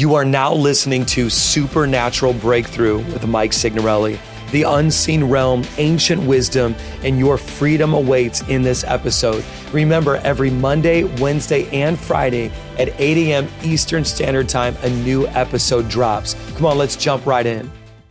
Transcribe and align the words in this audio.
You 0.00 0.14
are 0.14 0.24
now 0.24 0.54
listening 0.54 1.04
to 1.06 1.28
Supernatural 1.28 2.32
Breakthrough 2.32 3.00
with 3.12 3.26
Mike 3.26 3.52
Signorelli. 3.52 4.18
The 4.50 4.62
unseen 4.62 5.24
realm, 5.24 5.62
ancient 5.76 6.22
wisdom, 6.22 6.74
and 7.02 7.18
your 7.18 7.36
freedom 7.36 7.92
awaits 7.92 8.40
in 8.48 8.62
this 8.62 8.82
episode. 8.84 9.44
Remember, 9.74 10.16
every 10.24 10.48
Monday, 10.48 11.04
Wednesday, 11.20 11.68
and 11.68 11.98
Friday 11.98 12.50
at 12.78 12.98
8 12.98 13.28
a.m. 13.28 13.48
Eastern 13.62 14.02
Standard 14.02 14.48
Time, 14.48 14.74
a 14.84 14.88
new 14.88 15.26
episode 15.26 15.86
drops. 15.90 16.34
Come 16.54 16.64
on, 16.64 16.78
let's 16.78 16.96
jump 16.96 17.26
right 17.26 17.44
in. 17.44 17.70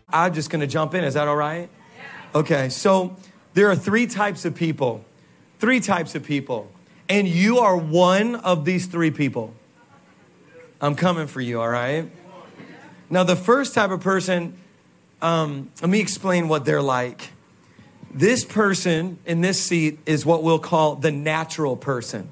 I'm 0.09 0.31
just 0.31 0.51
gonna 0.51 0.67
jump 0.67 0.93
in. 0.93 1.03
Is 1.03 1.15
that 1.15 1.27
all 1.27 1.35
right? 1.35 1.69
Okay, 2.35 2.69
so 2.69 3.17
there 3.55 3.67
are 3.67 3.75
three 3.75 4.05
types 4.05 4.45
of 4.45 4.53
people. 4.53 5.03
Three 5.57 5.79
types 5.79 6.13
of 6.13 6.21
people. 6.21 6.71
And 7.09 7.27
you 7.27 7.57
are 7.57 7.75
one 7.75 8.35
of 8.35 8.63
these 8.63 8.85
three 8.85 9.09
people. 9.09 9.55
I'm 10.81 10.95
coming 10.95 11.27
for 11.27 11.41
you, 11.41 11.59
all 11.59 11.69
right? 11.69 12.09
Now, 13.09 13.23
the 13.23 13.35
first 13.35 13.73
type 13.73 13.91
of 13.91 14.01
person, 14.01 14.57
um, 15.21 15.71
let 15.81 15.89
me 15.89 15.99
explain 15.99 16.47
what 16.47 16.65
they're 16.65 16.81
like. 16.81 17.31
This 18.11 18.45
person 18.45 19.19
in 19.25 19.41
this 19.41 19.61
seat 19.61 19.99
is 20.05 20.25
what 20.25 20.43
we'll 20.43 20.59
call 20.59 20.95
the 20.95 21.11
natural 21.11 21.75
person. 21.75 22.29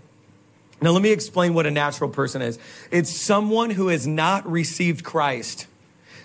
Now, 0.81 0.91
let 0.91 1.01
me 1.01 1.11
explain 1.11 1.53
what 1.53 1.65
a 1.65 1.71
natural 1.71 2.09
person 2.09 2.41
is 2.41 2.59
it's 2.91 3.09
someone 3.09 3.71
who 3.71 3.87
has 3.87 4.05
not 4.07 4.49
received 4.49 5.03
Christ. 5.03 5.67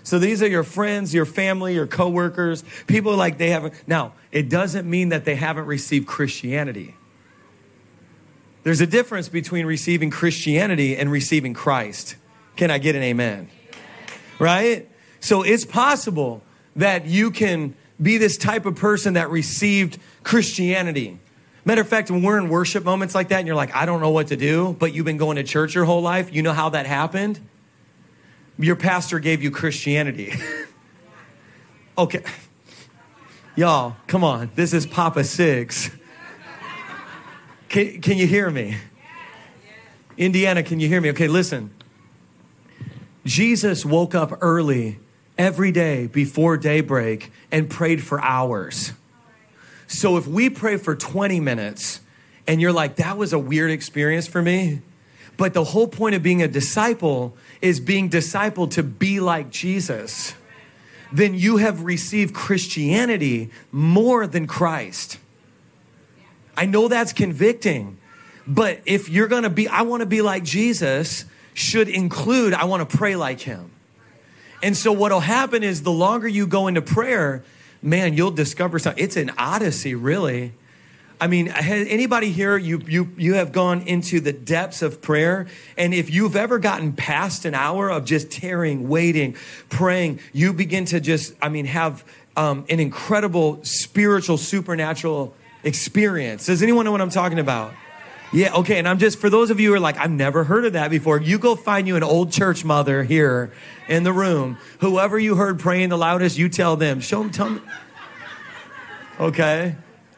So 0.04 0.18
these 0.18 0.42
are 0.42 0.48
your 0.48 0.64
friends, 0.64 1.14
your 1.14 1.24
family, 1.24 1.74
your 1.74 1.86
coworkers, 1.86 2.64
people 2.86 3.16
like 3.16 3.38
they 3.38 3.50
haven't. 3.50 3.74
Now, 3.86 4.14
it 4.32 4.48
doesn't 4.48 4.88
mean 4.88 5.10
that 5.10 5.24
they 5.24 5.36
haven't 5.36 5.66
received 5.66 6.06
Christianity. 6.06 6.96
There's 8.62 8.80
a 8.80 8.86
difference 8.86 9.28
between 9.28 9.66
receiving 9.66 10.10
Christianity 10.10 10.96
and 10.96 11.10
receiving 11.10 11.54
Christ. 11.54 12.16
Can 12.56 12.70
I 12.70 12.78
get 12.78 12.94
an 12.94 13.02
amen? 13.02 13.48
Right? 14.38 14.88
So 15.20 15.42
it's 15.42 15.64
possible 15.64 16.42
that 16.76 17.06
you 17.06 17.30
can 17.30 17.74
be 18.00 18.18
this 18.18 18.36
type 18.36 18.66
of 18.66 18.76
person 18.76 19.14
that 19.14 19.30
received 19.30 19.98
Christianity. 20.22 21.18
Matter 21.64 21.80
of 21.80 21.88
fact, 21.88 22.10
when 22.10 22.22
we're 22.22 22.38
in 22.38 22.48
worship 22.48 22.84
moments 22.84 23.14
like 23.14 23.28
that 23.28 23.38
and 23.38 23.46
you're 23.46 23.56
like, 23.56 23.74
I 23.74 23.86
don't 23.86 24.00
know 24.00 24.10
what 24.10 24.28
to 24.28 24.36
do, 24.36 24.76
but 24.78 24.92
you've 24.92 25.04
been 25.04 25.16
going 25.16 25.36
to 25.36 25.44
church 25.44 25.74
your 25.74 25.84
whole 25.84 26.02
life, 26.02 26.32
you 26.34 26.42
know 26.42 26.52
how 26.52 26.70
that 26.70 26.86
happened? 26.86 27.40
Your 28.58 28.76
pastor 28.76 29.18
gave 29.18 29.42
you 29.42 29.50
Christianity. 29.50 30.32
okay. 31.98 32.22
Y'all, 33.54 33.96
come 34.06 34.24
on. 34.24 34.50
This 34.54 34.72
is 34.72 34.86
Papa 34.86 35.24
Six. 35.24 35.90
Can, 37.72 38.02
can 38.02 38.18
you 38.18 38.26
hear 38.26 38.50
me? 38.50 38.76
Indiana, 40.18 40.62
can 40.62 40.78
you 40.78 40.88
hear 40.88 41.00
me? 41.00 41.08
Okay, 41.08 41.26
listen. 41.26 41.70
Jesus 43.24 43.82
woke 43.86 44.14
up 44.14 44.38
early 44.42 44.98
every 45.38 45.72
day 45.72 46.06
before 46.06 46.58
daybreak 46.58 47.32
and 47.50 47.70
prayed 47.70 48.02
for 48.02 48.20
hours. 48.20 48.92
So 49.86 50.18
if 50.18 50.26
we 50.26 50.50
pray 50.50 50.76
for 50.76 50.94
20 50.94 51.40
minutes 51.40 52.02
and 52.46 52.60
you're 52.60 52.74
like, 52.74 52.96
that 52.96 53.16
was 53.16 53.32
a 53.32 53.38
weird 53.38 53.70
experience 53.70 54.26
for 54.26 54.42
me, 54.42 54.82
but 55.38 55.54
the 55.54 55.64
whole 55.64 55.88
point 55.88 56.14
of 56.14 56.22
being 56.22 56.42
a 56.42 56.48
disciple 56.48 57.34
is 57.62 57.80
being 57.80 58.10
discipled 58.10 58.72
to 58.72 58.82
be 58.82 59.18
like 59.18 59.48
Jesus, 59.48 60.34
then 61.10 61.32
you 61.32 61.56
have 61.56 61.84
received 61.84 62.34
Christianity 62.34 63.48
more 63.70 64.26
than 64.26 64.46
Christ. 64.46 65.16
I 66.56 66.66
know 66.66 66.88
that's 66.88 67.12
convicting, 67.12 67.98
but 68.46 68.80
if 68.84 69.08
you're 69.08 69.28
gonna 69.28 69.50
be, 69.50 69.68
I 69.68 69.82
wanna 69.82 70.06
be 70.06 70.22
like 70.22 70.44
Jesus, 70.44 71.24
should 71.54 71.88
include, 71.88 72.54
I 72.54 72.64
wanna 72.64 72.86
pray 72.86 73.16
like 73.16 73.40
him. 73.40 73.70
And 74.62 74.76
so 74.76 74.92
what'll 74.92 75.20
happen 75.20 75.62
is 75.62 75.82
the 75.82 75.92
longer 75.92 76.28
you 76.28 76.46
go 76.46 76.68
into 76.68 76.82
prayer, 76.82 77.42
man, 77.82 78.14
you'll 78.14 78.30
discover 78.30 78.78
something. 78.78 79.02
It's 79.02 79.16
an 79.16 79.32
odyssey, 79.36 79.94
really. 79.94 80.52
I 81.20 81.28
mean, 81.28 81.46
has 81.46 81.86
anybody 81.88 82.32
here, 82.32 82.56
you, 82.56 82.80
you, 82.86 83.12
you 83.16 83.34
have 83.34 83.52
gone 83.52 83.82
into 83.82 84.18
the 84.18 84.32
depths 84.32 84.82
of 84.82 85.00
prayer. 85.00 85.46
And 85.76 85.94
if 85.94 86.10
you've 86.10 86.34
ever 86.34 86.58
gotten 86.58 86.94
past 86.94 87.44
an 87.44 87.54
hour 87.54 87.90
of 87.90 88.04
just 88.04 88.30
tearing, 88.30 88.88
waiting, 88.88 89.36
praying, 89.68 90.18
you 90.32 90.52
begin 90.52 90.84
to 90.86 90.98
just, 90.98 91.34
I 91.40 91.48
mean, 91.48 91.66
have 91.66 92.04
um, 92.36 92.64
an 92.68 92.80
incredible 92.80 93.60
spiritual, 93.62 94.36
supernatural 94.36 95.34
experience. 95.64 96.46
Does 96.46 96.62
anyone 96.62 96.84
know 96.84 96.92
what 96.92 97.00
I'm 97.00 97.10
talking 97.10 97.38
about? 97.38 97.74
Yeah, 98.32 98.54
okay. 98.54 98.78
And 98.78 98.88
I'm 98.88 98.98
just, 98.98 99.18
for 99.18 99.28
those 99.28 99.50
of 99.50 99.60
you 99.60 99.68
who 99.68 99.74
are 99.74 99.80
like, 99.80 99.98
I've 99.98 100.10
never 100.10 100.44
heard 100.44 100.64
of 100.64 100.72
that 100.72 100.90
before, 100.90 101.20
you 101.20 101.38
go 101.38 101.54
find 101.54 101.86
you 101.86 101.96
an 101.96 102.02
old 102.02 102.32
church 102.32 102.64
mother 102.64 103.04
here 103.04 103.52
in 103.88 104.04
the 104.04 104.12
room. 104.12 104.56
Whoever 104.80 105.18
you 105.18 105.36
heard 105.36 105.60
praying 105.60 105.90
the 105.90 105.98
loudest, 105.98 106.38
you 106.38 106.48
tell 106.48 106.76
them. 106.76 107.00
Show 107.00 107.22
them, 107.22 107.30
tell 107.30 107.46
them. 107.46 107.62
Okay? 109.20 109.76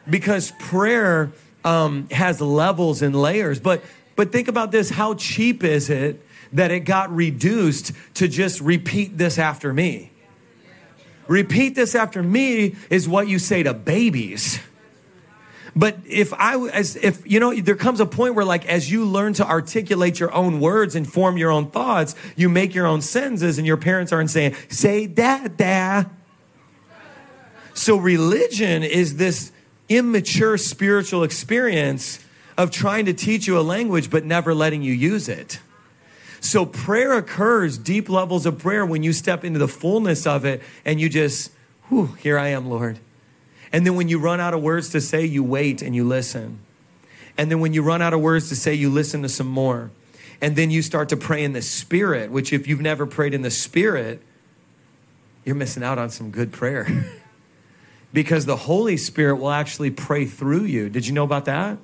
Because 0.09 0.51
prayer 0.59 1.33
um, 1.65 2.07
has 2.09 2.39
levels 2.39 3.01
and 3.01 3.13
layers. 3.13 3.59
But, 3.59 3.83
but 4.15 4.31
think 4.31 4.47
about 4.47 4.71
this 4.71 4.89
how 4.89 5.15
cheap 5.15 5.63
is 5.63 5.89
it 5.89 6.25
that 6.53 6.71
it 6.71 6.81
got 6.81 7.13
reduced 7.13 7.91
to 8.13 8.29
just 8.29 8.61
repeat 8.61 9.17
this 9.17 9.37
after 9.37 9.73
me? 9.73 10.11
Repeat 11.27 11.75
this 11.75 11.95
after 11.95 12.23
me 12.23 12.75
is 12.89 13.09
what 13.09 13.27
you 13.27 13.39
say 13.39 13.63
to 13.63 13.73
babies. 13.73 14.59
But 15.75 15.97
if 16.07 16.33
I, 16.33 16.57
as 16.69 16.95
if, 16.95 17.29
you 17.29 17.39
know, 17.41 17.53
there 17.53 17.75
comes 17.75 17.99
a 17.99 18.05
point 18.05 18.35
where 18.35 18.45
like, 18.45 18.65
as 18.65 18.89
you 18.89 19.03
learn 19.03 19.33
to 19.33 19.45
articulate 19.45 20.19
your 20.19 20.33
own 20.33 20.61
words 20.61 20.95
and 20.95 21.11
form 21.11 21.37
your 21.37 21.51
own 21.51 21.69
thoughts, 21.69 22.15
you 22.37 22.47
make 22.47 22.73
your 22.73 22.87
own 22.87 23.01
sentences 23.01 23.57
and 23.57 23.67
your 23.67 23.75
parents 23.75 24.13
aren't 24.13 24.29
saying, 24.29 24.55
say 24.69 25.05
that, 25.05 25.57
dad. 25.57 26.09
So 27.73 27.97
religion 27.97 28.83
is 28.83 29.17
this 29.17 29.51
immature 29.89 30.57
spiritual 30.57 31.23
experience 31.23 32.25
of 32.57 32.71
trying 32.71 33.05
to 33.07 33.13
teach 33.13 33.45
you 33.45 33.59
a 33.59 33.61
language, 33.61 34.09
but 34.09 34.23
never 34.23 34.55
letting 34.55 34.81
you 34.81 34.93
use 34.93 35.27
it. 35.27 35.59
So 36.39 36.65
prayer 36.65 37.13
occurs, 37.13 37.77
deep 37.77 38.07
levels 38.07 38.45
of 38.45 38.59
prayer, 38.59 38.85
when 38.85 39.03
you 39.03 39.11
step 39.11 39.43
into 39.43 39.59
the 39.59 39.67
fullness 39.67 40.25
of 40.25 40.45
it 40.45 40.61
and 40.85 41.01
you 41.01 41.09
just, 41.09 41.51
whew, 41.89 42.15
here 42.19 42.39
I 42.39 42.49
am, 42.49 42.69
Lord. 42.69 42.99
And 43.75 43.85
then 43.85 43.95
when 43.95 44.07
you 44.07 44.19
run 44.19 44.39
out 44.39 44.53
of 44.53 44.61
words 44.61 44.87
to 44.91 45.01
say, 45.01 45.25
you 45.25 45.43
wait 45.43 45.81
and 45.81 45.93
you 45.93 46.05
listen. 46.05 46.59
And 47.37 47.51
then 47.51 47.59
when 47.59 47.73
you 47.73 47.81
run 47.81 48.01
out 48.01 48.13
of 48.13 48.21
words 48.21 48.47
to 48.47 48.55
say, 48.55 48.73
you 48.73 48.89
listen 48.89 49.21
to 49.23 49.27
some 49.27 49.47
more. 49.47 49.91
And 50.39 50.55
then 50.55 50.71
you 50.71 50.81
start 50.81 51.09
to 51.09 51.17
pray 51.17 51.43
in 51.43 51.51
the 51.51 51.61
Spirit, 51.61 52.31
which, 52.31 52.53
if 52.53 52.69
you've 52.69 52.79
never 52.79 53.05
prayed 53.05 53.33
in 53.33 53.41
the 53.41 53.51
Spirit, 53.51 54.21
you're 55.43 55.57
missing 55.57 55.83
out 55.83 55.97
on 55.97 56.09
some 56.09 56.31
good 56.31 56.53
prayer. 56.53 57.05
because 58.13 58.45
the 58.45 58.55
Holy 58.55 58.95
Spirit 58.95 59.35
will 59.35 59.51
actually 59.51 59.91
pray 59.91 60.23
through 60.23 60.63
you. 60.63 60.87
Did 60.87 61.05
you 61.05 61.11
know 61.11 61.25
about 61.25 61.43
that? 61.43 61.77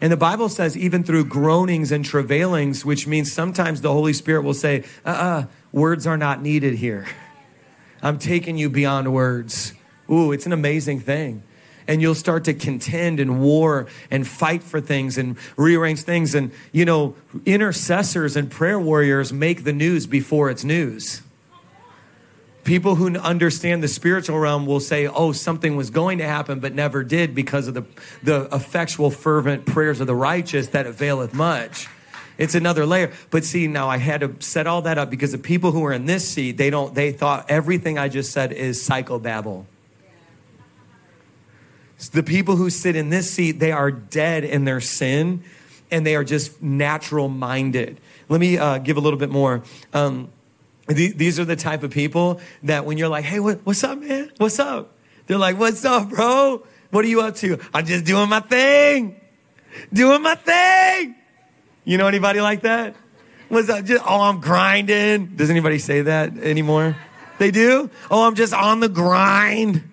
And 0.00 0.10
the 0.10 0.16
Bible 0.16 0.48
says, 0.48 0.74
even 0.74 1.04
through 1.04 1.26
groanings 1.26 1.92
and 1.92 2.02
travailings, 2.02 2.82
which 2.82 3.06
means 3.06 3.30
sometimes 3.30 3.82
the 3.82 3.92
Holy 3.92 4.14
Spirit 4.14 4.40
will 4.40 4.54
say, 4.54 4.84
uh 5.04 5.10
uh-uh, 5.10 5.22
uh, 5.22 5.46
words 5.70 6.06
are 6.06 6.16
not 6.16 6.40
needed 6.40 6.76
here. 6.76 7.06
I'm 8.02 8.18
taking 8.18 8.56
you 8.56 8.70
beyond 8.70 9.12
words. 9.12 9.74
Ooh, 10.10 10.32
it's 10.32 10.46
an 10.46 10.52
amazing 10.52 11.00
thing. 11.00 11.42
And 11.86 12.00
you'll 12.00 12.14
start 12.14 12.44
to 12.44 12.54
contend 12.54 13.20
and 13.20 13.40
war 13.40 13.86
and 14.10 14.26
fight 14.26 14.62
for 14.62 14.80
things 14.80 15.18
and 15.18 15.36
rearrange 15.56 16.02
things. 16.02 16.34
And, 16.34 16.52
you 16.72 16.84
know, 16.84 17.16
intercessors 17.46 18.36
and 18.36 18.50
prayer 18.50 18.78
warriors 18.78 19.32
make 19.32 19.64
the 19.64 19.72
news 19.72 20.06
before 20.06 20.50
it's 20.50 20.62
news. 20.62 21.22
People 22.62 22.94
who 22.94 23.16
understand 23.16 23.82
the 23.82 23.88
spiritual 23.88 24.38
realm 24.38 24.66
will 24.66 24.80
say, 24.80 25.06
oh, 25.06 25.32
something 25.32 25.76
was 25.76 25.90
going 25.90 26.18
to 26.18 26.24
happen 26.24 26.60
but 26.60 26.74
never 26.74 27.02
did 27.02 27.34
because 27.34 27.66
of 27.66 27.74
the, 27.74 27.84
the 28.22 28.48
effectual, 28.54 29.10
fervent 29.10 29.64
prayers 29.66 30.00
of 30.00 30.06
the 30.06 30.14
righteous 30.14 30.68
that 30.68 30.86
availeth 30.86 31.32
much. 31.32 31.88
It's 32.38 32.54
another 32.54 32.86
layer. 32.86 33.12
But 33.30 33.44
see, 33.44 33.66
now 33.66 33.88
I 33.88 33.96
had 33.96 34.20
to 34.20 34.34
set 34.40 34.66
all 34.66 34.82
that 34.82 34.98
up 34.98 35.10
because 35.10 35.32
the 35.32 35.38
people 35.38 35.72
who 35.72 35.84
are 35.84 35.92
in 35.92 36.06
this 36.06 36.28
seat, 36.28 36.58
they 36.58 36.70
don't, 36.70 36.94
they 36.94 37.12
thought 37.12 37.46
everything 37.50 37.98
I 37.98 38.08
just 38.08 38.30
said 38.32 38.52
is 38.52 38.86
psychobabble. 38.86 39.64
The 42.08 42.22
people 42.22 42.56
who 42.56 42.70
sit 42.70 42.96
in 42.96 43.10
this 43.10 43.30
seat, 43.30 43.52
they 43.52 43.72
are 43.72 43.90
dead 43.90 44.44
in 44.44 44.64
their 44.64 44.80
sin 44.80 45.44
and 45.90 46.06
they 46.06 46.16
are 46.16 46.24
just 46.24 46.62
natural 46.62 47.28
minded. 47.28 48.00
Let 48.28 48.40
me 48.40 48.56
uh, 48.58 48.78
give 48.78 48.96
a 48.96 49.00
little 49.00 49.18
bit 49.18 49.30
more. 49.30 49.62
Um, 49.92 50.30
th- 50.88 51.16
these 51.16 51.38
are 51.38 51.44
the 51.44 51.56
type 51.56 51.82
of 51.82 51.90
people 51.90 52.40
that 52.62 52.84
when 52.84 52.96
you're 52.96 53.08
like, 53.08 53.24
hey, 53.24 53.40
what, 53.40 53.60
what's 53.64 53.84
up, 53.84 53.98
man? 53.98 54.30
What's 54.38 54.58
up? 54.58 54.92
They're 55.26 55.38
like, 55.38 55.58
what's 55.58 55.84
up, 55.84 56.08
bro? 56.08 56.64
What 56.90 57.04
are 57.04 57.08
you 57.08 57.20
up 57.20 57.36
to? 57.36 57.58
I'm 57.74 57.86
just 57.86 58.04
doing 58.04 58.28
my 58.28 58.40
thing. 58.40 59.20
Doing 59.92 60.22
my 60.22 60.34
thing. 60.34 61.14
You 61.84 61.98
know 61.98 62.06
anybody 62.06 62.40
like 62.40 62.62
that? 62.62 62.96
What's 63.48 63.68
up? 63.68 63.84
Just, 63.84 64.02
oh, 64.06 64.22
I'm 64.22 64.40
grinding. 64.40 65.36
Does 65.36 65.50
anybody 65.50 65.78
say 65.78 66.02
that 66.02 66.36
anymore? 66.38 66.96
They 67.38 67.50
do? 67.50 67.90
Oh, 68.10 68.26
I'm 68.26 68.34
just 68.34 68.52
on 68.52 68.80
the 68.80 68.88
grind. 68.88 69.90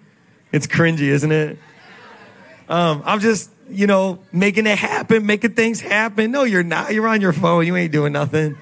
It's 0.52 0.68
cringy, 0.68 1.10
isn't 1.10 1.32
it? 1.32 1.58
Um, 2.70 3.02
I'm 3.06 3.20
just, 3.20 3.50
you 3.70 3.88
know, 3.88 4.20
making 4.32 4.68
it 4.68 4.78
happen, 4.78 5.26
making 5.26 5.54
things 5.54 5.80
happen. 5.80 6.32
No, 6.32 6.44
you're 6.44 6.64
not. 6.64 6.94
You're 6.94 7.08
on 7.08 7.22
your 7.22 7.34
phone. 7.34 7.66
You 7.66 7.76
ain't 7.76 7.92
doing 7.92 8.14
nothing. 8.14 8.58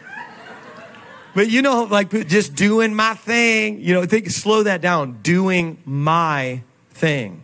but 1.33 1.49
you 1.49 1.61
know, 1.61 1.83
like 1.83 2.09
just 2.27 2.55
doing 2.55 2.93
my 2.93 3.13
thing. 3.15 3.81
You 3.81 3.93
know, 3.93 4.05
think 4.05 4.29
slow 4.29 4.63
that 4.63 4.81
down. 4.81 5.19
Doing 5.21 5.81
my 5.85 6.61
thing. 6.91 7.41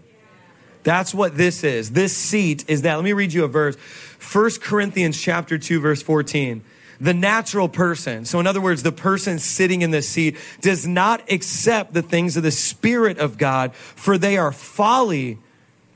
That's 0.84 1.14
what 1.14 1.38
this 1.38 1.64
is. 1.64 1.92
This 1.92 2.16
seat 2.16 2.66
is 2.68 2.84
that. 2.84 2.96
Let 2.96 3.04
me 3.04 3.14
read 3.14 3.34
you 3.34 3.44
a 3.44 3.48
verse. 3.48 3.76
1 3.76 4.52
Corinthians 4.62 5.20
chapter 5.20 5.58
2 5.58 5.80
verse 5.80 6.02
14. 6.02 6.64
The 7.00 7.14
natural 7.16 7.68
person, 7.68 8.26
so 8.26 8.40
in 8.40 8.46
other 8.46 8.62
words, 8.62 8.84
the 8.84 8.92
person 8.92 9.40
sitting 9.40 9.82
in 9.82 9.90
the 9.90 10.04
seat 10.04 10.38
does 10.62 10.86
not 10.86 11.32
accept 11.32 11.96
the 11.96 12.04
things 12.04 12.38
of 12.38 12.44
the 12.44 12.52
spirit 12.52 13.18
of 13.18 13.40
God, 13.40 13.74
for 13.74 14.20
they 14.20 14.38
are 14.38 14.52
folly 14.52 15.40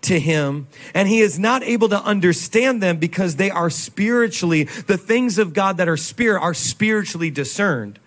to 0.05 0.19
him, 0.19 0.67
and 0.93 1.07
he 1.07 1.19
is 1.19 1.37
not 1.37 1.63
able 1.63 1.89
to 1.89 2.01
understand 2.01 2.81
them 2.81 2.97
because 2.97 3.35
they 3.35 3.51
are 3.51 3.69
spiritually, 3.69 4.63
the 4.63 4.97
things 4.97 5.37
of 5.37 5.53
God 5.53 5.77
that 5.77 5.87
are 5.87 5.97
spirit 5.97 6.41
are 6.41 6.53
spiritually 6.53 7.29
discerned. 7.29 7.99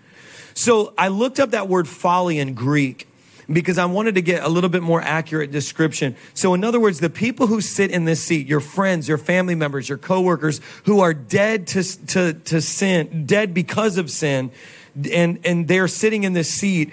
So 0.54 0.92
I 0.98 1.08
looked 1.08 1.38
up 1.38 1.50
that 1.50 1.68
word 1.68 1.86
folly 1.86 2.38
in 2.38 2.54
Greek 2.54 3.08
because 3.50 3.78
I 3.78 3.86
wanted 3.86 4.16
to 4.16 4.22
get 4.22 4.42
a 4.42 4.48
little 4.48 4.68
bit 4.68 4.82
more 4.82 5.00
accurate 5.00 5.50
description. 5.50 6.16
So, 6.34 6.54
in 6.54 6.64
other 6.64 6.78
words, 6.78 7.00
the 7.00 7.10
people 7.10 7.46
who 7.46 7.60
sit 7.60 7.90
in 7.90 8.04
this 8.04 8.22
seat, 8.22 8.46
your 8.46 8.60
friends, 8.60 9.08
your 9.08 9.18
family 9.18 9.54
members, 9.54 9.88
your 9.88 9.98
coworkers 9.98 10.60
who 10.84 11.00
are 11.00 11.14
dead 11.14 11.66
to, 11.68 12.06
to, 12.08 12.32
to 12.34 12.60
sin, 12.60 13.24
dead 13.26 13.54
because 13.54 13.96
of 13.96 14.10
sin, 14.10 14.50
and, 15.12 15.38
and 15.44 15.66
they're 15.66 15.88
sitting 15.88 16.24
in 16.24 16.32
this 16.34 16.50
seat, 16.50 16.92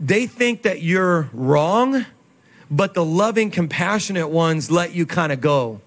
they 0.00 0.26
think 0.26 0.62
that 0.62 0.82
you're 0.82 1.28
wrong, 1.32 2.06
but 2.70 2.94
the 2.94 3.04
loving, 3.04 3.50
compassionate 3.50 4.30
ones 4.30 4.70
let 4.70 4.94
you 4.94 5.06
kind 5.06 5.32
of 5.32 5.40
go. 5.40 5.80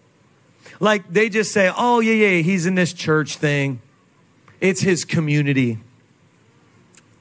Like 0.79 1.11
they 1.11 1.29
just 1.29 1.51
say, 1.51 1.71
oh, 1.75 1.99
yeah, 1.99 2.13
yeah, 2.13 2.41
he's 2.41 2.65
in 2.65 2.75
this 2.75 2.93
church 2.93 3.37
thing, 3.37 3.81
it's 4.59 4.81
his 4.81 5.05
community. 5.05 5.79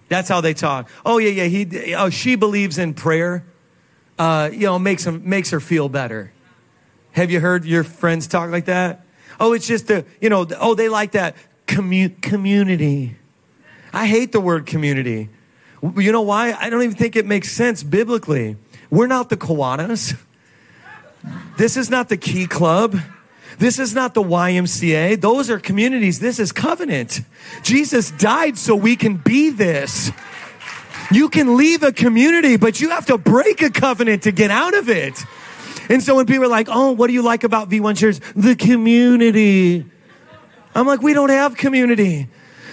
That's 0.08 0.28
how 0.28 0.42
they 0.42 0.52
talk. 0.52 0.90
Oh 1.06 1.16
yeah, 1.16 1.30
yeah. 1.30 1.44
He, 1.46 1.94
oh, 1.94 2.10
she 2.10 2.34
believes 2.34 2.76
in 2.76 2.92
prayer. 2.92 3.46
Uh, 4.18 4.50
you 4.52 4.66
know, 4.66 4.78
makes 4.78 5.06
him 5.06 5.22
makes 5.26 5.50
her 5.50 5.58
feel 5.58 5.88
better. 5.88 6.32
Have 7.12 7.30
you 7.30 7.40
heard 7.40 7.64
your 7.64 7.82
friends 7.82 8.26
talk 8.26 8.50
like 8.50 8.66
that? 8.66 9.06
Oh, 9.40 9.54
it's 9.54 9.66
just 9.66 9.90
a, 9.90 10.04
you 10.20 10.28
know, 10.28 10.46
oh, 10.60 10.74
they 10.74 10.90
like 10.90 11.12
that 11.12 11.34
commu- 11.66 12.20
community. 12.20 13.16
I 13.92 14.06
hate 14.06 14.32
the 14.32 14.40
word 14.40 14.66
community. 14.66 15.30
You 15.82 16.12
know 16.12 16.22
why? 16.22 16.52
I 16.52 16.68
don't 16.68 16.82
even 16.82 16.96
think 16.96 17.16
it 17.16 17.24
makes 17.24 17.50
sense 17.50 17.82
biblically. 17.82 18.56
We're 18.92 19.06
not 19.06 19.30
the 19.30 19.38
Kiwanis. 19.38 20.18
This 21.56 21.78
is 21.78 21.88
not 21.88 22.10
the 22.10 22.18
Key 22.18 22.46
Club. 22.46 22.94
This 23.58 23.78
is 23.78 23.94
not 23.94 24.12
the 24.12 24.22
YMCA. 24.22 25.18
Those 25.18 25.48
are 25.48 25.58
communities. 25.58 26.18
This 26.18 26.38
is 26.38 26.52
covenant. 26.52 27.22
Jesus 27.62 28.10
died 28.10 28.58
so 28.58 28.76
we 28.76 28.96
can 28.96 29.16
be 29.16 29.48
this. 29.48 30.12
You 31.10 31.30
can 31.30 31.56
leave 31.56 31.82
a 31.82 31.90
community, 31.90 32.58
but 32.58 32.82
you 32.82 32.90
have 32.90 33.06
to 33.06 33.16
break 33.16 33.62
a 33.62 33.70
covenant 33.70 34.24
to 34.24 34.32
get 34.32 34.50
out 34.50 34.74
of 34.74 34.90
it. 34.90 35.18
And 35.88 36.02
so 36.02 36.16
when 36.16 36.26
people 36.26 36.44
are 36.44 36.48
like, 36.48 36.68
oh, 36.70 36.92
what 36.92 37.06
do 37.06 37.14
you 37.14 37.22
like 37.22 37.44
about 37.44 37.70
V1 37.70 37.96
Church? 37.96 38.18
The 38.36 38.56
community. 38.56 39.86
I'm 40.74 40.86
like, 40.86 41.00
we 41.00 41.14
don't 41.14 41.30
have 41.30 41.56
community. 41.56 42.28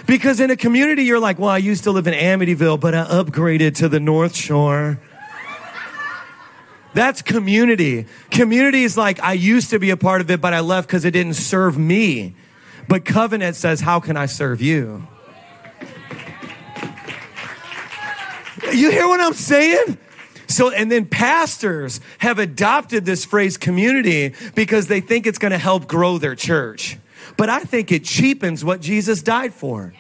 Because 0.06 0.42
in 0.42 0.52
a 0.52 0.58
community, 0.58 1.04
you're 1.04 1.20
like, 1.20 1.40
well, 1.40 1.50
I 1.50 1.60
used 1.60 1.86
to 1.86 1.92
live 1.92 2.08
in 2.08 2.14
Amityville, 2.14 2.82
but 2.82 2.94
I 2.94 3.06
upgraded 3.06 3.76
to 3.76 3.88
the 3.88 4.02
North 4.02 4.36
Shore. 4.36 5.00
That's 6.94 7.22
community. 7.22 8.08
Community 8.32 8.84
is 8.84 8.98
like, 8.98 9.20
I 9.22 9.34
used 9.34 9.70
to 9.70 9.80
be 9.80 9.92
a 9.92 9.98
part 9.98 10.22
of 10.22 10.32
it, 10.32 10.42
but 10.42 10.54
I 10.54 10.62
left 10.62 10.88
because 10.88 11.06
it 11.06 11.12
didn't 11.12 11.36
serve 11.36 11.78
me. 11.78 12.36
But 12.88 13.06
covenant 13.06 13.56
says, 13.56 13.82
How 13.82 14.00
can 14.00 14.18
I 14.18 14.26
serve 14.26 14.62
you? 14.62 15.08
You 18.74 18.92
hear 18.92 19.08
what 19.08 19.20
I'm 19.20 19.34
saying? 19.34 19.98
So, 20.48 20.72
and 20.72 20.92
then 20.92 21.06
pastors 21.06 22.02
have 22.18 22.40
adopted 22.40 23.06
this 23.06 23.24
phrase 23.24 23.58
community 23.58 24.34
because 24.56 24.88
they 24.88 25.00
think 25.00 25.28
it's 25.28 25.38
going 25.38 25.52
to 25.52 25.58
help 25.58 25.88
grow 25.88 26.18
their 26.18 26.36
church. 26.36 26.98
But 27.38 27.50
I 27.50 27.60
think 27.60 27.92
it 27.92 28.04
cheapens 28.04 28.66
what 28.66 28.82
Jesus 28.82 29.22
died 29.22 29.54
for. 29.54 29.94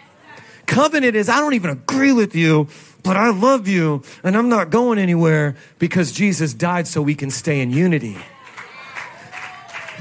Covenant 0.65 1.15
is, 1.15 1.29
I 1.29 1.39
don't 1.39 1.53
even 1.53 1.69
agree 1.69 2.13
with 2.13 2.35
you, 2.35 2.67
but 3.03 3.17
I 3.17 3.29
love 3.29 3.67
you 3.67 4.03
and 4.23 4.37
I'm 4.37 4.49
not 4.49 4.69
going 4.69 4.99
anywhere 4.99 5.55
because 5.77 6.11
Jesus 6.11 6.53
died 6.53 6.87
so 6.87 7.01
we 7.01 7.15
can 7.15 7.31
stay 7.31 7.61
in 7.61 7.71
unity. 7.71 8.17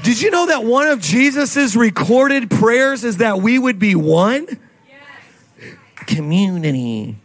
Did 0.03 0.21
you 0.21 0.31
know 0.31 0.47
that 0.47 0.63
one 0.63 0.87
of 0.87 1.01
Jesus's 1.01 1.75
recorded 1.75 2.49
prayers 2.49 3.03
is 3.03 3.17
that 3.17 3.41
we 3.41 3.59
would 3.59 3.79
be 3.79 3.95
one? 3.95 4.47
Yes. 4.87 5.75
Community. 6.07 7.17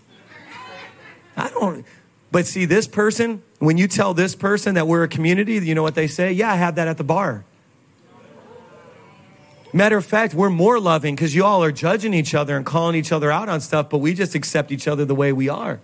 I 1.37 1.49
don't, 1.51 1.85
but 2.31 2.47
see, 2.47 2.65
this 2.65 2.89
person, 2.89 3.43
when 3.59 3.79
you 3.79 3.87
tell 3.87 4.13
this 4.13 4.35
person 4.35 4.75
that 4.75 4.89
we're 4.89 5.05
a 5.05 5.09
community, 5.09 5.55
you 5.55 5.75
know 5.75 5.83
what 5.83 5.95
they 5.95 6.09
say? 6.09 6.33
Yeah, 6.33 6.53
I 6.53 6.57
have 6.57 6.75
that 6.77 6.89
at 6.89 6.97
the 6.97 7.05
bar. 7.05 7.45
Matter 9.75 9.97
of 9.97 10.07
fact, 10.07 10.35
we're 10.35 10.51
more 10.51 10.79
loving 10.79 11.17
because 11.17 11.35
you 11.35 11.45
all 11.45 11.65
are 11.65 11.73
judging 11.73 12.15
each 12.15 12.33
other 12.33 12.57
and 12.57 12.65
calling 12.65 12.95
each 12.95 13.11
other 13.11 13.33
out 13.33 13.49
on 13.49 13.61
stuff, 13.61 13.91
but 13.91 13.99
we 13.99 14.15
just 14.15 14.37
accept 14.37 14.71
each 14.71 14.87
other 14.87 15.05
the 15.05 15.17
way 15.17 15.33
we 15.33 15.49
are. 15.49 15.81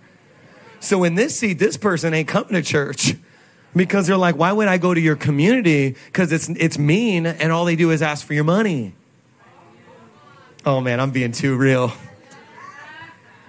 So 0.79 1.03
in 1.03 1.15
this 1.15 1.37
seat, 1.37 1.59
this 1.59 1.75
person 1.75 2.13
ain't 2.13 2.29
coming 2.29 2.53
to 2.53 2.61
church 2.61 3.15
because 3.75 4.07
they're 4.07 4.15
like, 4.15 4.37
why 4.37 4.53
would 4.53 4.69
I 4.69 4.77
go 4.77 4.93
to 4.93 4.99
your 4.99 5.17
community? 5.17 5.97
Because 6.05 6.31
it's, 6.31 6.47
it's 6.47 6.77
mean 6.77 7.25
and 7.25 7.51
all 7.51 7.65
they 7.65 7.75
do 7.75 7.91
is 7.91 8.01
ask 8.01 8.25
for 8.25 8.33
your 8.33 8.45
money. 8.45 8.95
Oh 10.65 10.79
man, 10.79 11.01
I'm 11.01 11.11
being 11.11 11.33
too 11.33 11.57
real. 11.57 11.91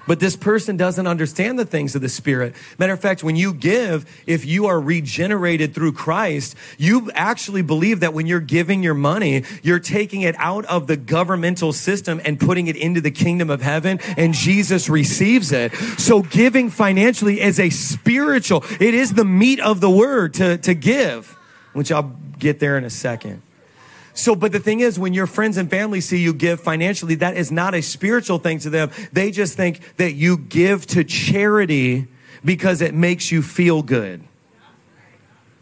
But 0.06 0.20
this 0.20 0.36
person 0.36 0.76
doesn't 0.76 1.06
understand 1.06 1.58
the 1.58 1.64
things 1.64 1.94
of 1.94 2.02
the 2.02 2.08
Spirit. 2.08 2.54
Matter 2.78 2.92
of 2.92 3.00
fact, 3.00 3.22
when 3.22 3.36
you 3.36 3.54
give, 3.54 4.04
if 4.26 4.44
you 4.44 4.66
are 4.66 4.80
regenerated 4.80 5.74
through 5.74 5.92
Christ, 5.92 6.56
you 6.76 7.10
actually 7.14 7.62
believe 7.62 8.00
that 8.00 8.12
when 8.12 8.26
you're 8.26 8.40
giving 8.40 8.82
your 8.82 8.94
money, 8.94 9.44
you're 9.62 9.78
taking 9.78 10.22
it 10.22 10.34
out 10.38 10.64
of 10.66 10.86
the 10.86 10.96
governmental 10.96 11.72
system 11.72 12.20
and 12.24 12.40
putting 12.40 12.66
it 12.66 12.76
into 12.76 13.00
the 13.00 13.10
kingdom 13.10 13.50
of 13.50 13.62
heaven, 13.62 14.00
and 14.16 14.34
Jesus 14.34 14.88
receives 14.88 15.52
it. 15.52 15.72
So 15.98 16.22
giving 16.22 16.70
financially 16.70 17.40
is 17.40 17.60
a 17.60 17.70
spiritual, 17.70 18.64
it 18.80 18.94
is 18.94 19.14
the 19.14 19.24
meat 19.24 19.60
of 19.60 19.80
the 19.80 19.90
word 19.90 20.34
to, 20.34 20.58
to 20.58 20.74
give, 20.74 21.36
which 21.72 21.92
I'll 21.92 22.14
get 22.38 22.58
there 22.58 22.76
in 22.76 22.84
a 22.84 22.90
second. 22.90 23.42
So, 24.14 24.34
but 24.34 24.52
the 24.52 24.60
thing 24.60 24.80
is, 24.80 24.98
when 24.98 25.14
your 25.14 25.26
friends 25.26 25.56
and 25.56 25.70
family 25.70 26.00
see 26.00 26.18
you 26.18 26.34
give 26.34 26.60
financially, 26.60 27.14
that 27.16 27.36
is 27.36 27.50
not 27.50 27.74
a 27.74 27.80
spiritual 27.80 28.38
thing 28.38 28.58
to 28.60 28.70
them. 28.70 28.90
They 29.12 29.30
just 29.30 29.56
think 29.56 29.96
that 29.96 30.12
you 30.12 30.36
give 30.36 30.86
to 30.88 31.04
charity 31.04 32.08
because 32.44 32.82
it 32.82 32.94
makes 32.94 33.32
you 33.32 33.42
feel 33.42 33.82
good. 33.82 34.22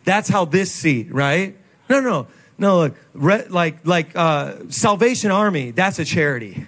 That's 0.04 0.28
how 0.28 0.47
this 0.47 0.73
seat, 0.73 1.12
right? 1.12 1.57
No, 1.88 2.00
no, 2.00 2.26
no. 2.59 2.78
Like, 3.14 3.50
like, 3.50 3.87
like 3.87 4.16
uh, 4.16 4.69
Salvation 4.69 5.30
Army, 5.30 5.71
that's 5.71 5.99
a 5.99 6.04
charity, 6.04 6.66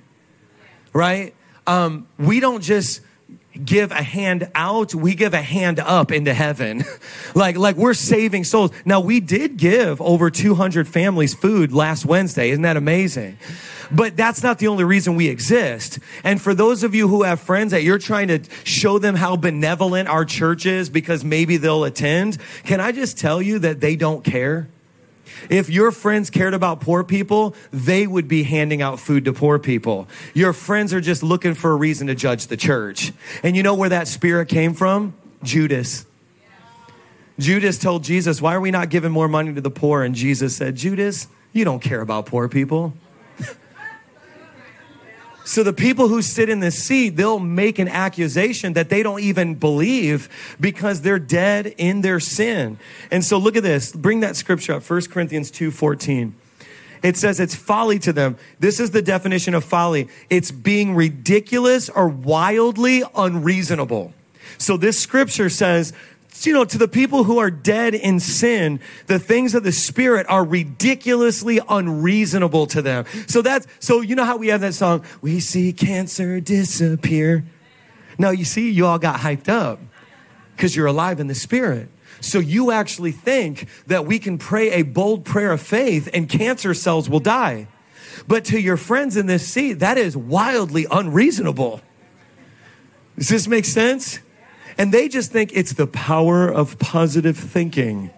right? 0.93 1.35
Um, 1.67 2.07
we 2.19 2.41
don't 2.41 2.63
just 2.63 3.01
give 3.65 3.91
a 3.91 4.03
hand 4.03 4.51
out, 4.55 4.95
we 4.95 5.15
give 5.15 5.35
a 5.35 5.43
hand 5.43 5.79
up 5.79 6.11
into 6.11 6.33
heaven. 6.33 6.85
like, 7.35 7.57
like 7.57 7.77
we're 7.77 7.95
saving 7.95 8.45
souls. 8.45 8.71
Now, 8.85 9.01
we 9.01 9.21
did 9.21 9.57
give 9.57 10.01
over 10.01 10.31
200 10.31 10.89
families 10.89 11.35
food 11.35 11.73
last 11.73 12.05
Wednesday. 12.05 12.51
Isn't 12.51 12.63
that 12.63 12.77
amazing? 12.77 13.39
But 13.91 14.17
that's 14.17 14.43
not 14.43 14.59
the 14.59 14.69
only 14.69 14.85
reason 14.85 15.17
we 15.17 15.29
exist. 15.29 15.99
And 16.25 16.41
for 16.41 16.55
those 16.55 16.83
of 16.83 16.95
you 16.95 17.09
who 17.09 17.25
have 17.25 17.41
friends 17.41 17.73
that 17.73 17.83
you're 17.83 17.99
trying 17.99 18.29
to 18.29 18.41
show 18.65 18.99
them 18.99 19.15
how 19.15 19.37
benevolent 19.37 20.09
our 20.09 20.25
church 20.25 20.65
is 20.65 20.89
because 20.89 21.25
maybe 21.25 21.59
they'll 21.59 21.85
attend, 21.85 22.39
can 22.65 22.81
I 22.81 22.93
just 22.93 23.19
tell 23.19 23.43
you 23.43 23.59
that 23.61 23.81
they 23.81 23.97
don't 23.97 24.25
care? 24.25 24.69
If 25.49 25.71
your 25.71 25.91
friends 25.91 26.31
cared 26.31 26.55
about 26.55 26.81
poor 26.81 27.05
people, 27.05 27.55
they 27.73 28.07
would 28.07 28.29
be 28.29 28.43
handing 28.43 28.83
out 28.83 29.01
food 29.01 29.25
to 29.25 29.33
poor 29.33 29.59
people. 29.59 30.09
Your 30.35 30.53
friends 30.53 30.93
are 30.93 31.01
just 31.01 31.23
looking 31.23 31.55
for 31.55 31.71
a 31.71 31.77
reason 31.77 32.07
to 32.09 32.15
judge 32.15 32.47
the 32.49 32.57
church. 32.57 33.13
And 33.43 33.57
you 33.57 33.63
know 33.63 33.75
where 33.75 33.89
that 33.89 34.09
spirit 34.09 34.49
came 34.49 34.75
from? 34.75 35.15
Judas. 35.43 36.07
Judas 37.39 37.79
told 37.79 38.05
Jesus, 38.05 38.41
Why 38.41 38.55
are 38.55 38.61
we 38.61 38.71
not 38.71 38.89
giving 38.89 39.11
more 39.11 39.29
money 39.29 39.53
to 39.55 39.61
the 39.61 39.71
poor? 39.71 40.03
And 40.03 40.15
Jesus 40.15 40.55
said, 40.55 40.77
Judas, 40.77 41.29
you 41.53 41.65
don't 41.65 41.81
care 41.81 42.01
about 42.01 42.27
poor 42.27 42.49
people. 42.49 42.95
So 45.45 45.63
the 45.63 45.73
people 45.73 46.09
who 46.09 46.23
sit 46.23 46.49
in 46.49 46.61
this 46.61 46.83
seat, 46.83 47.11
they'll 47.11 47.39
make 47.39 47.79
an 47.79 47.89
accusation 47.89 48.75
that 48.75 48.89
they 48.89 49.03
don't 49.03 49.21
even 49.21 49.55
believe 49.55 50.29
because 50.61 51.03
they're 51.03 51.19
dead 51.19 51.75
in 51.79 52.01
their 52.01 52.21
sin. 52.21 52.79
And 53.11 53.25
so 53.25 53.39
look 53.39 53.57
at 53.57 53.63
this. 53.63 53.93
Bring 53.93 54.21
that 54.21 54.37
scripture 54.37 54.75
up. 54.75 54.89
1 54.89 55.03
Corinthians 55.07 55.51
2 55.51 55.71
14. 55.71 56.35
It 57.03 57.17
says 57.17 57.41
it's 57.41 57.57
folly 57.57 57.99
to 58.01 58.13
them. 58.13 58.37
This 58.61 58.79
is 58.79 58.93
the 58.93 59.03
definition 59.03 59.55
of 59.55 59.65
folly. 59.65 60.09
It's 60.31 60.53
being 60.53 60.95
ridiculous 60.95 61.89
or 61.89 62.07
wildly 62.07 63.03
unreasonable. 63.15 64.13
So 64.59 64.77
this 64.77 64.99
scripture 64.99 65.49
says 65.49 65.93
you 66.41 66.53
know, 66.53 66.65
to 66.65 66.79
the 66.79 66.89
people 66.89 67.25
who 67.25 67.39
are 67.39 67.51
dead 67.51 67.95
in 67.95 68.19
sin, 68.19 68.81
the 69.07 69.19
things 69.19 69.55
of 69.55 69.63
the 69.63 69.73
spirit 69.73 70.27
are 70.29 70.45
ridiculously 70.45 71.61
unreasonable 71.69 72.67
to 72.69 72.83
them. 72.83 73.05
So 73.27 73.43
that's, 73.43 73.67
so 73.79 74.01
you 74.01 74.17
know 74.17 74.25
how 74.25 74.37
we 74.37 74.49
have 74.49 74.61
that 74.63 74.75
song, 74.75 75.05
we 75.21 75.41
see 75.41 75.73
cancer 75.73 76.41
disappear. 76.41 77.45
Now 78.19 78.31
you 78.31 78.45
see, 78.45 78.71
you 78.71 78.87
all 78.87 78.99
got 78.99 79.21
hyped 79.21 79.49
up 79.49 79.79
because 80.57 80.75
you're 80.75 80.87
alive 80.87 81.21
in 81.21 81.27
the 81.27 81.35
spirit. 81.35 81.89
So 82.21 82.39
you 82.39 82.71
actually 82.71 83.13
think 83.13 83.69
that 83.87 84.07
we 84.07 84.19
can 84.19 84.39
pray 84.39 84.73
a 84.73 84.83
bold 84.83 85.25
prayer 85.25 85.53
of 85.53 85.61
faith 85.61 86.09
and 86.15 86.29
cancer 86.29 86.73
cells 86.73 87.11
will 87.11 87.21
die. 87.21 87.69
But 88.29 88.45
to 88.47 88.61
your 88.61 88.77
friends 88.77 89.17
in 89.17 89.27
this 89.27 89.47
seat, 89.47 89.75
that 89.75 89.99
is 89.99 90.17
wildly 90.17 90.87
unreasonable. 90.91 91.81
Does 93.17 93.29
this 93.29 93.49
make 93.49 93.65
sense? 93.65 94.21
And 94.79 94.93
they 94.93 95.09
just 95.09 95.33
think 95.33 95.51
it's 95.55 95.75
the 95.75 95.87
power 95.87 96.49
of 96.49 96.79
positive 96.79 97.37
thinking. 97.37 98.11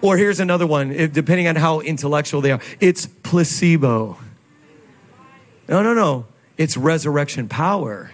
Or 0.00 0.16
here's 0.16 0.40
another 0.40 0.66
one, 0.66 0.90
depending 1.12 1.46
on 1.46 1.56
how 1.56 1.80
intellectual 1.80 2.40
they 2.40 2.50
are 2.52 2.60
it's 2.80 3.06
placebo. 3.06 4.18
No, 5.68 5.82
no, 5.82 5.94
no. 5.94 6.26
It's 6.58 6.76
resurrection 6.76 7.48
power. 7.48 8.10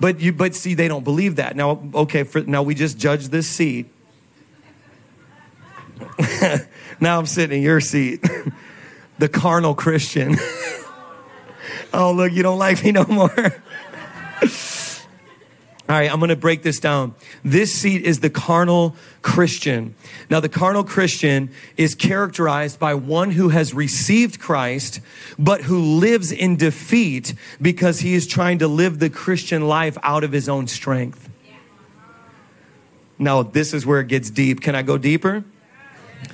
But 0.00 0.20
you 0.20 0.32
but 0.32 0.54
see 0.54 0.74
they 0.74 0.88
don't 0.88 1.04
believe 1.04 1.36
that. 1.36 1.54
Now 1.54 1.82
okay, 1.94 2.24
for, 2.24 2.40
now 2.40 2.62
we 2.62 2.74
just 2.74 2.98
judge 2.98 3.28
this 3.28 3.46
seat. 3.46 3.86
now 7.00 7.18
I'm 7.18 7.26
sitting 7.26 7.58
in 7.58 7.62
your 7.62 7.80
seat. 7.80 8.24
the 9.18 9.28
carnal 9.28 9.74
Christian. 9.74 10.36
oh, 11.94 12.12
look, 12.12 12.32
you 12.32 12.42
don't 12.42 12.58
like 12.58 12.82
me 12.84 12.92
no 12.92 13.04
more. 13.04 13.54
All 15.86 15.94
right, 15.94 16.10
I'm 16.10 16.18
going 16.18 16.30
to 16.30 16.36
break 16.36 16.62
this 16.62 16.80
down. 16.80 17.14
This 17.44 17.70
seat 17.70 18.04
is 18.04 18.20
the 18.20 18.30
carnal 18.30 18.96
Christian. 19.20 19.94
Now, 20.30 20.40
the 20.40 20.48
carnal 20.48 20.82
Christian 20.82 21.50
is 21.76 21.94
characterized 21.94 22.78
by 22.78 22.94
one 22.94 23.32
who 23.32 23.50
has 23.50 23.74
received 23.74 24.40
Christ, 24.40 25.00
but 25.38 25.60
who 25.62 25.78
lives 25.78 26.32
in 26.32 26.56
defeat 26.56 27.34
because 27.60 28.00
he 28.00 28.14
is 28.14 28.26
trying 28.26 28.60
to 28.60 28.68
live 28.68 28.98
the 28.98 29.10
Christian 29.10 29.68
life 29.68 29.98
out 30.02 30.24
of 30.24 30.32
his 30.32 30.48
own 30.48 30.68
strength. 30.68 31.28
Now, 33.18 33.42
this 33.42 33.74
is 33.74 33.84
where 33.84 34.00
it 34.00 34.08
gets 34.08 34.30
deep. 34.30 34.62
Can 34.62 34.74
I 34.74 34.80
go 34.80 34.96
deeper? 34.96 35.44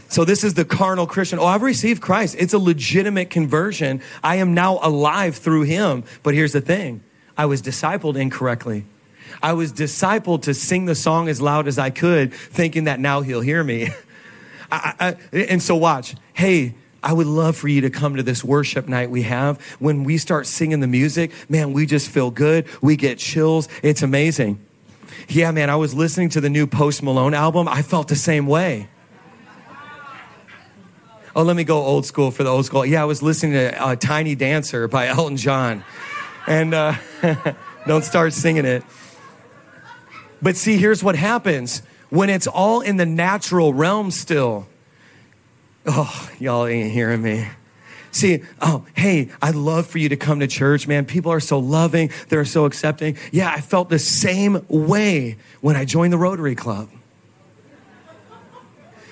So 0.08 0.24
this 0.24 0.44
is 0.44 0.54
the 0.54 0.64
carnal 0.64 1.08
Christian. 1.08 1.40
Oh, 1.40 1.46
I've 1.46 1.62
received 1.62 2.00
Christ. 2.00 2.36
It's 2.38 2.52
a 2.52 2.58
legitimate 2.58 3.30
conversion. 3.30 4.00
I 4.22 4.36
am 4.36 4.54
now 4.54 4.78
alive 4.80 5.34
through 5.34 5.62
him. 5.62 6.04
But 6.22 6.34
here's 6.34 6.52
the 6.52 6.60
thing. 6.60 7.02
I 7.36 7.46
was 7.46 7.60
discipled 7.60 8.16
incorrectly. 8.16 8.84
I 9.42 9.52
was 9.52 9.72
discipled 9.72 10.42
to 10.42 10.54
sing 10.54 10.86
the 10.86 10.94
song 10.94 11.28
as 11.28 11.40
loud 11.40 11.66
as 11.68 11.78
I 11.78 11.90
could, 11.90 12.32
thinking 12.32 12.84
that 12.84 13.00
now 13.00 13.20
he'll 13.20 13.40
hear 13.40 13.62
me. 13.62 13.90
I, 14.72 15.16
I, 15.32 15.36
and 15.36 15.62
so, 15.62 15.76
watch. 15.76 16.14
Hey, 16.32 16.74
I 17.02 17.12
would 17.12 17.26
love 17.26 17.56
for 17.56 17.68
you 17.68 17.80
to 17.82 17.90
come 17.90 18.16
to 18.16 18.22
this 18.22 18.44
worship 18.44 18.86
night 18.88 19.10
we 19.10 19.22
have. 19.22 19.60
When 19.78 20.04
we 20.04 20.18
start 20.18 20.46
singing 20.46 20.80
the 20.80 20.86
music, 20.86 21.32
man, 21.48 21.72
we 21.72 21.86
just 21.86 22.08
feel 22.08 22.30
good. 22.30 22.66
We 22.82 22.96
get 22.96 23.18
chills. 23.18 23.68
It's 23.82 24.02
amazing. 24.02 24.64
Yeah, 25.28 25.50
man, 25.50 25.70
I 25.70 25.76
was 25.76 25.94
listening 25.94 26.28
to 26.30 26.40
the 26.40 26.50
new 26.50 26.66
Post 26.66 27.02
Malone 27.02 27.34
album. 27.34 27.68
I 27.68 27.82
felt 27.82 28.08
the 28.08 28.16
same 28.16 28.46
way. 28.46 28.88
Oh, 31.34 31.42
let 31.42 31.54
me 31.54 31.62
go 31.62 31.78
old 31.78 32.06
school 32.06 32.32
for 32.32 32.42
the 32.42 32.50
old 32.50 32.66
school. 32.66 32.84
Yeah, 32.84 33.02
I 33.02 33.04
was 33.04 33.22
listening 33.22 33.52
to 33.52 33.80
uh, 33.80 33.96
Tiny 33.96 34.34
Dancer 34.34 34.88
by 34.88 35.06
Elton 35.06 35.36
John. 35.36 35.84
And 36.46 36.74
uh, 36.74 36.94
don't 37.86 38.04
start 38.04 38.32
singing 38.32 38.64
it. 38.64 38.82
But 40.42 40.56
see, 40.56 40.76
here's 40.76 41.02
what 41.04 41.16
happens 41.16 41.82
when 42.08 42.30
it's 42.30 42.46
all 42.46 42.80
in 42.80 42.96
the 42.96 43.06
natural 43.06 43.72
realm 43.72 44.10
still. 44.10 44.66
Oh, 45.86 46.30
y'all 46.38 46.66
ain't 46.66 46.92
hearing 46.92 47.22
me. 47.22 47.46
See, 48.12 48.42
oh, 48.60 48.86
hey, 48.94 49.30
I'd 49.40 49.54
love 49.54 49.86
for 49.86 49.98
you 49.98 50.08
to 50.08 50.16
come 50.16 50.40
to 50.40 50.48
church, 50.48 50.88
man. 50.88 51.04
People 51.04 51.30
are 51.32 51.40
so 51.40 51.58
loving, 51.58 52.10
they're 52.28 52.44
so 52.44 52.64
accepting. 52.64 53.16
Yeah, 53.30 53.50
I 53.50 53.60
felt 53.60 53.88
the 53.88 53.98
same 53.98 54.64
way 54.68 55.36
when 55.60 55.76
I 55.76 55.84
joined 55.84 56.12
the 56.12 56.18
Rotary 56.18 56.56
Club. 56.56 56.88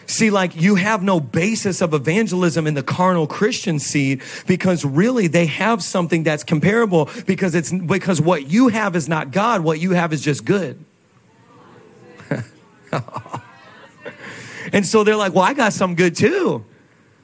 See, 0.06 0.30
like 0.30 0.56
you 0.56 0.74
have 0.76 1.02
no 1.02 1.20
basis 1.20 1.82
of 1.82 1.92
evangelism 1.92 2.66
in 2.66 2.72
the 2.72 2.82
carnal 2.82 3.26
Christian 3.26 3.78
seed 3.78 4.22
because 4.46 4.82
really 4.82 5.26
they 5.26 5.44
have 5.46 5.82
something 5.82 6.22
that's 6.22 6.42
comparable 6.42 7.10
because 7.26 7.54
it's 7.54 7.70
because 7.70 8.18
what 8.18 8.50
you 8.50 8.68
have 8.68 8.96
is 8.96 9.06
not 9.06 9.32
God, 9.32 9.60
what 9.60 9.78
you 9.80 9.90
have 9.90 10.14
is 10.14 10.22
just 10.22 10.46
good. 10.46 10.82
and 14.72 14.86
so 14.86 15.04
they're 15.04 15.16
like, 15.16 15.34
well, 15.34 15.44
I 15.44 15.54
got 15.54 15.72
some 15.72 15.94
good 15.94 16.16
too. 16.16 16.64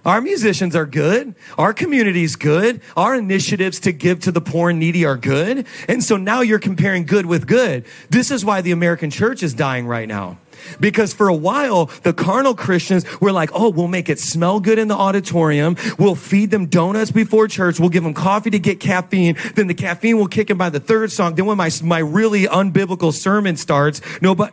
Our 0.05 0.21
musicians 0.21 0.77
are 0.77 0.85
good. 0.85 1.35
Our 1.57 1.73
community's 1.73 2.37
good. 2.37 2.83
Our 2.95 3.15
initiatives 3.15 3.81
to 3.81 3.93
give 3.93 4.21
to 4.21 4.33
the 4.33 4.41
poor 4.41 4.69
and 4.69 4.79
needy 4.79 5.07
are 5.07 5.17
good. 5.17 5.67
And 5.89 6.05
so 6.05 6.19
now 6.19 6.43
you're 6.43 6.59
comparing 6.59 7.07
good 7.07 7.25
with 7.25 7.47
good. 7.47 7.87
This 8.11 8.31
is 8.31 8.45
why 8.45 8.61
the 8.61 8.73
American 8.73 9.11
church 9.11 9.43
is 9.43 9.55
dying 9.55 9.87
right 9.87 10.07
now. 10.07 10.39
Because 10.79 11.15
for 11.15 11.29
a 11.29 11.35
while, 11.35 11.87
the 12.03 12.13
carnal 12.13 12.55
Christians 12.55 13.05
were 13.21 13.33
like, 13.33 13.51
oh, 13.55 13.71
we'll 13.71 13.89
make 13.89 14.09
it 14.09 14.19
smell 14.19 14.61
good 14.61 14.79
in 14.79 14.89
the 14.89 14.95
auditorium. 14.95 15.77
We'll 15.99 16.15
feed 16.15 16.51
them 16.51 16.67
donuts 16.67 17.11
before 17.11 17.49
church. 17.49 17.81
We'll 17.81 17.89
give 17.89 18.05
them 18.05 18.15
coffee 18.15 18.51
to 18.51 18.59
get 18.59 18.81
caffeine. 18.81 19.37
Then 19.55 19.69
the 19.69 19.75
caffeine 19.75 20.19
will 20.19 20.29
kick 20.29 20.51
in 20.51 20.59
by 20.59 20.69
the 20.69 20.81
third 20.81 21.13
song. 21.13 21.35
Then 21.35 21.47
when 21.47 21.57
my, 21.57 21.71
my 21.83 21.99
really 21.99 22.45
unbiblical 22.45 23.13
sermon 23.13 23.57
starts, 23.57 24.01
nobody, 24.21 24.53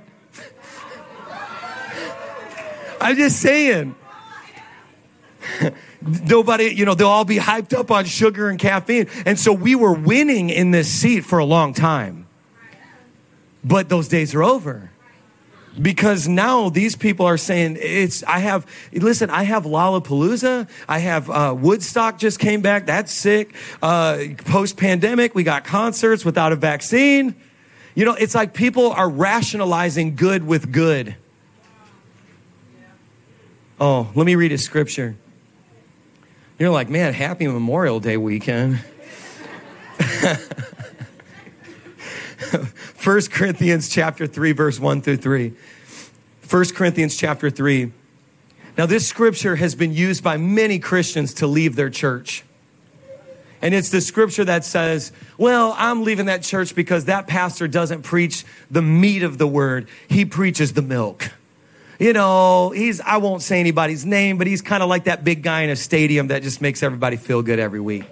I'm 3.02 3.16
just 3.16 3.42
saying. 3.42 3.96
Nobody, 6.02 6.66
you 6.66 6.86
know, 6.86 6.94
they'll 6.94 7.08
all 7.08 7.26
be 7.26 7.38
hyped 7.38 7.78
up 7.78 7.92
on 7.92 8.06
sugar 8.06 8.50
and 8.50 8.58
caffeine. 8.58 9.08
And 9.26 9.40
so 9.40 9.54
we 9.54 9.76
were 9.76 9.94
winning 9.94 10.50
in 10.50 10.72
this 10.72 10.88
seat 10.88 11.22
for 11.22 11.40
a 11.40 11.46
long 11.46 11.74
time. 11.74 12.28
But 13.64 13.90
those 13.90 14.08
days 14.08 14.34
are 14.34 14.44
over. 14.44 14.90
Because 15.80 16.28
now 16.28 16.70
these 16.70 16.96
people 16.96 17.26
are 17.26 17.38
saying 17.38 17.78
it's, 17.80 18.24
I 18.24 18.40
have, 18.40 18.66
listen, 18.92 19.30
I 19.30 19.44
have 19.44 19.64
Lollapalooza. 19.64 20.68
I 20.88 21.00
have 21.00 21.30
uh, 21.30 21.56
Woodstock 21.58 22.18
just 22.18 22.40
came 22.40 22.62
back. 22.62 22.88
That's 22.88 23.12
sick. 23.12 23.54
Uh, 23.82 24.20
Post 24.46 24.76
pandemic, 24.78 25.34
we 25.34 25.44
got 25.44 25.64
concerts 25.64 26.26
without 26.26 26.52
a 26.52 26.58
vaccine. 26.58 27.36
You 27.96 28.06
know, 28.06 28.14
it's 28.14 28.36
like 28.36 28.54
people 28.54 28.92
are 28.92 29.10
rationalizing 29.10 30.16
good 30.16 30.46
with 30.46 30.72
good. 30.72 31.16
Oh, 33.82 34.08
let 34.14 34.28
me 34.28 34.36
read 34.36 34.52
a 34.52 34.60
scripture. 34.60 35.16
You're 36.60 36.70
like, 36.70 36.88
man, 36.88 37.14
happy 37.16 37.48
Memorial 37.48 38.00
Day 38.00 38.16
weekend. 38.16 38.76
1 43.04 43.22
Corinthians 43.32 43.90
chapter 43.90 44.28
3 44.28 44.52
verse 44.52 44.80
1 44.80 45.02
through 45.02 45.18
3. 45.18 45.54
1 46.48 46.66
Corinthians 46.76 47.18
chapter 47.18 47.50
3. 47.50 47.92
Now 48.78 48.86
this 48.86 49.08
scripture 49.08 49.56
has 49.56 49.74
been 49.74 49.94
used 49.94 50.24
by 50.24 50.38
many 50.38 50.78
Christians 50.78 51.34
to 51.36 51.48
leave 51.48 51.76
their 51.76 51.90
church. 51.90 52.44
And 53.64 53.74
it's 53.74 53.90
the 53.90 54.02
scripture 54.02 54.46
that 54.46 54.64
says, 54.64 55.12
well, 55.40 55.74
I'm 55.76 56.04
leaving 56.04 56.28
that 56.28 56.44
church 56.44 56.76
because 56.76 57.06
that 57.06 57.26
pastor 57.26 57.68
doesn't 57.68 58.04
preach 58.04 58.46
the 58.70 58.84
meat 58.84 59.24
of 59.24 59.40
the 59.40 59.48
word. 59.48 59.88
He 60.08 60.24
preaches 60.24 60.74
the 60.74 60.84
milk 60.84 61.32
you 62.02 62.14
know, 62.14 62.72
he's, 62.72 63.00
I 63.00 63.18
won't 63.18 63.44
say 63.44 63.60
anybody's 63.60 64.08
name, 64.08 64.40
but 64.40 64.48
he's 64.48 64.64
kind 64.64 64.82
of 64.82 64.90
like 64.90 65.04
that 65.04 65.24
big 65.24 65.44
guy 65.44 65.62
in 65.62 65.70
a 65.70 65.76
stadium 65.76 66.30
that 66.30 66.42
just 66.42 66.60
makes 66.60 66.82
everybody 66.82 67.16
feel 67.16 67.44
good 67.44 67.60
every 67.60 67.80
week. 67.80 68.06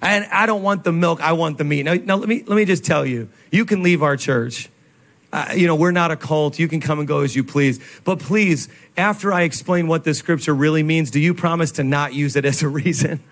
And 0.00 0.24
I 0.32 0.46
don't 0.46 0.62
want 0.62 0.82
the 0.82 0.92
milk, 0.92 1.20
I 1.20 1.32
want 1.32 1.58
the 1.58 1.64
meat. 1.64 1.82
Now, 1.82 1.92
now 1.92 2.16
let, 2.16 2.26
me, 2.26 2.42
let 2.46 2.56
me 2.56 2.64
just 2.64 2.86
tell 2.86 3.04
you, 3.04 3.28
you 3.50 3.66
can 3.66 3.82
leave 3.82 4.02
our 4.02 4.16
church. 4.16 4.70
Uh, 5.30 5.52
you 5.54 5.66
know, 5.66 5.74
we're 5.74 5.90
not 5.90 6.10
a 6.10 6.16
cult. 6.16 6.58
You 6.58 6.68
can 6.68 6.80
come 6.80 7.00
and 7.00 7.06
go 7.06 7.20
as 7.20 7.36
you 7.36 7.44
please. 7.44 7.80
But 8.02 8.18
please, 8.18 8.70
after 8.96 9.30
I 9.30 9.42
explain 9.42 9.88
what 9.88 10.04
this 10.04 10.18
scripture 10.18 10.54
really 10.54 10.82
means, 10.82 11.10
do 11.10 11.20
you 11.20 11.34
promise 11.34 11.72
to 11.72 11.84
not 11.84 12.14
use 12.14 12.34
it 12.34 12.46
as 12.46 12.62
a 12.62 12.68
reason? 12.68 13.22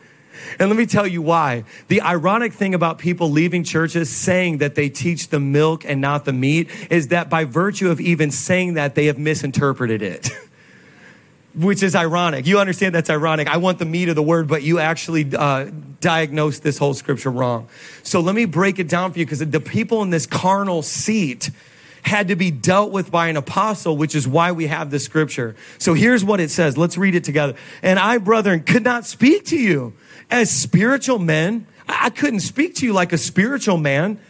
And 0.58 0.68
let 0.68 0.76
me 0.76 0.86
tell 0.86 1.06
you 1.06 1.22
why. 1.22 1.64
The 1.88 2.02
ironic 2.02 2.52
thing 2.52 2.74
about 2.74 2.98
people 2.98 3.30
leaving 3.30 3.64
churches 3.64 4.10
saying 4.10 4.58
that 4.58 4.74
they 4.74 4.88
teach 4.88 5.28
the 5.28 5.40
milk 5.40 5.84
and 5.84 6.00
not 6.00 6.24
the 6.24 6.32
meat 6.32 6.68
is 6.90 7.08
that 7.08 7.30
by 7.30 7.44
virtue 7.44 7.90
of 7.90 8.00
even 8.00 8.30
saying 8.30 8.74
that, 8.74 8.94
they 8.94 9.06
have 9.06 9.18
misinterpreted 9.18 10.02
it. 10.02 10.30
Which 11.54 11.82
is 11.82 11.96
ironic. 11.96 12.46
You 12.46 12.60
understand 12.60 12.94
that's 12.94 13.10
ironic. 13.10 13.48
I 13.48 13.56
want 13.56 13.80
the 13.80 13.84
meat 13.84 14.08
of 14.08 14.14
the 14.14 14.22
word, 14.22 14.46
but 14.46 14.62
you 14.62 14.78
actually 14.78 15.34
uh, 15.34 15.70
diagnosed 16.00 16.62
this 16.62 16.78
whole 16.78 16.94
scripture 16.94 17.30
wrong. 17.30 17.68
So 18.04 18.20
let 18.20 18.36
me 18.36 18.44
break 18.44 18.78
it 18.78 18.88
down 18.88 19.12
for 19.12 19.18
you 19.18 19.26
because 19.26 19.40
the 19.40 19.60
people 19.60 20.02
in 20.02 20.10
this 20.10 20.26
carnal 20.26 20.82
seat 20.82 21.50
had 22.02 22.28
to 22.28 22.36
be 22.36 22.50
dealt 22.50 22.92
with 22.92 23.10
by 23.10 23.28
an 23.28 23.36
apostle, 23.36 23.96
which 23.96 24.14
is 24.14 24.26
why 24.26 24.52
we 24.52 24.66
have 24.66 24.90
this 24.90 25.04
scripture. 25.04 25.56
So 25.78 25.94
here's 25.94 26.24
what 26.24 26.40
it 26.40 26.50
says. 26.50 26.78
Let's 26.78 26.96
read 26.96 27.14
it 27.14 27.24
together. 27.24 27.54
And 27.82 27.98
I, 27.98 28.18
brethren, 28.18 28.62
could 28.62 28.84
not 28.84 29.06
speak 29.06 29.46
to 29.46 29.58
you 29.58 29.92
as 30.30 30.50
spiritual 30.50 31.18
men. 31.18 31.66
I 31.88 32.10
couldn't 32.10 32.40
speak 32.40 32.76
to 32.76 32.86
you 32.86 32.92
like 32.92 33.12
a 33.12 33.18
spiritual 33.18 33.76
man, 33.76 34.20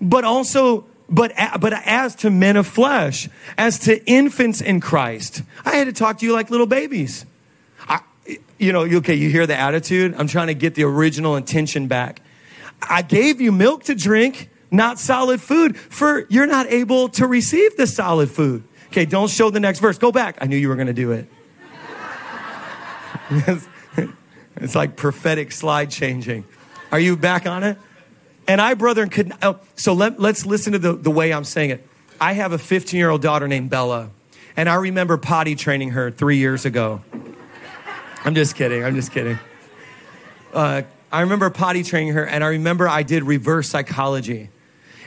but 0.00 0.24
also 0.24 0.86
but, 1.10 1.32
but 1.58 1.72
as 1.72 2.14
to 2.16 2.30
men 2.30 2.56
of 2.56 2.66
flesh, 2.68 3.28
as 3.58 3.80
to 3.80 4.02
infants 4.06 4.60
in 4.60 4.80
Christ. 4.80 5.42
I 5.64 5.74
had 5.74 5.88
to 5.88 5.92
talk 5.92 6.18
to 6.18 6.26
you 6.26 6.32
like 6.32 6.50
little 6.50 6.66
babies. 6.66 7.26
I, 7.88 8.00
you 8.58 8.72
know, 8.72 8.82
okay, 8.82 9.16
you 9.16 9.28
hear 9.28 9.46
the 9.46 9.56
attitude? 9.56 10.14
I'm 10.16 10.28
trying 10.28 10.46
to 10.46 10.54
get 10.54 10.76
the 10.76 10.84
original 10.84 11.34
intention 11.34 11.88
back. 11.88 12.22
I 12.80 13.02
gave 13.02 13.40
you 13.40 13.50
milk 13.50 13.84
to 13.84 13.94
drink, 13.96 14.50
not 14.70 15.00
solid 15.00 15.40
food, 15.40 15.76
for 15.76 16.26
you're 16.28 16.46
not 16.46 16.68
able 16.68 17.08
to 17.10 17.26
receive 17.26 17.76
the 17.76 17.88
solid 17.88 18.30
food. 18.30 18.62
Okay, 18.86 19.04
don't 19.04 19.28
show 19.28 19.50
the 19.50 19.60
next 19.60 19.80
verse. 19.80 19.98
Go 19.98 20.12
back. 20.12 20.38
I 20.40 20.46
knew 20.46 20.56
you 20.56 20.68
were 20.68 20.76
going 20.76 20.86
to 20.86 20.92
do 20.92 21.12
it. 21.12 21.28
it's 24.60 24.74
like 24.74 24.96
prophetic 24.96 25.52
slide 25.52 25.90
changing. 25.90 26.44
Are 26.92 27.00
you 27.00 27.16
back 27.16 27.46
on 27.46 27.64
it? 27.64 27.78
And 28.46 28.60
I, 28.60 28.74
brethren, 28.74 29.10
could. 29.10 29.32
Oh, 29.42 29.60
so 29.76 29.92
let, 29.92 30.20
let's 30.20 30.44
listen 30.44 30.72
to 30.72 30.78
the, 30.78 30.92
the 30.92 31.10
way 31.10 31.32
I'm 31.32 31.44
saying 31.44 31.70
it. 31.70 31.86
I 32.20 32.32
have 32.32 32.52
a 32.52 32.58
15 32.58 32.98
year 32.98 33.10
old 33.10 33.22
daughter 33.22 33.48
named 33.48 33.70
Bella, 33.70 34.10
and 34.56 34.68
I 34.68 34.74
remember 34.74 35.16
potty 35.16 35.54
training 35.54 35.90
her 35.90 36.10
three 36.10 36.38
years 36.38 36.64
ago. 36.64 37.00
I'm 38.24 38.34
just 38.34 38.56
kidding. 38.56 38.84
I'm 38.84 38.94
just 38.94 39.12
kidding. 39.12 39.38
Uh, 40.52 40.82
I 41.12 41.22
remember 41.22 41.48
potty 41.50 41.82
training 41.82 42.12
her, 42.14 42.26
and 42.26 42.44
I 42.44 42.48
remember 42.48 42.88
I 42.88 43.02
did 43.02 43.24
reverse 43.24 43.68
psychology. 43.68 44.50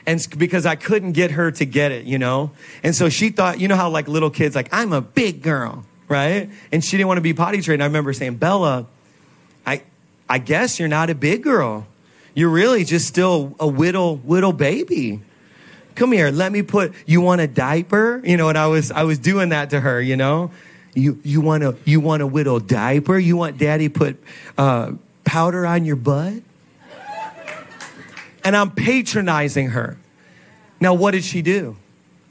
And 0.06 0.26
because 0.38 0.66
I 0.66 0.76
couldn't 0.76 1.14
get 1.14 1.32
her 1.32 1.52
to 1.52 1.66
get 1.66 1.92
it, 1.92 2.06
you 2.06 2.18
know? 2.18 2.52
And 2.82 2.94
so 2.94 3.10
she 3.10 3.30
thought, 3.30 3.60
you 3.60 3.68
know 3.68 3.76
how 3.76 3.90
like 3.90 4.08
little 4.08 4.30
kids, 4.30 4.56
like, 4.56 4.68
I'm 4.74 4.92
a 4.92 5.00
big 5.00 5.42
girl, 5.42 5.86
right? 6.10 6.50
And 6.72 6.84
she 6.84 6.98
didn't 6.98 7.08
want 7.08 7.18
to 7.20 7.22
be 7.22 7.34
potty 7.34 7.62
trained. 7.62 7.82
I 7.82 7.86
remember 7.86 8.12
saying, 8.12 8.36
Bella, 8.36 8.88
I, 10.30 10.40
guess 10.40 10.80
you're 10.80 10.88
not 10.88 11.10
a 11.10 11.16
big 11.16 11.44
girl 11.44 11.88
you're 12.36 12.50
really 12.50 12.84
just 12.84 13.08
still 13.08 13.56
a 13.60 13.66
little 13.66 14.20
little 14.26 14.54
baby. 14.54 15.22
Come 15.96 16.12
here, 16.12 16.32
let 16.32 16.52
me 16.52 16.64
put 16.64 16.94
you 17.06 17.22
want 17.22 17.42
a 17.42 17.48
diaper? 17.48 18.22
You 18.24 18.38
know, 18.38 18.50
and 18.50 18.58
I 18.58 18.68
was 18.68 18.92
I 18.92 19.04
was 19.04 19.20
doing 19.20 19.50
that 19.50 19.70
to 19.72 19.80
her, 19.80 20.02
you 20.02 20.18
know. 20.18 20.52
You 20.96 21.20
you 21.24 21.42
want 21.42 21.64
a 21.64 21.76
you 21.86 22.00
want 22.00 22.24
a 22.24 22.26
little 22.26 22.60
diaper? 22.60 23.18
You 23.18 23.38
want 23.38 23.58
daddy 23.58 23.90
put 23.90 24.18
uh, 24.58 24.94
powder 25.24 25.66
on 25.66 25.86
your 25.86 25.96
butt? 25.96 26.42
And 28.46 28.58
I'm 28.58 28.72
patronizing 28.72 29.70
her. 29.70 29.98
Now, 30.82 30.94
what 30.96 31.12
did 31.12 31.24
she 31.24 31.42
do? 31.42 31.78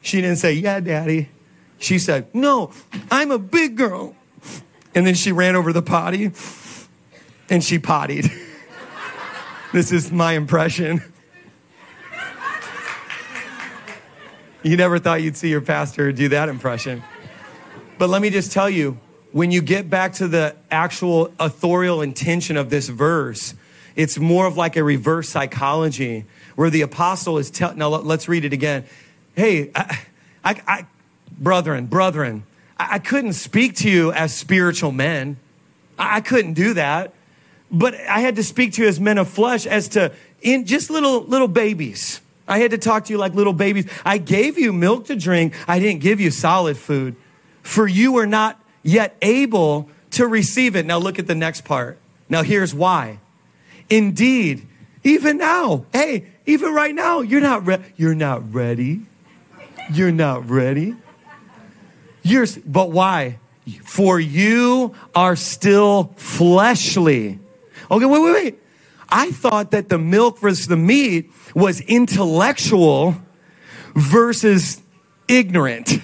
She 0.02 0.20
didn't 0.20 0.37
say, 0.37 0.52
Yeah, 0.52 0.80
daddy. 0.80 1.30
She 1.78 1.99
said, 1.99 2.32
No, 2.34 2.70
I'm 3.11 3.30
a 3.30 3.38
big 3.38 3.76
girl. 3.76 4.14
And 4.94 5.06
then 5.06 5.14
she 5.14 5.32
ran 5.32 5.56
over 5.56 5.72
the 5.72 5.80
potty 5.80 6.32
and 7.49 7.62
she 7.62 7.78
pottied. 7.78 8.30
This 9.72 9.90
is 9.90 10.12
my 10.12 10.34
impression. 10.34 11.02
You 14.62 14.76
never 14.76 14.99
thought 14.99 15.22
you'd 15.22 15.37
see 15.37 15.49
your 15.49 15.62
pastor 15.62 16.12
do 16.12 16.28
that 16.28 16.50
impression. 16.50 17.02
But 17.96 18.11
let 18.11 18.20
me 18.20 18.28
just 18.28 18.52
tell 18.52 18.68
you, 18.68 18.99
when 19.32 19.50
you 19.50 19.62
get 19.62 19.88
back 19.88 20.12
to 20.14 20.28
the 20.28 20.54
actual 20.70 21.32
authorial 21.40 22.02
intention 22.02 22.58
of 22.58 22.68
this 22.68 22.88
verse, 22.88 23.54
it's 23.96 24.18
more 24.18 24.46
of 24.46 24.56
like 24.58 24.76
a 24.76 24.84
reverse 24.84 25.30
psychology 25.30 26.26
where 26.54 26.68
the 26.68 26.82
apostle 26.82 27.38
is 27.38 27.50
telling, 27.50 27.78
now 27.78 27.88
let's 27.88 28.28
read 28.28 28.44
it 28.44 28.52
again. 28.52 28.84
Hey, 29.34 29.70
I, 29.75 29.99
I, 30.44 30.62
I 30.66 30.87
brethren, 31.38 31.87
brethren, 31.87 32.44
I, 32.78 32.96
I, 32.96 32.99
couldn't 32.99 33.32
speak 33.32 33.76
to 33.76 33.90
you 33.90 34.12
as 34.12 34.34
spiritual 34.34 34.92
men. 34.92 35.38
I, 35.99 36.16
I 36.16 36.20
couldn't 36.20 36.52
do 36.52 36.75
that. 36.75 37.14
But 37.73 37.95
I 37.95 38.21
had 38.21 38.37
to 38.37 38.43
speak 38.43 38.75
to 38.75 38.83
you 38.83 38.88
as 38.88 39.00
men 39.00 39.19
of 39.19 39.29
flesh, 39.29 39.67
as 39.67 39.88
to 39.88 40.12
in 40.43 40.67
just 40.67 40.91
little 40.91 41.23
little 41.23 41.49
babies. 41.49 42.21
I 42.47 42.59
had 42.59 42.73
to 42.73 42.79
talk 42.79 43.07
to 43.07 43.12
you 43.12 43.19
like 43.19 43.35
little 43.35 43.52
babies. 43.52 43.87
I 44.05 44.19
gave 44.19 44.59
you 44.59 44.73
milk 44.73 45.07
to 45.07 45.17
drink. 45.17 45.55
I 45.67 45.79
didn't 45.79 46.02
give 46.02 46.21
you 46.21 46.31
solid 46.31 46.76
food. 46.76 47.17
For 47.62 47.87
you 47.87 48.12
were 48.12 48.26
not 48.26 48.61
yet 48.83 49.17
able 49.23 49.88
to 50.12 50.26
receive 50.26 50.76
it. 50.76 50.85
Now 50.85 50.99
look 50.99 51.19
at 51.19 51.26
the 51.26 51.35
next 51.35 51.64
part. 51.64 51.99
Now 52.29 52.43
here's 52.43 52.75
why. 52.75 53.21
Indeed, 53.88 54.67
even 55.05 55.38
now, 55.38 55.87
hey, 55.93 56.26
even 56.47 56.75
right 56.75 56.95
now, 56.95 57.21
you're 57.21 57.41
not 57.41 57.67
re- 57.67 57.83
you're 57.97 58.14
not 58.14 58.52
ready. 58.52 59.02
You're 59.93 60.12
not 60.12 60.49
ready. 60.49 60.97
You're 62.23 62.47
but 62.67 62.91
why? 62.91 63.39
For 63.85 64.19
you 64.19 64.95
are 65.15 65.37
still 65.37 66.13
fleshly. 66.17 67.39
Okay, 67.93 68.07
wait, 68.07 68.23
wait, 68.23 68.33
wait. 68.33 68.59
I 69.11 69.31
thought 69.31 69.73
that 69.73 69.91
the 69.91 69.99
milk 69.99 70.39
versus 70.39 70.67
the 70.67 70.78
meat 70.78 71.31
was 71.55 71.83
intellectual 71.83 73.15
versus 73.95 74.81
ignorant, 75.28 75.99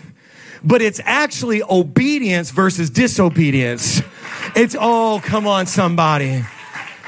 but 0.63 0.83
it's 0.83 1.01
actually 1.03 1.63
obedience 1.63 2.51
versus 2.51 2.91
disobedience. 2.91 4.03
It's, 4.55 4.77
oh, 4.79 5.23
come 5.25 5.47
on, 5.47 5.65
somebody. 5.65 6.45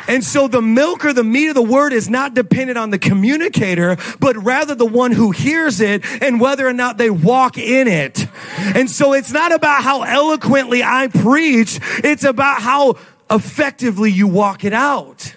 And 0.09 0.25
so 0.25 0.49
the 0.49 0.63
milk 0.63 1.05
or 1.05 1.13
the 1.13 1.23
meat 1.23 1.49
of 1.49 1.55
the 1.55 1.63
word 1.63 1.93
is 1.93 2.09
not 2.09 2.35
dependent 2.35 2.79
on 2.79 2.91
the 2.91 2.99
communicator, 2.99 3.97
but 4.19 4.37
rather 4.37 4.75
the 4.75 4.87
one 4.87 5.13
who 5.13 5.31
hears 5.31 5.81
it 5.81 6.05
and 6.23 6.41
whether 6.41 6.67
or 6.67 6.73
not 6.73 6.99
they 6.99 7.11
walk 7.11 7.59
in 7.59 7.87
it. 7.87 8.27
And 8.75 8.91
so 8.91 9.13
it's 9.13 9.31
not 9.31 9.53
about 9.53 9.85
how 9.85 10.03
eloquently 10.03 10.83
I 10.83 11.09
preach. 11.09 11.79
It's 12.03 12.25
about 12.25 12.61
how 12.61 12.97
effectively 13.31 14.11
you 14.11 14.27
walk 14.27 14.65
it 14.65 14.73
out. 14.73 15.37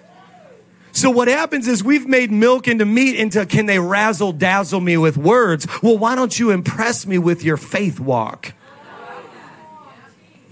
So 0.92 1.10
what 1.10 1.28
happens 1.28 1.68
is 1.68 1.84
we've 1.84 2.08
made 2.08 2.32
milk 2.32 2.68
into 2.68 2.86
meat 2.86 3.16
into 3.16 3.46
can 3.46 3.66
they 3.66 3.80
razzle 3.80 4.32
dazzle 4.32 4.80
me 4.80 4.96
with 4.96 5.18
words? 5.18 5.68
Well, 5.82 5.98
why 5.98 6.16
don't 6.16 6.38
you 6.38 6.52
impress 6.52 7.08
me 7.08 7.18
with 7.18 7.44
your 7.44 7.58
faith 7.58 8.00
walk? 8.00 8.54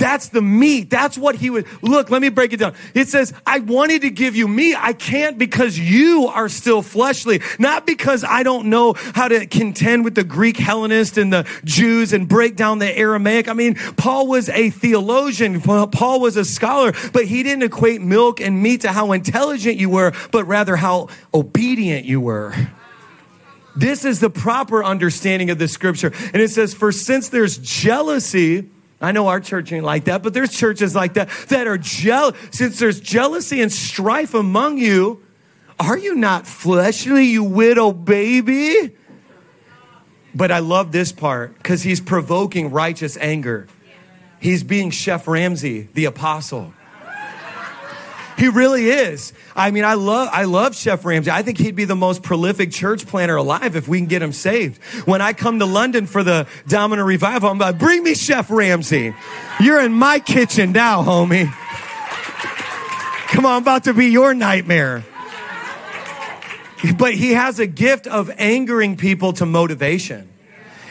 That's 0.01 0.29
the 0.29 0.41
meat. 0.41 0.89
That's 0.89 1.15
what 1.15 1.35
he 1.35 1.51
would 1.51 1.67
look. 1.83 2.09
Let 2.09 2.23
me 2.23 2.29
break 2.29 2.53
it 2.53 2.57
down. 2.57 2.73
It 2.95 3.07
says, 3.07 3.35
I 3.45 3.59
wanted 3.59 4.01
to 4.01 4.09
give 4.09 4.35
you 4.35 4.47
meat. 4.47 4.75
I 4.75 4.93
can't 4.93 5.37
because 5.37 5.77
you 5.77 6.25
are 6.25 6.49
still 6.49 6.81
fleshly, 6.81 7.39
not 7.59 7.85
because 7.85 8.23
I 8.23 8.41
don't 8.41 8.65
know 8.65 8.93
how 8.93 9.27
to 9.27 9.45
contend 9.45 10.03
with 10.03 10.15
the 10.15 10.23
Greek 10.23 10.57
Hellenist 10.57 11.19
and 11.19 11.31
the 11.31 11.47
Jews 11.65 12.13
and 12.13 12.27
break 12.27 12.55
down 12.55 12.79
the 12.79 12.97
Aramaic. 12.97 13.47
I 13.47 13.53
mean, 13.53 13.75
Paul 13.95 14.25
was 14.25 14.49
a 14.49 14.71
theologian. 14.71 15.61
Paul 15.61 16.19
was 16.19 16.35
a 16.35 16.45
scholar, 16.45 16.93
but 17.13 17.25
he 17.25 17.43
didn't 17.43 17.61
equate 17.61 18.01
milk 18.01 18.41
and 18.41 18.59
meat 18.59 18.81
to 18.81 18.91
how 18.91 19.11
intelligent 19.11 19.77
you 19.77 19.91
were, 19.91 20.13
but 20.31 20.45
rather 20.45 20.77
how 20.77 21.09
obedient 21.31 22.05
you 22.05 22.19
were. 22.19 22.55
This 23.75 24.03
is 24.03 24.19
the 24.19 24.31
proper 24.31 24.83
understanding 24.83 25.51
of 25.51 25.59
the 25.59 25.67
scripture. 25.67 26.11
And 26.33 26.41
it 26.41 26.49
says, 26.49 26.73
for 26.73 26.91
since 26.91 27.29
there's 27.29 27.59
jealousy, 27.59 28.67
I 29.01 29.11
know 29.11 29.27
our 29.27 29.39
church 29.39 29.71
ain't 29.73 29.83
like 29.83 30.05
that, 30.05 30.21
but 30.21 30.33
there's 30.33 30.51
churches 30.51 30.95
like 30.95 31.15
that 31.15 31.29
that 31.49 31.67
are 31.67 31.77
jealous. 31.77 32.37
Since 32.51 32.77
there's 32.79 32.99
jealousy 32.99 33.61
and 33.61 33.71
strife 33.71 34.35
among 34.35 34.77
you, 34.77 35.23
are 35.79 35.97
you 35.97 36.13
not 36.13 36.45
fleshly, 36.45 37.25
you 37.25 37.43
widow 37.43 37.91
baby? 37.91 38.95
But 40.35 40.51
I 40.51 40.59
love 40.59 40.91
this 40.91 41.11
part 41.11 41.57
because 41.57 41.81
he's 41.81 41.99
provoking 41.99 42.69
righteous 42.69 43.17
anger. 43.17 43.67
He's 44.39 44.63
being 44.63 44.91
Chef 44.91 45.27
Ramsay, 45.27 45.89
the 45.93 46.05
apostle. 46.05 46.73
He 48.41 48.47
really 48.47 48.89
is. 48.89 49.33
I 49.55 49.69
mean, 49.69 49.85
I 49.85 49.93
love, 49.93 50.29
I 50.31 50.45
love 50.45 50.75
Chef 50.75 51.05
Ramsay. 51.05 51.29
I 51.29 51.43
think 51.43 51.59
he'd 51.59 51.75
be 51.75 51.85
the 51.85 51.95
most 51.95 52.23
prolific 52.23 52.71
church 52.71 53.05
planner 53.05 53.35
alive 53.35 53.75
if 53.75 53.87
we 53.87 53.99
can 53.99 54.07
get 54.07 54.23
him 54.23 54.33
saved. 54.33 54.81
When 55.05 55.21
I 55.21 55.33
come 55.33 55.59
to 55.59 55.67
London 55.67 56.07
for 56.07 56.23
the 56.23 56.47
Domino 56.67 57.03
Revival, 57.03 57.51
I'm 57.51 57.59
like, 57.59 57.77
bring 57.77 58.01
me 58.01 58.15
Chef 58.15 58.49
Ramsay. 58.49 59.13
You're 59.59 59.79
in 59.81 59.93
my 59.93 60.17
kitchen 60.17 60.71
now, 60.71 61.03
homie. 61.03 61.53
Come 63.27 63.45
on, 63.45 63.57
I'm 63.57 63.61
about 63.61 63.83
to 63.83 63.93
be 63.93 64.07
your 64.07 64.33
nightmare. 64.33 65.03
But 66.97 67.13
he 67.13 67.33
has 67.33 67.59
a 67.59 67.67
gift 67.67 68.07
of 68.07 68.31
angering 68.39 68.97
people 68.97 69.33
to 69.33 69.45
motivation. 69.45 70.27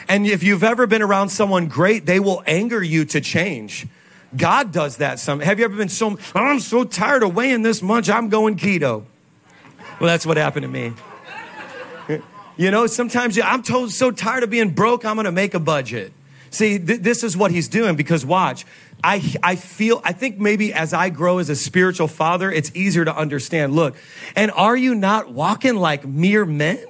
And 0.07 0.25
if 0.25 0.41
you've 0.41 0.63
ever 0.63 0.87
been 0.87 1.01
around 1.01 1.27
someone 1.27 1.67
great, 1.67 2.05
they 2.05 2.21
will 2.21 2.41
anger 2.47 2.81
you 2.81 3.03
to 3.03 3.19
change. 3.19 3.87
God 4.35 4.71
does 4.71 4.97
that 4.97 5.19
some. 5.19 5.39
Have 5.39 5.59
you 5.59 5.65
ever 5.65 5.75
been 5.75 5.89
so, 5.89 6.17
oh, 6.35 6.39
I'm 6.39 6.59
so 6.59 6.83
tired 6.83 7.23
of 7.23 7.35
weighing 7.35 7.61
this 7.61 7.81
much, 7.81 8.09
I'm 8.09 8.29
going 8.29 8.55
keto. 8.55 9.03
Well, 9.99 10.07
that's 10.07 10.25
what 10.25 10.37
happened 10.37 10.63
to 10.63 10.69
me. 10.69 10.93
You 12.57 12.69
know, 12.69 12.85
sometimes 12.87 13.39
I'm 13.39 13.63
told 13.63 13.91
so 13.91 14.11
tired 14.11 14.43
of 14.43 14.49
being 14.49 14.71
broke, 14.71 15.05
I'm 15.05 15.15
going 15.15 15.25
to 15.25 15.31
make 15.31 15.53
a 15.53 15.59
budget. 15.59 16.13
See, 16.49 16.77
th- 16.77 16.99
this 16.99 17.23
is 17.23 17.35
what 17.35 17.51
he's 17.51 17.69
doing 17.69 17.95
because 17.95 18.25
watch, 18.25 18.65
I, 19.03 19.33
I 19.41 19.55
feel, 19.55 20.01
I 20.03 20.11
think 20.11 20.37
maybe 20.37 20.73
as 20.73 20.93
I 20.93 21.09
grow 21.09 21.39
as 21.39 21.49
a 21.49 21.55
spiritual 21.55 22.07
father, 22.07 22.51
it's 22.51 22.71
easier 22.75 23.05
to 23.05 23.15
understand. 23.15 23.73
Look, 23.73 23.95
and 24.35 24.51
are 24.51 24.75
you 24.75 24.93
not 24.93 25.31
walking 25.31 25.75
like 25.75 26.05
mere 26.05 26.45
men? 26.45 26.85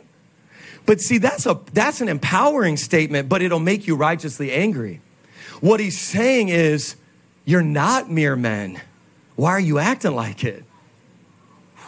But 0.85 0.99
see, 0.99 1.19
that's 1.19 1.45
a, 1.45 1.59
that's 1.73 2.01
an 2.01 2.09
empowering 2.09 2.75
statement, 2.75 3.29
but 3.29 3.41
it'll 3.41 3.59
make 3.59 3.87
you 3.87 3.95
righteously 3.95 4.51
angry. 4.51 4.99
What 5.61 5.79
he's 5.79 5.97
saying 5.97 6.49
is, 6.49 6.95
you're 7.45 7.63
not 7.63 8.09
mere 8.09 8.35
men. 8.35 8.81
Why 9.35 9.51
are 9.51 9.59
you 9.59 9.79
acting 9.79 10.15
like 10.15 10.43
it? 10.43 10.63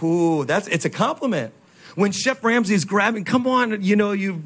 Ooh, 0.01 0.43
that's 0.45 0.67
it's 0.67 0.85
a 0.85 0.89
compliment. 0.89 1.53
When 1.95 2.11
Chef 2.11 2.43
Ramsay's 2.43 2.85
grabbing, 2.85 3.23
come 3.23 3.47
on, 3.47 3.81
you 3.83 3.95
know, 3.95 4.11
you 4.11 4.43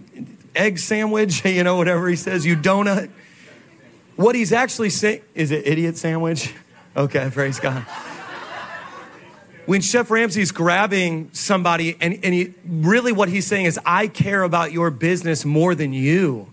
egg 0.56 0.80
sandwich, 0.80 1.46
you 1.46 1.64
know, 1.64 1.78
whatever 1.78 2.08
he 2.08 2.16
says, 2.16 2.46
you 2.46 2.56
donut. 2.56 3.10
What 4.16 4.36
he's 4.36 4.52
actually 4.52 4.90
saying, 4.90 5.22
is 5.36 5.52
it 5.52 5.68
idiot 5.68 5.98
sandwich? 5.98 6.54
Okay, 6.96 7.30
praise 7.32 7.60
God. 7.60 7.86
When 9.68 9.82
Chef 9.82 10.10
Ramsay's 10.10 10.52
grabbing 10.52 11.30
somebody, 11.32 11.96
and, 12.02 12.18
and 12.24 12.34
he, 12.34 12.56
really 12.66 13.12
what 13.12 13.30
he's 13.30 13.46
saying 13.46 13.66
is, 13.66 13.80
I 13.86 14.08
care 14.08 14.42
about 14.42 14.72
your 14.72 14.90
business 14.90 15.46
more 15.46 15.76
than 15.76 15.94
you. 15.94 16.52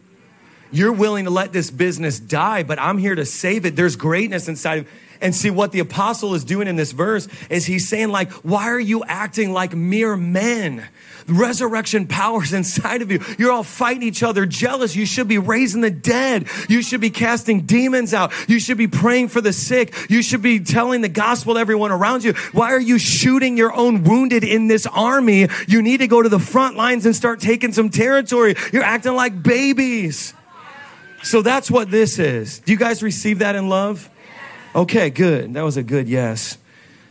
You're 0.75 0.93
willing 0.93 1.25
to 1.25 1.31
let 1.31 1.53
this 1.53 1.71
business 1.71 2.19
die, 2.19 2.65
but 2.65 2.79
I'm 2.79 2.99
here 2.99 3.15
to 3.15 3.25
save 3.25 3.65
it. 3.65 3.77
There's 3.77 3.97
greatness 3.97 4.49
inside 4.49 4.81
of 4.81 4.89
and 5.21 5.35
see 5.35 5.49
what 5.49 5.73
the 5.73 5.79
apostle 5.79 6.35
is 6.35 6.45
doing 6.45 6.69
in 6.69 6.77
this 6.77 6.93
verse 6.93 7.29
is 7.49 7.65
he's 7.65 7.89
saying 7.89 8.11
like, 8.11 8.31
why 8.43 8.65
are 8.65 8.81
you 8.81 9.03
acting 9.05 9.53
like 9.53 9.75
mere 9.75 10.17
men? 10.17 10.87
resurrection 11.27 12.07
powers 12.07 12.53
inside 12.53 13.03
of 13.03 13.11
you. 13.11 13.19
You're 13.39 13.53
all 13.53 13.63
fighting 13.63 14.03
each 14.03 14.23
other, 14.23 14.47
jealous. 14.47 14.95
You 14.95 15.07
should 15.07 15.29
be 15.29 15.39
raising 15.39 15.81
the 15.81 15.91
dead. 15.91 16.49
You 16.69 16.83
should 16.83 17.01
be 17.01 17.11
casting 17.11 17.63
demons 17.63 18.13
out. 18.13 18.33
You 18.49 18.61
should 18.61 18.77
be 18.77 18.89
praying 18.89 19.29
for 19.29 19.41
the 19.41 19.53
sick. 19.53 19.95
You 20.11 20.23
should 20.23 20.43
be 20.43 20.61
telling 20.61 21.01
the 21.01 21.09
gospel 21.09 21.55
to 21.55 21.61
everyone 21.61 21.93
around 21.93 22.25
you. 22.25 22.35
Why 22.53 22.73
are 22.73 22.81
you 22.81 22.99
shooting 22.99 23.57
your 23.57 23.73
own 23.73 24.05
wounded 24.05 24.45
in 24.45 24.67
this 24.67 24.87
army? 24.87 25.49
You 25.67 25.83
need 25.83 25.99
to 25.99 26.09
go 26.09 26.23
to 26.23 26.29
the 26.29 26.39
front 26.39 26.77
lines 26.77 27.07
and 27.07 27.17
start 27.17 27.41
taking 27.41 27.73
some 27.73 27.91
territory. 27.91 28.55
You're 28.73 28.83
acting 28.83 29.15
like 29.15 29.43
babies. 29.43 30.35
So 31.25 31.41
that's 31.41 31.71
what 31.71 31.91
this 31.91 32.19
is. 32.19 32.59
Do 32.61 32.71
you 32.71 32.79
guys 32.79 33.03
receive 33.03 33.39
that 33.39 33.55
in 33.55 33.71
love? 33.71 34.11
Okay, 34.75 35.09
good. 35.09 35.55
That 35.55 35.63
was 35.63 35.79
a 35.79 35.83
good 35.83 36.07
yes. 36.07 36.59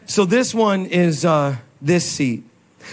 So 0.05 0.23
this 0.25 0.53
one 0.53 0.85
is 0.85 1.25
uh, 1.25 1.57
this 1.81 2.09
seat. 2.09 2.43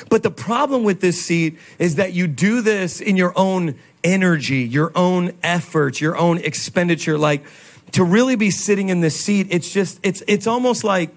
But 0.08 0.22
the 0.22 0.30
problem 0.30 0.82
with 0.82 1.02
this 1.02 1.22
seat 1.22 1.58
is 1.78 1.96
that 1.96 2.14
you 2.14 2.26
do 2.26 2.62
this 2.62 3.02
in 3.02 3.16
your 3.16 3.34
own 3.36 3.74
energy, 4.02 4.62
your 4.62 4.92
own 4.96 5.34
effort, 5.42 6.00
your 6.00 6.16
own 6.16 6.38
expenditure. 6.38 7.18
Like 7.18 7.44
to 7.92 8.02
really 8.02 8.36
be 8.36 8.50
sitting 8.50 8.88
in 8.88 9.00
this 9.00 9.18
seat, 9.20 9.48
it's 9.50 9.70
just, 9.70 10.00
it's, 10.02 10.22
it's 10.26 10.46
almost 10.46 10.84
like 10.84 11.10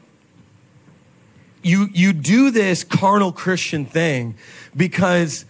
you, 1.61 1.87
you 1.93 2.11
do 2.11 2.51
this 2.51 2.83
carnal 2.83 3.31
Christian 3.31 3.85
thing 3.85 4.35
because 4.75 5.45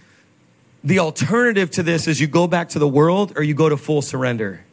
the 0.83 0.99
alternative 0.99 1.71
to 1.71 1.83
this 1.83 2.07
is 2.07 2.19
you 2.19 2.27
go 2.27 2.47
back 2.47 2.69
to 2.69 2.79
the 2.79 2.87
world 2.87 3.33
or 3.35 3.43
you 3.43 3.53
go 3.53 3.69
to 3.69 3.77
full 3.77 4.01
surrender. 4.01 4.65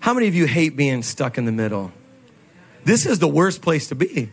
How 0.00 0.14
many 0.14 0.28
of 0.28 0.34
you 0.34 0.46
hate 0.46 0.76
being 0.76 1.02
stuck 1.02 1.36
in 1.36 1.44
the 1.44 1.52
middle? 1.52 1.92
This 2.84 3.04
is 3.04 3.18
the 3.18 3.28
worst 3.28 3.62
place 3.62 3.88
to 3.88 3.94
be. 3.94 4.30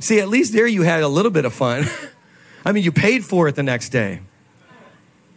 See, 0.00 0.20
at 0.20 0.28
least 0.28 0.52
there 0.52 0.66
you 0.66 0.82
had 0.82 1.02
a 1.02 1.08
little 1.08 1.30
bit 1.30 1.44
of 1.44 1.52
fun. 1.52 1.84
I 2.64 2.72
mean, 2.72 2.84
you 2.84 2.92
paid 2.92 3.24
for 3.24 3.48
it 3.48 3.54
the 3.54 3.62
next 3.62 3.90
day. 3.90 4.20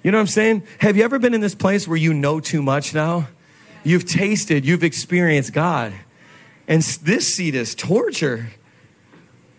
You 0.04 0.12
know 0.12 0.18
what 0.18 0.22
I'm 0.22 0.28
saying? 0.28 0.64
Have 0.80 0.98
you 0.98 1.04
ever 1.04 1.20
been 1.20 1.34
in 1.34 1.42
this 1.42 1.56
place 1.56 1.88
where 1.88 1.98
you 1.98 2.14
know 2.14 2.40
too 2.40 2.62
much 2.62 2.94
now? 2.94 3.28
You've 3.84 4.06
tasted, 4.06 4.66
you've 4.66 4.84
experienced 4.84 5.52
God. 5.52 5.94
And 6.68 6.82
this 6.82 7.32
seat 7.34 7.56
is 7.56 7.76
torture. 7.76 8.52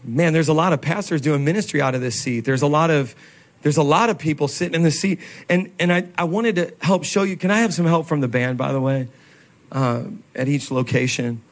Man, 0.02 0.32
there's 0.32 0.48
a 0.48 0.52
lot 0.52 0.72
of 0.72 0.80
pastors 0.80 1.20
doing 1.20 1.44
ministry 1.44 1.80
out 1.80 1.94
of 1.94 2.00
this 2.00 2.14
seat. 2.14 2.40
There's 2.40 2.62
a 2.62 2.66
lot 2.66 2.90
of 2.90 3.14
there's 3.62 3.76
a 3.76 3.82
lot 3.82 4.10
of 4.10 4.18
people 4.18 4.48
sitting 4.48 4.74
in 4.74 4.82
the 4.82 4.90
seat. 4.90 5.20
And 5.48 5.72
and 5.78 5.92
I, 5.92 6.08
I 6.16 6.24
wanted 6.24 6.56
to 6.56 6.74
help 6.80 7.04
show 7.04 7.22
you. 7.22 7.36
Can 7.36 7.50
I 7.50 7.58
have 7.58 7.74
some 7.74 7.86
help 7.86 8.06
from 8.06 8.20
the 8.20 8.28
band, 8.28 8.58
by 8.58 8.72
the 8.72 8.80
way, 8.80 9.08
uh, 9.72 10.04
at 10.34 10.48
each 10.48 10.70
location? 10.70 11.42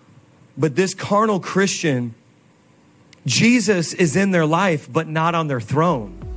But 0.57 0.77
this 0.77 0.95
carnal 0.95 1.40
Christian 1.40 2.14
Jesus 3.27 3.95
is 3.95 4.17
in 4.17 4.33
their 4.33 4.47
life, 4.47 4.88
but 4.93 5.09
not 5.09 5.35
on 5.35 5.49
their 5.49 5.61
throne. 5.61 6.34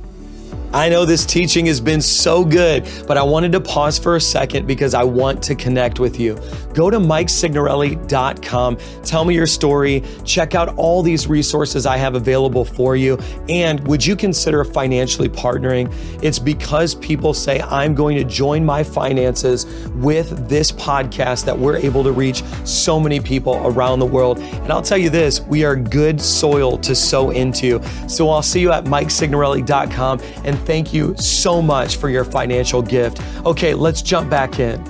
I 0.72 0.88
know 0.90 1.04
this 1.04 1.24
teaching 1.24 1.66
has 1.66 1.80
been 1.80 2.02
so 2.02 2.44
good, 2.44 2.86
but 3.06 3.16
I 3.16 3.22
wanted 3.22 3.52
to 3.52 3.60
pause 3.60 3.98
for 3.98 4.16
a 4.16 4.20
second 4.20 4.66
because 4.66 4.92
I 4.92 5.02
want 5.02 5.42
to 5.44 5.54
connect 5.54 5.98
with 5.98 6.20
you. 6.20 6.38
Go 6.74 6.90
to 6.90 6.98
MikeSignorelli.com, 6.98 8.78
tell 9.02 9.24
me 9.24 9.34
your 9.34 9.46
story, 9.46 10.04
check 10.24 10.54
out 10.54 10.74
all 10.76 11.02
these 11.02 11.26
resources 11.26 11.86
I 11.86 11.96
have 11.96 12.14
available 12.14 12.64
for 12.64 12.96
you, 12.96 13.18
and 13.48 13.86
would 13.88 14.04
you 14.04 14.14
consider 14.14 14.62
financially 14.62 15.28
partnering? 15.28 15.92
It's 16.22 16.38
because 16.38 16.94
people 16.96 17.32
say, 17.32 17.60
I'm 17.62 17.94
going 17.94 18.16
to 18.18 18.24
join 18.24 18.64
my 18.64 18.82
finances 18.82 19.66
with 19.94 20.48
this 20.48 20.70
podcast 20.70 21.46
that 21.46 21.58
we're 21.58 21.76
able 21.76 22.04
to 22.04 22.12
reach 22.12 22.42
so 22.64 23.00
many 23.00 23.20
people 23.20 23.56
around 23.64 24.00
the 24.00 24.06
world. 24.06 24.38
And 24.38 24.70
I'll 24.70 24.82
tell 24.82 24.98
you 24.98 25.10
this, 25.10 25.40
we 25.40 25.64
are 25.64 25.76
good 25.76 26.20
soil 26.20 26.76
to 26.78 26.94
sow 26.94 27.30
into. 27.30 27.82
So 28.08 28.28
I'll 28.28 28.42
see 28.42 28.60
you 28.60 28.72
at 28.72 28.84
MikeSignorelli.com 28.84 30.20
and 30.44 30.57
thank 30.58 30.92
you 30.92 31.16
so 31.16 31.62
much 31.62 31.96
for 31.96 32.08
your 32.08 32.24
financial 32.24 32.82
gift. 32.82 33.20
Okay, 33.44 33.74
let's 33.74 34.02
jump 34.02 34.30
back 34.30 34.58
in. 34.58 34.82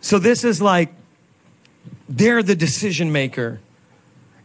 So, 0.00 0.18
this 0.18 0.44
is 0.44 0.62
like 0.62 0.92
they're 2.08 2.42
the 2.42 2.56
decision 2.56 3.12
maker. 3.12 3.60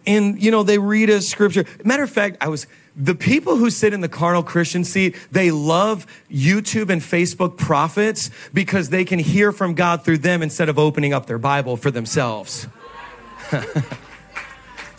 And, 0.07 0.41
you 0.41 0.51
know, 0.51 0.63
they 0.63 0.77
read 0.77 1.09
a 1.09 1.21
scripture. 1.21 1.65
Matter 1.83 2.03
of 2.03 2.11
fact, 2.11 2.37
I 2.39 2.47
was, 2.47 2.67
the 2.95 3.15
people 3.15 3.55
who 3.55 3.71
sit 3.71 3.91
in 3.91 4.01
the 4.01 4.09
carnal 4.09 4.43
Christian 4.43 4.83
seat, 4.83 5.15
they 5.31 5.49
love 5.49 6.05
YouTube 6.29 6.89
and 6.89 7.01
Facebook 7.01 7.57
prophets 7.57 8.29
because 8.53 8.89
they 8.89 9.03
can 9.03 9.17
hear 9.17 9.51
from 9.51 9.73
God 9.73 10.05
through 10.05 10.19
them 10.19 10.43
instead 10.43 10.69
of 10.69 10.77
opening 10.77 11.11
up 11.11 11.25
their 11.25 11.39
Bible 11.39 11.75
for 11.75 11.89
themselves. 11.89 12.67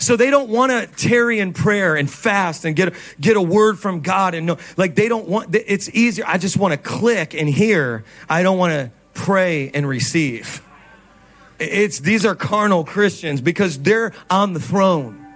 So 0.06 0.14
they 0.14 0.30
don't 0.30 0.50
want 0.50 0.70
to 0.70 0.86
tarry 0.86 1.40
in 1.40 1.52
prayer 1.52 1.96
and 1.96 2.08
fast 2.08 2.64
and 2.64 2.76
get, 2.76 2.94
get 3.20 3.36
a 3.36 3.42
word 3.42 3.76
from 3.76 4.02
God 4.02 4.34
and 4.34 4.46
know, 4.46 4.56
like 4.76 4.94
they 4.94 5.08
don't 5.08 5.26
want, 5.26 5.52
it's 5.52 5.88
easier. 5.88 6.24
I 6.28 6.38
just 6.38 6.56
want 6.56 6.70
to 6.70 6.78
click 6.78 7.34
and 7.34 7.48
hear. 7.48 8.04
I 8.28 8.44
don't 8.44 8.56
want 8.56 8.70
to 8.70 8.92
pray 9.14 9.68
and 9.74 9.88
receive. 9.88 10.62
It's, 11.58 11.98
these 11.98 12.24
are 12.24 12.36
carnal 12.36 12.84
Christians 12.84 13.40
because 13.40 13.80
they're 13.80 14.12
on 14.30 14.52
the 14.52 14.60
throne. 14.60 15.26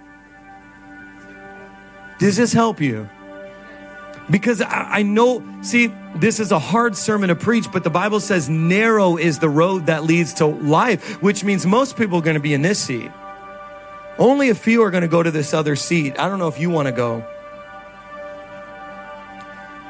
Does 2.19 2.37
this 2.37 2.53
help 2.53 2.79
you? 2.79 3.09
Because 4.29 4.61
I, 4.61 4.99
I 4.99 5.03
know, 5.03 5.43
see, 5.63 5.91
this 6.15 6.39
is 6.39 6.53
a 6.53 6.59
hard 6.59 6.95
sermon 6.95 7.27
to 7.27 7.35
preach, 7.35 7.69
but 7.73 7.83
the 7.83 7.89
Bible 7.89 8.21
says 8.21 8.47
narrow 8.47 9.17
is 9.17 9.39
the 9.39 9.49
road 9.49 9.87
that 9.87 10.05
leads 10.05 10.35
to 10.35 10.45
life, 10.45 11.21
which 11.21 11.43
means 11.43 11.65
most 11.65 11.97
people 11.97 12.19
are 12.19 12.21
going 12.21 12.35
to 12.35 12.39
be 12.39 12.53
in 12.53 12.61
this 12.61 12.79
seat. 12.79 13.11
Only 14.21 14.49
a 14.49 14.55
few 14.55 14.83
are 14.83 14.91
going 14.91 15.01
to 15.01 15.07
go 15.07 15.23
to 15.23 15.31
this 15.31 15.51
other 15.51 15.75
seat. 15.75 16.19
I 16.19 16.29
don't 16.29 16.37
know 16.37 16.47
if 16.47 16.59
you 16.59 16.69
want 16.69 16.87
to 16.87 16.91
go. 16.91 17.25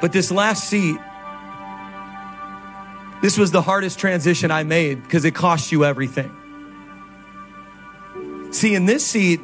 But 0.00 0.10
this 0.10 0.30
last 0.30 0.70
seat, 0.70 0.96
this 3.20 3.36
was 3.36 3.50
the 3.50 3.60
hardest 3.60 3.98
transition 3.98 4.50
I 4.50 4.62
made 4.62 5.02
because 5.02 5.26
it 5.26 5.34
cost 5.34 5.70
you 5.70 5.84
everything. 5.84 6.34
See, 8.52 8.74
in 8.74 8.86
this 8.86 9.06
seat, 9.06 9.42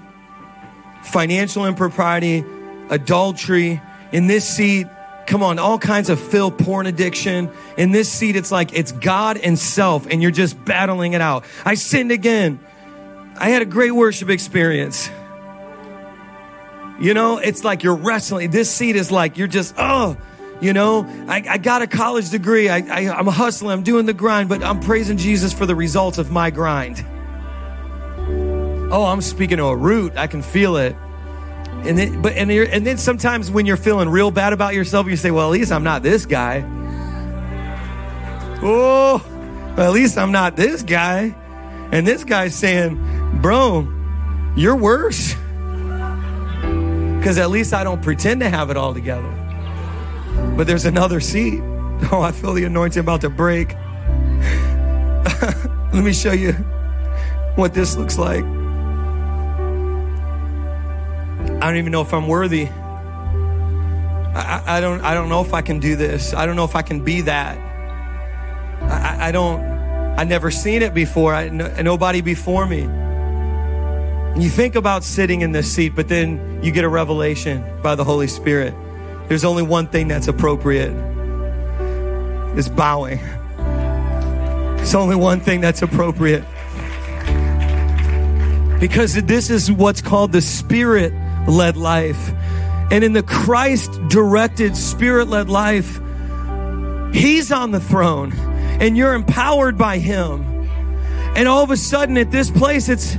financial 1.02 1.66
impropriety, 1.66 2.42
adultery, 2.88 3.82
in 4.10 4.26
this 4.26 4.48
seat, 4.48 4.86
come 5.26 5.42
on, 5.42 5.58
all 5.58 5.78
kinds 5.78 6.08
of 6.08 6.18
fill 6.18 6.50
porn 6.50 6.86
addiction. 6.86 7.50
In 7.76 7.92
this 7.92 8.10
seat, 8.10 8.36
it's 8.36 8.50
like 8.50 8.72
it's 8.72 8.92
God 8.92 9.36
and 9.36 9.58
self, 9.58 10.06
and 10.06 10.22
you're 10.22 10.30
just 10.30 10.64
battling 10.64 11.12
it 11.12 11.20
out. 11.20 11.44
I 11.66 11.74
sinned 11.74 12.10
again. 12.10 12.58
I 13.40 13.50
had 13.50 13.62
a 13.62 13.66
great 13.66 13.92
worship 13.92 14.30
experience. 14.30 15.10
You 17.00 17.14
know, 17.14 17.38
it's 17.38 17.62
like 17.62 17.82
you're 17.82 17.94
wrestling. 17.94 18.50
This 18.50 18.70
seat 18.70 18.96
is 18.96 19.12
like 19.12 19.38
you're 19.38 19.46
just, 19.46 19.74
oh, 19.78 20.16
you 20.60 20.72
know, 20.72 21.04
I, 21.28 21.44
I 21.48 21.58
got 21.58 21.82
a 21.82 21.86
college 21.86 22.30
degree. 22.30 22.68
I, 22.68 22.78
I, 22.78 23.16
I'm 23.16 23.28
hustling. 23.28 23.72
I'm 23.72 23.84
doing 23.84 24.06
the 24.06 24.12
grind, 24.12 24.48
but 24.48 24.64
I'm 24.64 24.80
praising 24.80 25.16
Jesus 25.16 25.52
for 25.52 25.66
the 25.66 25.76
results 25.76 26.18
of 26.18 26.32
my 26.32 26.50
grind. 26.50 27.04
Oh, 28.90 29.04
I'm 29.04 29.20
speaking 29.20 29.58
to 29.58 29.66
a 29.66 29.76
root. 29.76 30.16
I 30.16 30.26
can 30.26 30.42
feel 30.42 30.76
it. 30.76 30.96
And 31.84 31.96
then, 31.96 32.22
but 32.22 32.32
and, 32.32 32.50
and 32.50 32.84
then 32.84 32.98
sometimes 32.98 33.50
when 33.50 33.66
you're 33.66 33.76
feeling 33.76 34.08
real 34.08 34.32
bad 34.32 34.52
about 34.52 34.74
yourself, 34.74 35.06
you 35.06 35.16
say, 35.16 35.30
"Well, 35.30 35.46
at 35.46 35.52
least 35.52 35.70
I'm 35.70 35.84
not 35.84 36.02
this 36.02 36.26
guy." 36.26 36.64
Oh, 38.60 39.22
well, 39.76 39.86
at 39.86 39.92
least 39.92 40.18
I'm 40.18 40.32
not 40.32 40.56
this 40.56 40.82
guy. 40.82 41.36
And 41.92 42.06
this 42.06 42.24
guy's 42.24 42.54
saying, 42.54 42.98
Bro, 43.40 43.86
you're 44.56 44.76
worse. 44.76 45.34
Because 47.18 47.38
at 47.38 47.50
least 47.50 47.72
I 47.72 47.84
don't 47.84 48.02
pretend 48.02 48.40
to 48.40 48.48
have 48.48 48.70
it 48.70 48.76
all 48.76 48.92
together. 48.94 49.32
But 50.56 50.66
there's 50.66 50.84
another 50.84 51.20
seat. 51.20 51.62
Oh, 52.12 52.22
I 52.22 52.30
feel 52.30 52.52
the 52.52 52.62
anointing 52.62 53.00
about 53.00 53.22
to 53.22 53.28
break. 53.28 53.74
Let 55.92 56.04
me 56.04 56.12
show 56.12 56.30
you 56.30 56.52
what 57.56 57.74
this 57.74 57.96
looks 57.96 58.16
like. 58.16 58.44
I 61.56 61.66
don't 61.66 61.76
even 61.76 61.90
know 61.90 62.02
if 62.02 62.14
I'm 62.14 62.28
worthy. 62.28 62.68
I, 64.38 64.62
I, 64.64 64.80
don't. 64.80 65.00
I 65.00 65.12
don't 65.12 65.28
know 65.28 65.40
if 65.40 65.52
I 65.52 65.60
can 65.60 65.80
do 65.80 65.96
this. 65.96 66.34
I 66.34 66.46
don't 66.46 66.54
know 66.54 66.64
if 66.64 66.76
I 66.76 66.82
can 66.82 67.02
be 67.02 67.22
that. 67.22 67.58
I, 68.80 69.28
I 69.28 69.32
don't. 69.32 69.60
I 70.16 70.22
never 70.22 70.52
seen 70.52 70.82
it 70.82 70.94
before. 70.94 71.34
I, 71.34 71.48
no, 71.48 71.66
nobody 71.82 72.20
before 72.20 72.64
me. 72.64 72.88
You 74.38 74.48
think 74.48 74.76
about 74.76 75.02
sitting 75.02 75.40
in 75.40 75.50
this 75.50 75.72
seat, 75.72 75.96
but 75.96 76.06
then 76.06 76.60
you 76.62 76.70
get 76.70 76.84
a 76.84 76.88
revelation 76.88 77.64
by 77.82 77.96
the 77.96 78.04
Holy 78.04 78.28
Spirit. 78.28 78.72
There's 79.28 79.44
only 79.44 79.64
one 79.64 79.88
thing 79.88 80.06
that's 80.06 80.28
appropriate. 80.28 80.92
is 82.56 82.68
bowing. 82.68 83.18
It's 84.80 84.94
only 84.94 85.16
one 85.16 85.40
thing 85.40 85.60
that's 85.60 85.82
appropriate. 85.82 86.44
Because 88.80 89.14
this 89.14 89.50
is 89.50 89.72
what's 89.72 90.00
called 90.00 90.30
the 90.30 90.40
spirit 90.40 91.12
led 91.48 91.76
life. 91.76 92.30
And 92.92 93.02
in 93.02 93.12
the 93.12 93.24
Christ 93.24 93.90
directed, 94.08 94.76
spirit 94.76 95.26
led 95.26 95.50
life, 95.50 96.00
He's 97.12 97.50
on 97.50 97.72
the 97.72 97.80
throne 97.80 98.32
and 98.80 98.96
you're 98.96 99.14
empowered 99.14 99.76
by 99.76 99.98
Him. 99.98 100.44
And 101.36 101.48
all 101.48 101.64
of 101.64 101.70
a 101.70 101.76
sudden 101.76 102.16
at 102.16 102.30
this 102.30 102.50
place, 102.50 102.88
it's 102.88 103.16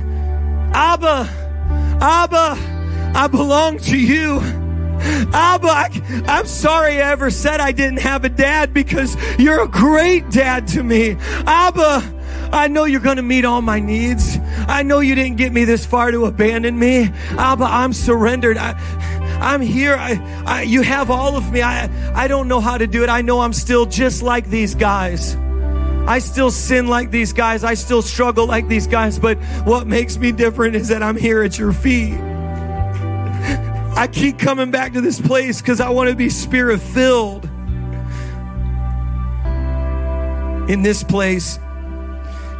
Abba, 0.72 1.28
Abba, 2.00 2.56
I 3.14 3.26
belong 3.28 3.78
to 3.78 3.98
you. 3.98 4.40
Abba, 5.32 5.68
I, 5.68 6.24
I'm 6.28 6.46
sorry 6.46 7.00
I 7.00 7.10
ever 7.10 7.30
said 7.30 7.60
I 7.60 7.72
didn't 7.72 8.00
have 8.00 8.24
a 8.24 8.28
dad 8.28 8.72
because 8.74 9.16
you're 9.38 9.62
a 9.62 9.68
great 9.68 10.30
dad 10.30 10.68
to 10.68 10.82
me. 10.82 11.16
Abba, 11.46 12.02
I 12.52 12.68
know 12.68 12.84
you're 12.84 13.00
going 13.00 13.16
to 13.16 13.22
meet 13.22 13.44
all 13.44 13.62
my 13.62 13.80
needs. 13.80 14.38
I 14.68 14.82
know 14.82 15.00
you 15.00 15.14
didn't 15.14 15.36
get 15.36 15.52
me 15.52 15.64
this 15.64 15.86
far 15.86 16.10
to 16.10 16.26
abandon 16.26 16.78
me. 16.78 17.10
Abba, 17.30 17.64
I'm 17.64 17.92
surrendered. 17.92 18.56
I, 18.56 18.72
I'm 19.40 19.62
here. 19.62 19.94
I, 19.94 20.44
I, 20.46 20.62
you 20.62 20.82
have 20.82 21.10
all 21.10 21.36
of 21.36 21.50
me. 21.50 21.62
I, 21.62 21.88
I 22.14 22.28
don't 22.28 22.46
know 22.46 22.60
how 22.60 22.76
to 22.76 22.86
do 22.86 23.02
it. 23.02 23.08
I 23.08 23.22
know 23.22 23.40
I'm 23.40 23.52
still 23.52 23.86
just 23.86 24.22
like 24.22 24.48
these 24.48 24.74
guys. 24.74 25.36
I 26.06 26.18
still 26.18 26.50
sin 26.50 26.88
like 26.88 27.10
these 27.10 27.32
guys. 27.32 27.62
I 27.62 27.74
still 27.74 28.02
struggle 28.02 28.46
like 28.46 28.68
these 28.68 28.86
guys. 28.86 29.18
But 29.18 29.38
what 29.64 29.86
makes 29.86 30.16
me 30.16 30.32
different 30.32 30.76
is 30.76 30.88
that 30.88 31.02
I'm 31.02 31.16
here 31.16 31.42
at 31.42 31.58
your 31.58 31.72
feet. 31.72 32.18
I 33.96 34.08
keep 34.10 34.38
coming 34.38 34.70
back 34.70 34.94
to 34.94 35.00
this 35.00 35.20
place 35.20 35.60
because 35.60 35.80
I 35.80 35.90
want 35.90 36.10
to 36.10 36.16
be 36.16 36.28
spirit 36.30 36.80
filled. 36.80 37.44
In 40.70 40.82
this 40.82 41.02
place, 41.02 41.58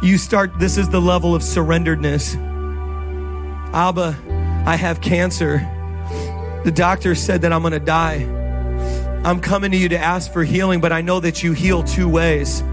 you 0.03 0.17
start, 0.17 0.57
this 0.59 0.77
is 0.77 0.89
the 0.89 0.99
level 1.01 1.33
of 1.33 1.41
surrenderedness. 1.41 2.35
Abba, 3.73 4.17
I 4.65 4.75
have 4.75 5.01
cancer. 5.01 5.59
The 6.63 6.71
doctor 6.71 7.15
said 7.15 7.41
that 7.41 7.53
I'm 7.53 7.61
going 7.61 7.73
to 7.73 7.79
die. 7.79 8.23
I'm 9.23 9.39
coming 9.39 9.71
to 9.71 9.77
you 9.77 9.89
to 9.89 9.97
ask 9.97 10.31
for 10.31 10.43
healing, 10.43 10.81
but 10.81 10.91
I 10.91 11.01
know 11.01 11.19
that 11.19 11.41
you 11.41 11.53
heal 11.53 11.83
two 11.83 12.09
ways. 12.09 12.63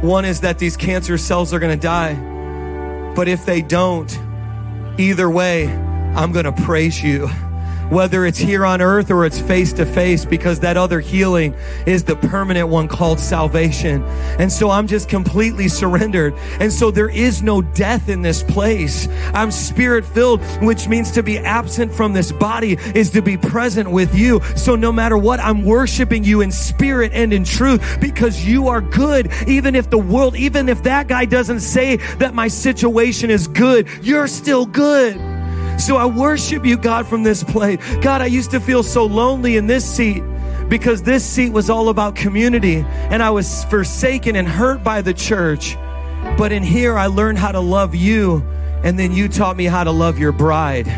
One 0.00 0.24
is 0.24 0.40
that 0.42 0.58
these 0.58 0.76
cancer 0.76 1.18
cells 1.18 1.52
are 1.52 1.58
going 1.58 1.76
to 1.76 1.82
die. 1.82 2.14
But 3.14 3.26
if 3.28 3.44
they 3.44 3.62
don't, 3.62 4.16
either 4.98 5.28
way, 5.28 5.68
I'm 5.68 6.32
going 6.32 6.44
to 6.44 6.52
praise 6.52 7.02
you 7.02 7.28
whether 7.90 8.26
it's 8.26 8.38
here 8.38 8.64
on 8.64 8.80
earth 8.80 9.10
or 9.10 9.24
it's 9.24 9.38
face 9.38 9.72
to 9.74 9.86
face, 9.86 10.24
because 10.24 10.60
that 10.60 10.76
other 10.76 11.00
healing 11.00 11.54
is 11.86 12.04
the 12.04 12.16
permanent 12.16 12.68
one 12.68 12.88
called 12.88 13.18
salvation. 13.18 14.02
And 14.38 14.50
so 14.50 14.70
I'm 14.70 14.86
just 14.86 15.08
completely 15.08 15.68
surrendered. 15.68 16.34
And 16.60 16.72
so 16.72 16.90
there 16.90 17.08
is 17.08 17.42
no 17.42 17.62
death 17.62 18.08
in 18.08 18.22
this 18.22 18.42
place. 18.42 19.08
I'm 19.34 19.50
spirit 19.50 20.04
filled, 20.04 20.42
which 20.62 20.88
means 20.88 21.10
to 21.12 21.22
be 21.22 21.38
absent 21.38 21.92
from 21.92 22.12
this 22.12 22.32
body 22.32 22.78
is 22.94 23.10
to 23.10 23.22
be 23.22 23.36
present 23.36 23.90
with 23.90 24.14
you. 24.14 24.40
So 24.56 24.76
no 24.76 24.92
matter 24.92 25.16
what, 25.16 25.40
I'm 25.40 25.64
worshiping 25.64 26.24
you 26.24 26.40
in 26.40 26.52
spirit 26.52 27.12
and 27.14 27.32
in 27.32 27.44
truth 27.44 27.98
because 28.00 28.44
you 28.44 28.68
are 28.68 28.80
good. 28.80 29.32
Even 29.46 29.74
if 29.74 29.90
the 29.90 29.98
world, 29.98 30.36
even 30.36 30.68
if 30.68 30.82
that 30.82 31.08
guy 31.08 31.24
doesn't 31.24 31.60
say 31.60 31.96
that 32.16 32.34
my 32.34 32.48
situation 32.48 33.30
is 33.30 33.48
good, 33.48 33.88
you're 34.02 34.28
still 34.28 34.66
good. 34.66 35.27
So 35.78 35.96
I 35.96 36.06
worship 36.06 36.66
you, 36.66 36.76
God, 36.76 37.06
from 37.06 37.22
this 37.22 37.44
place. 37.44 37.78
God, 38.00 38.20
I 38.20 38.26
used 38.26 38.50
to 38.50 38.60
feel 38.60 38.82
so 38.82 39.06
lonely 39.06 39.56
in 39.56 39.66
this 39.66 39.88
seat 39.88 40.22
because 40.68 41.02
this 41.02 41.24
seat 41.24 41.50
was 41.50 41.70
all 41.70 41.88
about 41.88 42.14
community 42.14 42.84
and 43.10 43.22
I 43.22 43.30
was 43.30 43.64
forsaken 43.64 44.36
and 44.36 44.46
hurt 44.46 44.82
by 44.82 45.00
the 45.00 45.14
church. 45.14 45.76
But 46.36 46.52
in 46.52 46.62
here, 46.62 46.98
I 46.98 47.06
learned 47.06 47.38
how 47.38 47.52
to 47.52 47.60
love 47.60 47.94
you, 47.94 48.42
and 48.84 48.98
then 48.98 49.12
you 49.12 49.28
taught 49.28 49.56
me 49.56 49.64
how 49.64 49.84
to 49.84 49.90
love 49.90 50.18
your 50.18 50.32
bride. 50.32 50.88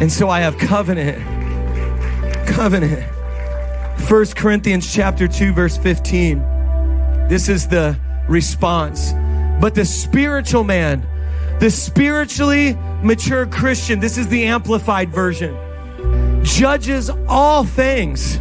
And 0.00 0.10
so 0.10 0.28
I 0.28 0.40
have 0.40 0.58
covenant. 0.58 1.22
Covenant. 2.48 3.10
1 4.08 4.26
Corinthians 4.34 4.92
chapter 4.92 5.28
2 5.28 5.52
verse 5.52 5.76
15. 5.76 6.38
This 7.28 7.48
is 7.48 7.68
the 7.68 7.98
response. 8.28 9.12
But 9.60 9.74
the 9.74 9.84
spiritual 9.84 10.64
man, 10.64 11.06
the 11.60 11.70
spiritually 11.70 12.76
mature 13.02 13.46
Christian, 13.46 14.00
this 14.00 14.18
is 14.18 14.28
the 14.28 14.44
amplified 14.44 15.10
version, 15.10 15.56
judges 16.42 17.10
all 17.28 17.64
things. 17.64 18.38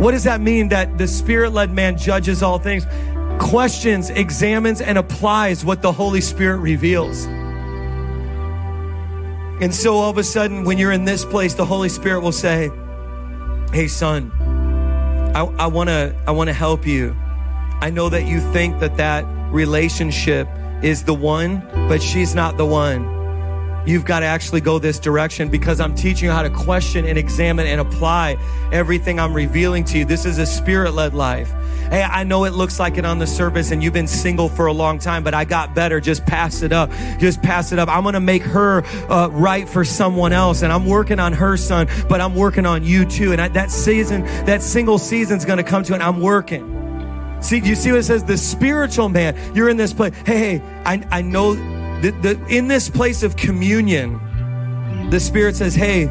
What 0.00 0.12
does 0.12 0.24
that 0.24 0.40
mean 0.40 0.68
that 0.68 0.98
the 0.98 1.06
spirit 1.06 1.52
led 1.52 1.72
man 1.72 1.96
judges 1.96 2.42
all 2.42 2.58
things? 2.58 2.86
Questions, 3.38 4.10
examines, 4.10 4.80
and 4.80 4.98
applies 4.98 5.64
what 5.64 5.82
the 5.82 5.92
Holy 5.92 6.20
Spirit 6.20 6.58
reveals. 6.58 7.26
And 9.60 9.72
so 9.72 9.94
all 9.94 10.10
of 10.10 10.18
a 10.18 10.24
sudden, 10.24 10.64
when 10.64 10.78
you're 10.78 10.92
in 10.92 11.04
this 11.04 11.24
place, 11.24 11.54
the 11.54 11.64
Holy 11.64 11.88
Spirit 11.88 12.20
will 12.20 12.32
say, 12.32 12.70
Hey, 13.72 13.86
son, 13.86 14.32
I, 15.34 15.44
I 15.58 15.66
want 15.66 15.88
to 15.88 16.14
I 16.26 16.32
wanna 16.32 16.52
help 16.52 16.86
you. 16.86 17.14
I 17.80 17.90
know 17.90 18.08
that 18.08 18.26
you 18.26 18.40
think 18.52 18.80
that 18.80 18.96
that 18.96 19.24
relationship 19.52 20.48
is 20.82 21.04
the 21.04 21.14
one, 21.14 21.60
but 21.88 22.02
she's 22.02 22.34
not 22.34 22.56
the 22.56 22.66
one. 22.66 23.12
You've 23.84 24.04
got 24.04 24.20
to 24.20 24.26
actually 24.26 24.60
go 24.60 24.78
this 24.78 25.00
direction 25.00 25.48
because 25.48 25.80
I'm 25.80 25.94
teaching 25.94 26.26
you 26.26 26.30
how 26.30 26.42
to 26.42 26.50
question 26.50 27.04
and 27.04 27.18
examine 27.18 27.66
and 27.66 27.80
apply 27.80 28.36
everything 28.70 29.18
I'm 29.18 29.34
revealing 29.34 29.82
to 29.86 29.98
you. 29.98 30.04
This 30.04 30.24
is 30.24 30.38
a 30.38 30.46
spirit 30.46 30.94
led 30.94 31.14
life. 31.14 31.52
Hey, 31.90 32.02
I 32.02 32.22
know 32.22 32.44
it 32.44 32.52
looks 32.52 32.78
like 32.78 32.96
it 32.96 33.04
on 33.04 33.18
the 33.18 33.26
surface 33.26 33.72
and 33.72 33.82
you've 33.82 33.92
been 33.92 34.06
single 34.06 34.48
for 34.48 34.66
a 34.66 34.72
long 34.72 35.00
time, 35.00 35.24
but 35.24 35.34
I 35.34 35.44
got 35.44 35.74
better. 35.74 36.00
Just 36.00 36.24
pass 36.24 36.62
it 36.62 36.72
up. 36.72 36.90
Just 37.18 37.42
pass 37.42 37.72
it 37.72 37.80
up. 37.80 37.88
I'm 37.88 38.02
going 38.02 38.14
to 38.14 38.20
make 38.20 38.42
her 38.42 38.84
uh, 39.10 39.28
right 39.32 39.68
for 39.68 39.84
someone 39.84 40.32
else. 40.32 40.62
And 40.62 40.72
I'm 40.72 40.86
working 40.86 41.18
on 41.18 41.32
her 41.32 41.56
son, 41.56 41.88
but 42.08 42.20
I'm 42.20 42.36
working 42.36 42.66
on 42.66 42.84
you 42.84 43.04
too. 43.04 43.32
And 43.32 43.40
I, 43.40 43.48
that 43.48 43.72
season, 43.72 44.22
that 44.46 44.62
single 44.62 44.98
season's 44.98 45.44
going 45.44 45.58
to 45.58 45.64
come 45.64 45.82
to 45.84 45.94
an 45.94 46.02
I'm 46.02 46.20
working. 46.20 46.81
See, 47.42 47.58
you 47.58 47.74
see 47.74 47.90
what 47.90 48.00
it 48.00 48.04
says? 48.04 48.24
The 48.24 48.38
spiritual 48.38 49.08
man, 49.08 49.36
you're 49.54 49.68
in 49.68 49.76
this 49.76 49.92
place. 49.92 50.14
Hey, 50.24 50.58
hey, 50.58 50.82
I, 50.84 51.06
I 51.10 51.22
know 51.22 51.54
that 52.00 52.22
the, 52.22 52.44
in 52.48 52.68
this 52.68 52.88
place 52.88 53.22
of 53.22 53.36
communion, 53.36 54.20
the 55.10 55.20
Spirit 55.20 55.56
says, 55.56 55.74
Hey, 55.74 56.08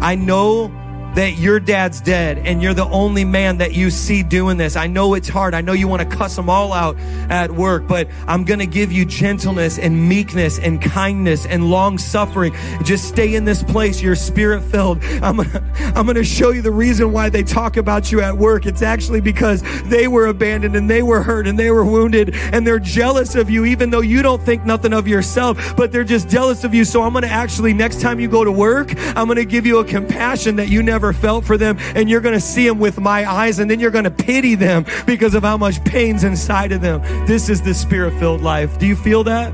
I 0.00 0.14
know 0.14 0.68
that 1.14 1.38
your 1.38 1.58
dad's 1.58 2.00
dead 2.00 2.38
and 2.38 2.62
you're 2.62 2.74
the 2.74 2.88
only 2.88 3.24
man 3.24 3.58
that 3.58 3.74
you 3.74 3.90
see 3.90 4.22
doing 4.22 4.56
this. 4.56 4.76
I 4.76 4.86
know 4.86 5.14
it's 5.14 5.28
hard. 5.28 5.54
I 5.54 5.60
know 5.60 5.72
you 5.72 5.88
want 5.88 6.08
to 6.08 6.16
cuss 6.16 6.36
them 6.36 6.48
all 6.48 6.72
out 6.72 6.96
at 7.28 7.50
work, 7.50 7.86
but 7.88 8.08
I'm 8.26 8.44
going 8.44 8.60
to 8.60 8.66
give 8.66 8.92
you 8.92 9.04
gentleness 9.04 9.78
and 9.78 10.08
meekness 10.08 10.58
and 10.58 10.80
kindness 10.80 11.46
and 11.46 11.70
long 11.70 11.98
suffering. 11.98 12.54
Just 12.84 13.08
stay 13.08 13.34
in 13.34 13.44
this 13.44 13.62
place. 13.62 14.00
You're 14.00 14.14
spirit 14.14 14.62
filled. 14.62 15.02
I'm 15.22 15.36
going 15.36 15.50
to, 15.50 15.62
I'm 15.96 16.06
going 16.06 16.16
to 16.16 16.24
show 16.24 16.50
you 16.50 16.62
the 16.62 16.70
reason 16.70 17.12
why 17.12 17.28
they 17.28 17.42
talk 17.42 17.76
about 17.76 18.12
you 18.12 18.20
at 18.20 18.36
work. 18.36 18.66
It's 18.66 18.82
actually 18.82 19.20
because 19.20 19.62
they 19.82 20.06
were 20.06 20.26
abandoned 20.26 20.76
and 20.76 20.88
they 20.88 21.02
were 21.02 21.22
hurt 21.22 21.46
and 21.46 21.58
they 21.58 21.70
were 21.70 21.84
wounded 21.84 22.34
and 22.34 22.66
they're 22.66 22.78
jealous 22.78 23.34
of 23.34 23.50
you, 23.50 23.64
even 23.64 23.90
though 23.90 24.00
you 24.00 24.22
don't 24.22 24.42
think 24.42 24.64
nothing 24.64 24.92
of 24.92 25.08
yourself, 25.08 25.76
but 25.76 25.90
they're 25.90 26.04
just 26.04 26.28
jealous 26.28 26.62
of 26.64 26.74
you. 26.74 26.84
So 26.84 27.02
I'm 27.02 27.12
going 27.12 27.22
to 27.22 27.28
actually, 27.28 27.72
next 27.72 28.00
time 28.00 28.20
you 28.20 28.28
go 28.28 28.44
to 28.44 28.52
work, 28.52 28.94
I'm 29.16 29.26
going 29.26 29.36
to 29.36 29.44
give 29.44 29.66
you 29.66 29.78
a 29.78 29.84
compassion 29.84 30.56
that 30.56 30.68
you 30.68 30.82
never 30.82 30.99
never 31.00 31.12
felt 31.14 31.46
for 31.46 31.56
them, 31.56 31.78
and 31.94 32.10
you're 32.10 32.20
going 32.20 32.34
to 32.34 32.40
see 32.40 32.68
them 32.68 32.78
with 32.78 33.00
my 33.00 33.24
eyes, 33.24 33.58
and 33.58 33.70
then 33.70 33.80
you're 33.80 33.90
going 33.90 34.04
to 34.04 34.10
pity 34.10 34.54
them 34.54 34.84
because 35.06 35.34
of 35.34 35.42
how 35.42 35.56
much 35.56 35.82
pain's 35.82 36.24
inside 36.24 36.72
of 36.72 36.82
them. 36.82 37.00
This 37.26 37.48
is 37.48 37.62
the 37.62 37.72
spirit 37.72 38.12
filled 38.18 38.42
life. 38.42 38.78
Do 38.78 38.86
you 38.86 38.94
feel 38.94 39.24
that? 39.24 39.50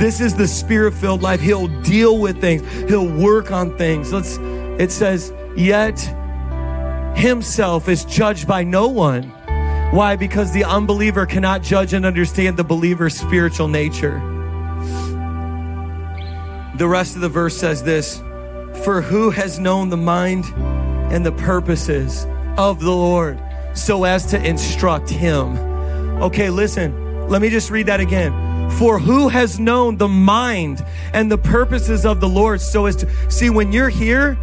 This 0.00 0.20
is 0.20 0.34
the 0.34 0.48
spirit 0.48 0.94
filled 0.94 1.22
life. 1.22 1.40
He'll 1.40 1.68
deal 1.82 2.18
with 2.18 2.40
things, 2.40 2.68
he'll 2.90 3.08
work 3.08 3.52
on 3.52 3.78
things. 3.78 4.12
Let's, 4.12 4.38
it 4.80 4.90
says, 4.90 5.32
yet 5.56 6.00
himself 7.16 7.88
is 7.88 8.04
judged 8.04 8.48
by 8.48 8.64
no 8.64 8.88
one. 8.88 9.22
Why? 9.92 10.16
Because 10.16 10.50
the 10.50 10.64
unbeliever 10.64 11.24
cannot 11.24 11.62
judge 11.62 11.92
and 11.92 12.04
understand 12.04 12.56
the 12.56 12.64
believer's 12.64 13.14
spiritual 13.14 13.68
nature. 13.68 14.18
The 16.78 16.88
rest 16.88 17.14
of 17.14 17.20
the 17.20 17.28
verse 17.28 17.56
says 17.56 17.84
this 17.84 18.20
for 18.84 19.00
who 19.00 19.30
has 19.30 19.58
known 19.58 19.88
the 19.88 19.96
mind 19.96 20.44
and 21.12 21.24
the 21.24 21.32
purposes 21.32 22.26
of 22.56 22.80
the 22.80 22.90
Lord 22.90 23.40
so 23.74 24.04
as 24.04 24.26
to 24.26 24.44
instruct 24.44 25.08
him? 25.08 25.56
Okay, 26.22 26.50
listen, 26.50 27.28
let 27.28 27.42
me 27.42 27.48
just 27.48 27.70
read 27.70 27.86
that 27.86 28.00
again. 28.00 28.70
For 28.72 28.98
who 28.98 29.28
has 29.28 29.60
known 29.60 29.96
the 29.96 30.08
mind 30.08 30.84
and 31.12 31.30
the 31.30 31.38
purposes 31.38 32.06
of 32.06 32.20
the 32.20 32.28
Lord 32.28 32.60
so 32.60 32.86
as 32.86 32.96
to 32.96 33.30
see 33.30 33.50
when 33.50 33.72
you're 33.72 33.88
here, 33.88 34.38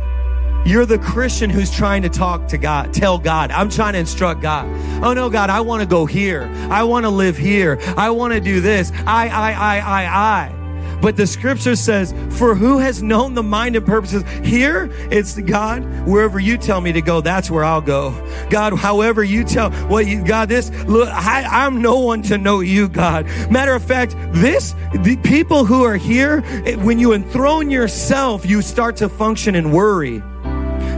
you're 0.65 0.85
the 0.85 0.99
Christian 0.99 1.49
who's 1.49 1.71
trying 1.71 2.01
to 2.03 2.09
talk 2.09 2.47
to 2.49 2.57
God, 2.57 2.93
tell 2.93 3.17
God, 3.17 3.49
I'm 3.51 3.69
trying 3.69 3.93
to 3.93 3.99
instruct 3.99 4.41
God. 4.41 4.67
Oh 5.03 5.13
no, 5.13 5.29
God, 5.29 5.49
I 5.49 5.61
want 5.61 5.81
to 5.81 5.87
go 5.87 6.05
here. 6.05 6.43
I 6.69 6.83
want 6.83 7.05
to 7.05 7.09
live 7.09 7.37
here. 7.37 7.79
I 7.97 8.09
want 8.11 8.33
to 8.33 8.39
do 8.39 8.61
this. 8.61 8.91
I, 9.05 9.29
I, 9.29 9.51
I, 9.51 9.79
I, 9.79 10.05
I. 10.05 10.58
But 11.01 11.15
the 11.15 11.25
scripture 11.27 11.75
says, 11.75 12.13
For 12.37 12.55
who 12.55 12.77
has 12.79 13.01
known 13.01 13.33
the 13.33 13.43
mind 13.43 13.75
and 13.75 13.85
purposes? 13.85 14.23
Here, 14.43 14.89
it's 15.11 15.39
God. 15.39 15.83
Wherever 16.07 16.39
you 16.39 16.57
tell 16.57 16.81
me 16.81 16.91
to 16.91 17.01
go, 17.01 17.21
that's 17.21 17.49
where 17.49 17.63
I'll 17.63 17.81
go. 17.81 18.11
God, 18.49 18.77
however 18.77 19.23
you 19.23 19.43
tell, 19.43 19.69
well, 19.87 20.01
you, 20.01 20.23
God, 20.23 20.49
this, 20.49 20.69
look, 20.85 21.09
I, 21.09 21.65
I'm 21.65 21.81
no 21.81 21.99
one 21.99 22.21
to 22.23 22.37
know 22.37 22.59
you, 22.59 22.89
God. 22.89 23.25
Matter 23.49 23.73
of 23.73 23.83
fact, 23.83 24.15
this, 24.31 24.75
the 24.93 25.17
people 25.23 25.65
who 25.65 25.83
are 25.83 25.97
here, 25.97 26.43
eh, 26.65 26.75
when 26.75 26.99
you 26.99 27.13
enthrone 27.13 27.69
yourself, 27.69 28.45
you 28.45 28.61
start 28.61 28.97
to 28.97 29.09
function 29.09 29.55
in 29.55 29.71
worry. 29.71 30.21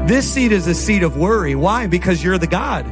This 0.07 0.31
seat 0.31 0.51
is 0.51 0.67
a 0.67 0.73
seat 0.73 1.03
of 1.03 1.15
worry. 1.15 1.55
Why? 1.55 1.87
Because 1.87 2.23
you're 2.23 2.37
the 2.37 2.47
God 2.47 2.85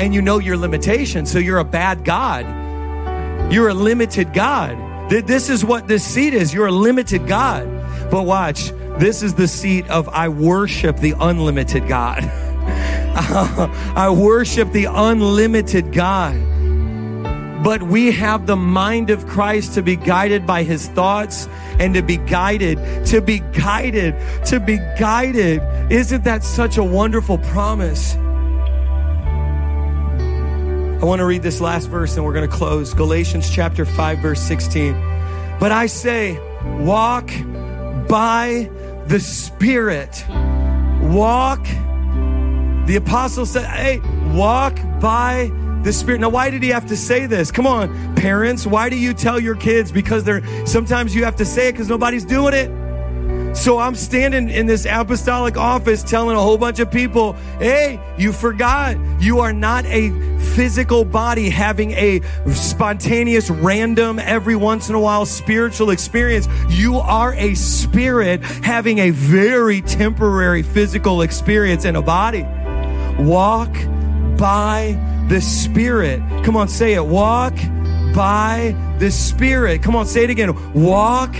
and 0.00 0.14
you 0.14 0.22
know 0.22 0.38
your 0.38 0.56
limitations. 0.56 1.30
So 1.30 1.38
you're 1.38 1.58
a 1.58 1.64
bad 1.64 2.04
God. 2.04 2.44
You're 3.52 3.68
a 3.68 3.74
limited 3.74 4.32
God. 4.32 4.85
This 5.08 5.50
is 5.50 5.64
what 5.64 5.86
this 5.86 6.04
seat 6.04 6.34
is. 6.34 6.52
You're 6.52 6.66
a 6.66 6.72
limited 6.72 7.26
God. 7.28 7.66
But 8.10 8.24
watch, 8.24 8.70
this 8.98 9.22
is 9.22 9.34
the 9.34 9.46
seat 9.46 9.88
of 9.88 10.08
I 10.08 10.28
worship 10.28 10.96
the 10.98 11.14
unlimited 11.18 11.86
God. 11.86 12.24
I 13.16 14.10
worship 14.10 14.72
the 14.72 14.86
unlimited 14.86 15.92
God. 15.92 16.34
But 17.62 17.82
we 17.82 18.10
have 18.12 18.46
the 18.46 18.56
mind 18.56 19.10
of 19.10 19.26
Christ 19.26 19.74
to 19.74 19.82
be 19.82 19.96
guided 19.96 20.46
by 20.46 20.62
his 20.62 20.88
thoughts 20.88 21.48
and 21.78 21.94
to 21.94 22.02
be 22.02 22.16
guided, 22.16 23.06
to 23.06 23.20
be 23.20 23.38
guided, 23.38 24.14
to 24.46 24.60
be 24.60 24.78
guided. 24.98 25.62
Isn't 25.90 26.24
that 26.24 26.44
such 26.44 26.78
a 26.78 26.84
wonderful 26.84 27.38
promise? 27.38 28.16
I 31.00 31.04
want 31.04 31.18
to 31.20 31.26
read 31.26 31.42
this 31.42 31.60
last 31.60 31.90
verse 31.90 32.16
and 32.16 32.24
we're 32.24 32.32
going 32.32 32.48
to 32.48 32.56
close. 32.56 32.94
Galatians 32.94 33.50
chapter 33.50 33.84
5, 33.84 34.18
verse 34.18 34.40
16. 34.40 34.92
But 35.60 35.70
I 35.70 35.86
say, 35.86 36.38
walk 36.80 37.28
by 38.08 38.70
the 39.06 39.20
Spirit. 39.20 40.24
Walk. 41.02 41.62
The 42.86 42.96
apostle 42.96 43.44
said, 43.44 43.66
hey, 43.66 44.00
walk 44.34 44.74
by 44.98 45.52
the 45.82 45.92
Spirit. 45.92 46.22
Now, 46.22 46.30
why 46.30 46.48
did 46.48 46.62
he 46.62 46.70
have 46.70 46.86
to 46.86 46.96
say 46.96 47.26
this? 47.26 47.50
Come 47.50 47.66
on, 47.66 48.14
parents. 48.16 48.66
Why 48.66 48.88
do 48.88 48.96
you 48.96 49.12
tell 49.12 49.38
your 49.38 49.54
kids? 49.54 49.92
Because 49.92 50.24
they're 50.24 50.42
sometimes 50.66 51.14
you 51.14 51.24
have 51.24 51.36
to 51.36 51.44
say 51.44 51.68
it 51.68 51.72
because 51.72 51.88
nobody's 51.88 52.24
doing 52.24 52.54
it. 52.54 52.70
So 53.56 53.78
I'm 53.78 53.94
standing 53.96 54.48
in 54.48 54.66
this 54.66 54.86
apostolic 54.86 55.56
office 55.56 56.02
telling 56.02 56.36
a 56.36 56.40
whole 56.40 56.58
bunch 56.58 56.78
of 56.78 56.90
people, 56.90 57.32
hey, 57.58 57.98
you 58.16 58.32
forgot. 58.32 58.96
You 59.20 59.40
are 59.40 59.52
not 59.52 59.84
a 59.86 60.10
physical 60.54 61.04
body 61.04 61.48
having 61.48 61.90
a 61.92 62.20
spontaneous, 62.52 63.50
random, 63.50 64.18
every 64.18 64.56
once 64.56 64.88
in 64.88 64.94
a 64.94 65.00
while 65.00 65.26
spiritual 65.26 65.90
experience. 65.90 66.46
You 66.68 66.98
are 66.98 67.34
a 67.34 67.54
spirit 67.54 68.42
having 68.42 68.98
a 68.98 69.10
very 69.10 69.80
temporary 69.80 70.62
physical 70.62 71.22
experience 71.22 71.84
in 71.84 71.96
a 71.96 72.02
body. 72.02 72.46
Walk 73.18 73.72
by 74.36 74.96
the 75.28 75.40
Spirit. 75.40 76.20
Come 76.44 76.56
on, 76.56 76.68
say 76.68 76.94
it. 76.94 77.04
Walk 77.04 77.54
by 78.14 78.76
the 78.98 79.10
Spirit. 79.10 79.82
Come 79.82 79.96
on, 79.96 80.06
say 80.06 80.24
it 80.24 80.30
again. 80.30 80.54
Walk 80.74 81.34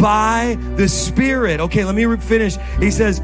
by 0.00 0.56
the 0.76 0.88
Spirit. 0.88 1.60
Okay, 1.60 1.84
let 1.84 1.94
me 1.94 2.16
finish. 2.16 2.56
He 2.78 2.90
says, 2.90 3.20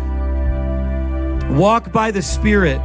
Walk 1.51 1.93
by 1.93 2.11
the 2.11 2.23
Spirit, 2.23 2.81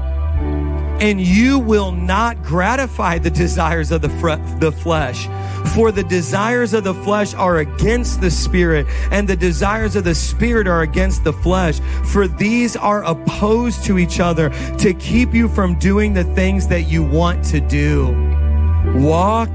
and 1.02 1.20
you 1.20 1.60
will 1.60 1.92
not 1.92 2.42
gratify 2.44 3.18
the 3.18 3.32
desires 3.32 3.92
of 3.92 4.02
the, 4.02 4.10
fr- 4.10 4.36
the 4.60 4.72
flesh. 4.72 5.28
For 5.74 5.92
the 5.92 6.04
desires 6.04 6.74
of 6.74 6.84
the 6.84 6.94
flesh 6.94 7.34
are 7.34 7.60
against 7.60 8.22
the 8.22 8.30
spirit, 8.30 8.88
and 9.12 9.28
the 9.28 9.36
desires 9.36 9.96
of 9.96 10.04
the 10.04 10.16
spirit 10.16 10.68
are 10.68 10.82
against 10.82 11.24
the 11.24 11.34
flesh. 11.34 11.80
For 12.06 12.28
these 12.28 12.76
are 12.76 13.04
opposed 13.04 13.84
to 13.86 13.98
each 13.98 14.20
other 14.20 14.50
to 14.80 14.94
keep 14.94 15.34
you 15.34 15.48
from 15.48 15.80
doing 15.80 16.14
the 16.14 16.24
things 16.24 16.68
that 16.68 16.84
you 16.84 17.04
want 17.04 17.44
to 17.46 17.62
do. 17.62 18.10
Walk 18.96 19.50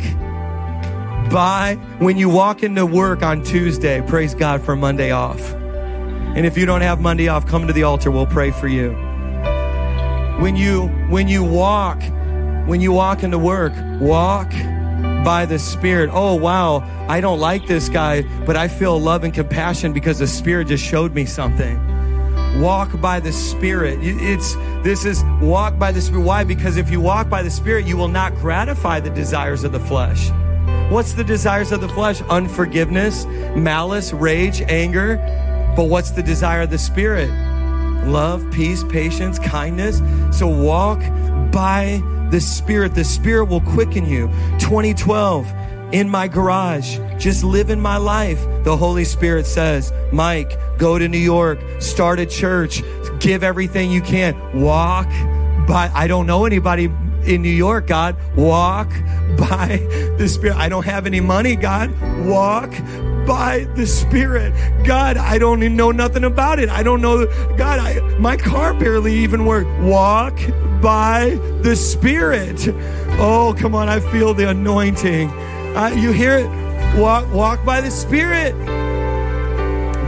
by 1.31 1.75
when 1.99 2.17
you 2.17 2.29
walk 2.29 2.63
into 2.63 2.87
work 2.87 3.23
on 3.23 3.43
Tuesday. 3.43 4.03
Praise 4.07 4.35
God 4.35 4.63
for 4.63 4.77
Monday 4.77 5.11
off. 5.11 5.53
And 5.55 6.45
if 6.45 6.59
you 6.59 6.67
don't 6.67 6.83
have 6.83 7.01
Monday 7.01 7.29
off, 7.29 7.47
come 7.47 7.67
to 7.67 7.73
the 7.73 7.83
altar. 7.83 8.11
We'll 8.11 8.27
pray 8.27 8.51
for 8.51 8.69
you. 8.69 8.91
When 10.41 10.55
you 10.55 10.89
when 11.09 11.29
you 11.29 11.43
walk, 11.43 12.03
when 12.67 12.81
you 12.81 12.93
walk 12.93 13.23
into 13.23 13.39
work, 13.39 13.73
walk 14.01 14.51
by 15.25 15.47
the 15.47 15.59
Spirit. 15.59 16.11
Oh 16.13 16.35
wow, 16.35 16.79
I 17.09 17.21
don't 17.21 17.41
like 17.41 17.67
this 17.67 17.89
guy, 17.89 18.23
but 18.45 18.57
I 18.57 18.69
feel 18.69 19.01
love 19.01 19.25
and 19.25 19.33
compassion 19.33 19.93
because 19.93 20.19
the 20.19 20.27
Spirit 20.27 20.69
just 20.69 20.85
showed 20.85 21.15
me 21.15 21.25
something. 21.25 21.81
Walk 22.61 23.01
by 23.01 23.21
the 23.21 23.33
Spirit. 23.33 23.99
It's 24.03 24.55
this 24.85 25.05
is 25.05 25.25
walk 25.41 25.79
by 25.79 25.91
the 25.91 26.01
Spirit. 26.01 26.23
Why? 26.23 26.45
Because 26.45 26.77
if 26.77 26.91
you 26.91 27.01
walk 27.01 27.31
by 27.31 27.43
the 27.43 27.51
Spirit, 27.51 27.87
you 27.87 27.97
will 27.97 28.09
not 28.09 28.35
gratify 28.35 29.01
the 29.01 29.11
desires 29.11 29.65
of 29.65 29.73
the 29.73 29.81
flesh. 29.81 30.31
What's 30.91 31.15
the 31.15 31.25
desires 31.25 31.73
of 31.73 31.81
the 31.81 31.89
flesh? 31.89 32.23
Unforgiveness, 32.23 33.25
malice, 33.57 34.13
rage, 34.13 34.63
anger. 34.63 35.17
But 35.77 35.85
what's 35.85 36.13
the 36.13 36.23
desire 36.23 36.63
of 36.63 36.71
the 36.71 36.79
Spirit? 36.79 37.29
Love, 38.07 38.49
peace, 38.51 38.85
patience, 38.85 39.39
kindness. 39.39 40.01
So 40.31 40.47
walk 40.47 41.01
by 41.53 42.01
the 42.31 42.41
Spirit. 42.41 42.95
The 42.95 43.05
Spirit 43.05 43.47
will 43.47 43.61
quicken 43.61 44.07
you. 44.07 44.29
2012, 44.59 45.53
in 45.93 46.09
my 46.09 46.29
garage, 46.29 46.99
just 47.19 47.45
living 47.45 47.81
my 47.81 47.97
life. 47.97 48.45
The 48.65 48.77
Holy 48.77 49.05
Spirit 49.05 49.47
says, 49.47 49.93
Mike, 50.13 50.59
go 50.79 50.99
to 50.99 51.09
New 51.09 51.19
York, 51.19 51.59
start 51.79 52.19
a 52.19 52.27
church, 52.27 52.83
give 53.21 53.43
everything 53.43 53.91
you 53.91 54.03
can, 54.03 54.35
walk 54.61 55.09
by. 55.67 55.91
I 55.95 56.07
don't 56.07 56.27
know 56.27 56.45
anybody 56.45 56.89
in 57.27 57.43
New 57.43 57.49
York, 57.49 57.89
God. 57.89 58.17
Walk 58.37 58.91
by 59.37 59.79
the 60.19 60.29
Spirit. 60.29 60.57
I 60.57 60.69
don't 60.69 60.85
have 60.85 61.07
any 61.07 61.21
money, 61.21 61.57
God. 61.57 61.91
Walk 62.25 62.71
by 63.27 63.67
the 63.75 63.87
Spirit. 63.87 64.55
God, 64.85 65.17
I 65.17 65.39
don't 65.39 65.63
even 65.63 65.77
know 65.77 65.91
nothing 65.91 66.25
about 66.25 66.59
it. 66.59 66.69
I 66.69 66.83
don't 66.83 67.03
know. 67.03 67.27
God, 67.57 67.79
I, 67.81 68.01
my 68.19 68.37
car 68.37 68.73
barely 68.75 69.15
even 69.15 69.45
works. 69.45 69.69
Walk 69.81 70.39
by 70.81 71.39
the 71.63 71.75
Spirit. 71.75 72.69
Oh, 73.19 73.55
come 73.59 73.75
on. 73.75 73.89
I 73.89 74.01
feel 74.01 74.33
the 74.33 74.49
anointing. 74.49 75.29
Uh, 75.31 75.93
you 75.97 76.13
hear 76.13 76.39
it? 76.39 76.99
Walk, 76.99 77.33
walk 77.33 77.65
by 77.65 77.81
the 77.81 77.91
Spirit. 77.91 78.55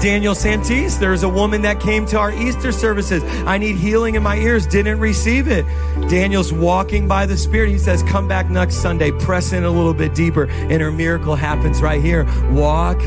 Daniel 0.00 0.34
Santis, 0.34 0.98
there's 1.00 1.24
a 1.24 1.28
woman 1.28 1.62
that 1.62 1.80
came 1.80 2.06
to 2.06 2.18
our 2.18 2.32
Easter 2.32 2.70
services. 2.70 3.24
I 3.46 3.58
need 3.58 3.76
healing 3.76 4.14
in 4.14 4.22
my 4.22 4.37
ears, 4.37 4.64
didn't 4.64 5.00
receive 5.00 5.48
it. 5.48 5.64
Daniel's 6.08 6.52
walking 6.52 7.08
by 7.08 7.26
the 7.26 7.37
Spirit. 7.37 7.70
He 7.70 7.78
says, 7.78 8.04
Come 8.04 8.28
back 8.28 8.48
next 8.48 8.76
Sunday, 8.76 9.11
press 9.11 9.52
in 9.52 9.64
a 9.64 9.70
little 9.70 9.94
bit 9.94 10.14
deeper, 10.14 10.44
and 10.48 10.80
her 10.80 10.92
miracle 10.92 11.34
happens 11.34 11.82
right 11.82 12.00
here. 12.00 12.24
Walk 12.52 12.98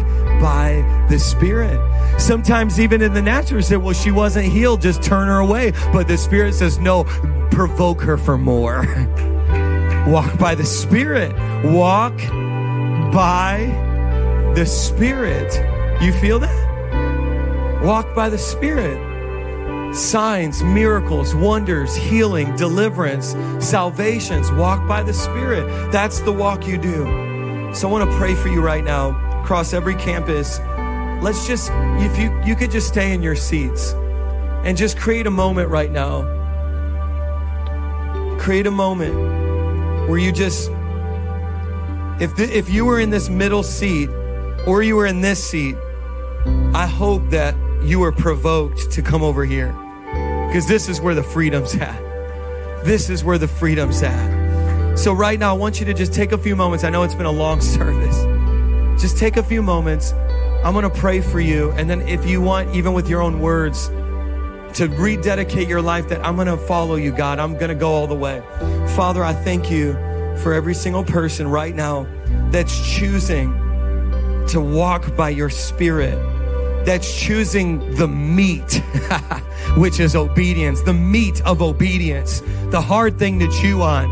by 0.42 1.06
the 1.10 1.18
Spirit. 1.18 1.80
Sometimes, 2.20 2.78
even 2.78 3.02
in 3.02 3.14
the 3.14 3.22
natural, 3.22 3.62
say, 3.62 3.78
Well, 3.78 3.94
she 3.94 4.12
wasn't 4.12 4.52
healed, 4.52 4.82
just 4.82 5.02
turn 5.02 5.28
her 5.28 5.40
away. 5.40 5.72
But 5.94 6.10
the 6.10 6.18
Spirit 6.18 6.56
says, 6.56 6.78
No, 6.78 7.06
provoke 7.52 8.02
her 8.02 8.18
for 8.18 8.38
more. 8.38 8.86
Walk 10.08 10.38
by 10.38 10.56
the 10.56 10.66
Spirit. 10.66 11.34
Walk 11.64 12.18
by 13.14 14.52
the 14.56 14.66
Spirit. 14.66 15.54
You 16.02 16.12
feel 16.12 16.40
that? 16.40 16.71
Walk 17.84 18.14
by 18.14 18.30
the 18.30 18.38
Spirit. 18.38 19.10
Signs, 19.96 20.62
miracles, 20.62 21.34
wonders, 21.34 21.96
healing, 21.96 22.56
deliverance, 22.56 23.36
salvations. 23.60 24.52
Walk 24.52 24.88
by 24.88 25.02
the 25.02 25.14
Spirit. 25.14 25.92
That's 25.92 26.20
the 26.20 26.32
walk 26.32 26.68
you 26.68 26.78
do. 26.78 27.74
So 27.74 27.90
I 27.90 27.92
want 27.92 28.08
to 28.08 28.18
pray 28.18 28.36
for 28.36 28.50
you 28.50 28.62
right 28.62 28.84
now 28.84 29.42
across 29.42 29.74
every 29.74 29.96
campus. 29.96 30.60
Let's 31.24 31.48
just, 31.48 31.72
if 31.74 32.20
you, 32.20 32.40
you 32.46 32.56
could 32.56 32.70
just 32.70 32.88
stay 32.88 33.14
in 33.14 33.24
your 33.24 33.36
seats 33.36 33.94
and 34.64 34.78
just 34.78 34.96
create 34.96 35.26
a 35.26 35.32
moment 35.32 35.70
right 35.70 35.92
now. 35.92 36.22
Create 38.38 38.68
a 38.68 38.72
moment 38.72 40.08
where 40.08 40.20
you 40.20 40.32
just, 40.32 40.70
if, 42.22 42.36
the, 42.36 42.48
if 42.54 42.70
you 42.70 42.86
were 42.86 43.00
in 43.00 43.10
this 43.10 43.28
middle 43.28 43.64
seat 43.64 44.08
or 44.68 44.84
you 44.84 44.96
were 44.96 45.08
in 45.08 45.22
this 45.22 45.44
seat, 45.44 45.76
I 46.76 46.86
hope 46.86 47.28
that 47.32 47.56
you 47.84 48.00
were 48.00 48.12
provoked 48.12 48.92
to 48.92 49.02
come 49.02 49.24
over 49.24 49.44
here 49.46 49.74
because 50.48 50.68
this 50.68 50.90
is 50.90 51.02
where 51.02 51.16
the 51.16 51.24
freedom's 51.24 51.76
at. 51.76 52.00
This 52.84 53.10
is 53.10 53.24
where 53.24 53.38
the 53.38 53.48
freedom's 53.48 54.04
at. 54.04 54.98
So, 54.98 55.14
right 55.14 55.40
now, 55.40 55.56
I 55.56 55.58
want 55.58 55.80
you 55.80 55.86
to 55.86 55.94
just 55.94 56.14
take 56.14 56.32
a 56.32 56.38
few 56.38 56.56
moments. 56.56 56.84
I 56.84 56.90
know 56.90 57.04
it's 57.04 57.16
been 57.16 57.26
a 57.26 57.32
long 57.32 57.62
service. 57.78 59.02
Just 59.02 59.18
take 59.18 59.38
a 59.38 59.44
few 59.44 59.62
moments. 59.62 60.14
I'm 60.64 60.74
going 60.74 60.84
to 60.84 60.90
pray 60.90 61.22
for 61.22 61.40
you. 61.40 61.72
And 61.72 61.90
then, 61.90 62.02
if 62.08 62.26
you 62.28 62.42
want, 62.42 62.76
even 62.76 62.94
with 62.94 63.08
your 63.10 63.22
own 63.22 63.40
words, 63.40 63.88
to 64.78 64.88
rededicate 64.90 65.68
your 65.68 65.82
life, 65.82 66.10
that 66.10 66.26
I'm 66.26 66.36
going 66.36 66.48
to 66.48 66.58
follow 66.58 66.96
you, 66.96 67.12
God. 67.12 67.40
I'm 67.40 67.54
going 67.54 67.70
to 67.70 67.76
go 67.76 67.92
all 67.92 68.08
the 68.08 68.16
way. 68.16 68.42
Father, 68.96 69.24
I 69.24 69.34
thank 69.34 69.72
you 69.72 69.94
for 70.38 70.54
every 70.54 70.74
single 70.74 71.04
person 71.04 71.48
right 71.48 71.76
now 71.76 72.08
that's 72.52 72.78
choosing 72.96 73.52
to 74.48 74.60
walk 74.60 75.16
by 75.16 75.30
your 75.30 75.50
spirit 75.50 76.18
that's 76.86 77.20
choosing 77.20 77.80
the 77.96 78.08
meat, 78.08 78.82
which 79.78 80.00
is 80.00 80.16
obedience, 80.16 80.82
the 80.82 80.94
meat 80.94 81.42
of 81.46 81.62
obedience, 81.62 82.42
the 82.70 82.82
hard 82.82 83.18
thing 83.20 83.40
to 83.40 83.48
chew 83.62 83.82
on, 83.82 84.10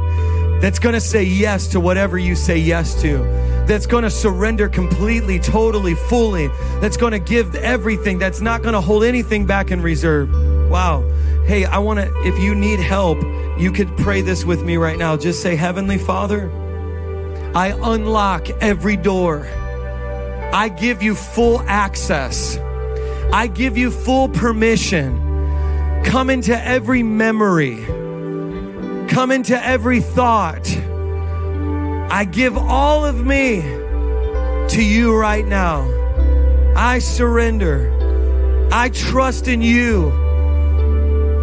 that's 0.61 0.79
gonna 0.79 1.01
say 1.01 1.23
yes 1.23 1.67
to 1.69 1.79
whatever 1.79 2.17
you 2.17 2.35
say 2.35 2.57
yes 2.57 3.01
to, 3.01 3.17
that's 3.65 3.85
gonna 3.85 4.09
surrender 4.09 4.67
completely, 4.67 5.39
totally, 5.39 5.95
fully, 5.95 6.47
that's 6.79 6.97
gonna 6.97 7.19
give 7.19 7.55
everything, 7.55 8.19
that's 8.19 8.41
not 8.41 8.61
gonna 8.61 8.81
hold 8.81 9.03
anything 9.03 9.45
back 9.45 9.71
in 9.71 9.81
reserve. 9.81 10.29
Wow. 10.69 11.01
Hey, 11.45 11.65
I 11.65 11.79
wanna, 11.79 12.11
if 12.25 12.37
you 12.39 12.53
need 12.53 12.79
help, 12.79 13.17
you 13.57 13.71
could 13.71 13.95
pray 13.97 14.21
this 14.21 14.45
with 14.45 14.63
me 14.63 14.77
right 14.77 14.97
now. 14.97 15.17
Just 15.17 15.41
say, 15.41 15.55
Heavenly 15.55 15.97
Father, 15.97 16.51
I 17.55 17.73
unlock 17.81 18.49
every 18.61 18.95
door. 18.95 19.47
I 20.53 20.69
give 20.69 21.03
you 21.03 21.15
full 21.15 21.61
access. 21.67 22.57
I 23.31 23.47
give 23.47 23.77
you 23.77 23.91
full 23.91 24.29
permission. 24.29 26.01
Come 26.03 26.29
into 26.29 26.59
every 26.59 27.03
memory. 27.03 27.85
Come 29.09 29.31
into 29.31 29.63
every 29.63 30.01
thought. 30.01 30.67
I 32.11 32.25
give 32.25 32.57
all 32.57 33.05
of 33.05 33.23
me 33.23 33.61
to 33.61 34.83
you 34.83 35.15
right 35.15 35.45
now. 35.45 35.87
I 36.75 36.99
surrender. 36.99 37.95
I 38.71 38.89
trust 38.89 39.47
in 39.47 39.61
you. 39.61 40.09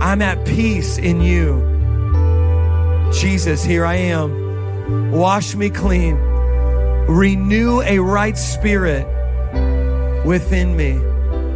I'm 0.01 0.21
at 0.23 0.45
peace 0.47 0.99
in 0.99 1.21
you. 1.21 1.63
Jesus, 3.13 3.63
here 3.63 3.85
I 3.87 3.95
am. 3.95 5.13
Wash 5.13 5.55
me 5.55 5.71
clean. 5.71 6.17
Renew 7.09 7.83
a 7.83 7.99
right 7.99 8.37
spirit 8.37 9.07
within 10.27 10.77
me. 10.77 10.99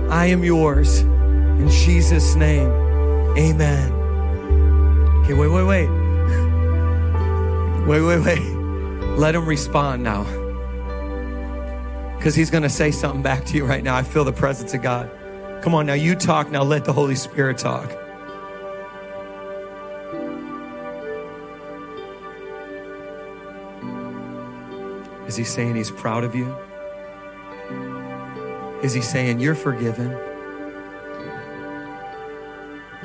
I 0.08 0.26
am 0.26 0.44
yours. 0.44 1.00
In 1.00 1.68
Jesus' 1.68 2.34
name, 2.36 2.68
amen. 3.36 3.92
Okay, 5.22 5.34
wait, 5.34 5.48
wait, 5.48 5.64
wait. 5.64 5.88
Wait, 7.86 8.00
wait, 8.00 8.24
wait. 8.24 9.18
Let 9.18 9.34
him 9.34 9.46
respond 9.46 10.02
now. 10.02 10.24
Because 12.16 12.34
he's 12.34 12.50
going 12.50 12.62
to 12.62 12.70
say 12.70 12.90
something 12.90 13.22
back 13.22 13.44
to 13.46 13.56
you 13.56 13.64
right 13.64 13.82
now. 13.82 13.96
I 13.96 14.02
feel 14.02 14.24
the 14.24 14.32
presence 14.32 14.74
of 14.74 14.82
God. 14.82 15.10
Come 15.62 15.74
on 15.74 15.86
now, 15.86 15.94
you 15.94 16.14
talk 16.14 16.50
now. 16.50 16.62
Let 16.62 16.84
the 16.84 16.92
Holy 16.92 17.14
Spirit 17.16 17.58
talk. 17.58 17.90
Is 25.30 25.36
he 25.36 25.44
saying 25.44 25.76
he's 25.76 25.92
proud 25.92 26.24
of 26.24 26.34
you? 26.34 26.52
Is 28.82 28.92
he 28.92 29.00
saying 29.00 29.38
you're 29.38 29.54
forgiven? 29.54 30.12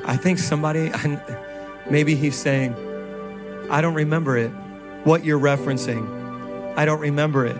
I 0.04 0.16
think 0.16 0.40
somebody, 0.40 0.90
maybe 1.88 2.16
he's 2.16 2.34
saying, 2.34 2.74
I 3.70 3.80
don't 3.80 3.94
remember 3.94 4.36
it. 4.36 4.48
What 5.04 5.24
you're 5.24 5.38
referencing, 5.38 6.74
I 6.76 6.84
don't 6.84 6.98
remember 6.98 7.46
it. 7.46 7.58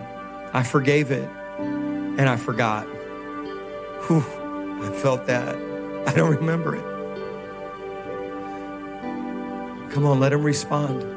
I 0.53 0.65
forgave 0.65 1.13
it 1.13 1.29
and 1.61 2.29
I 2.29 2.37
forgot. 2.37 2.87
Whew, 4.09 4.25
I 4.83 4.91
felt 5.01 5.27
that. 5.27 5.55
I 6.09 6.13
don't 6.13 6.35
remember 6.35 6.75
it. 6.75 6.83
Come 9.93 10.07
on, 10.07 10.19
let 10.19 10.33
him 10.33 10.43
respond. 10.43 11.16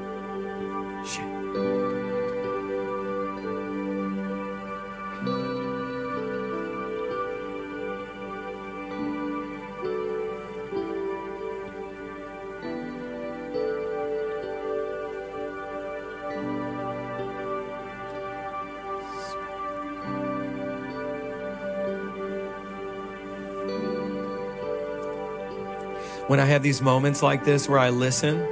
When 26.30 26.40
I 26.40 26.46
have 26.46 26.62
these 26.62 26.80
moments 26.80 27.24
like 27.24 27.44
this 27.44 27.68
where 27.68 27.80
I 27.80 27.90
listen, 27.90 28.48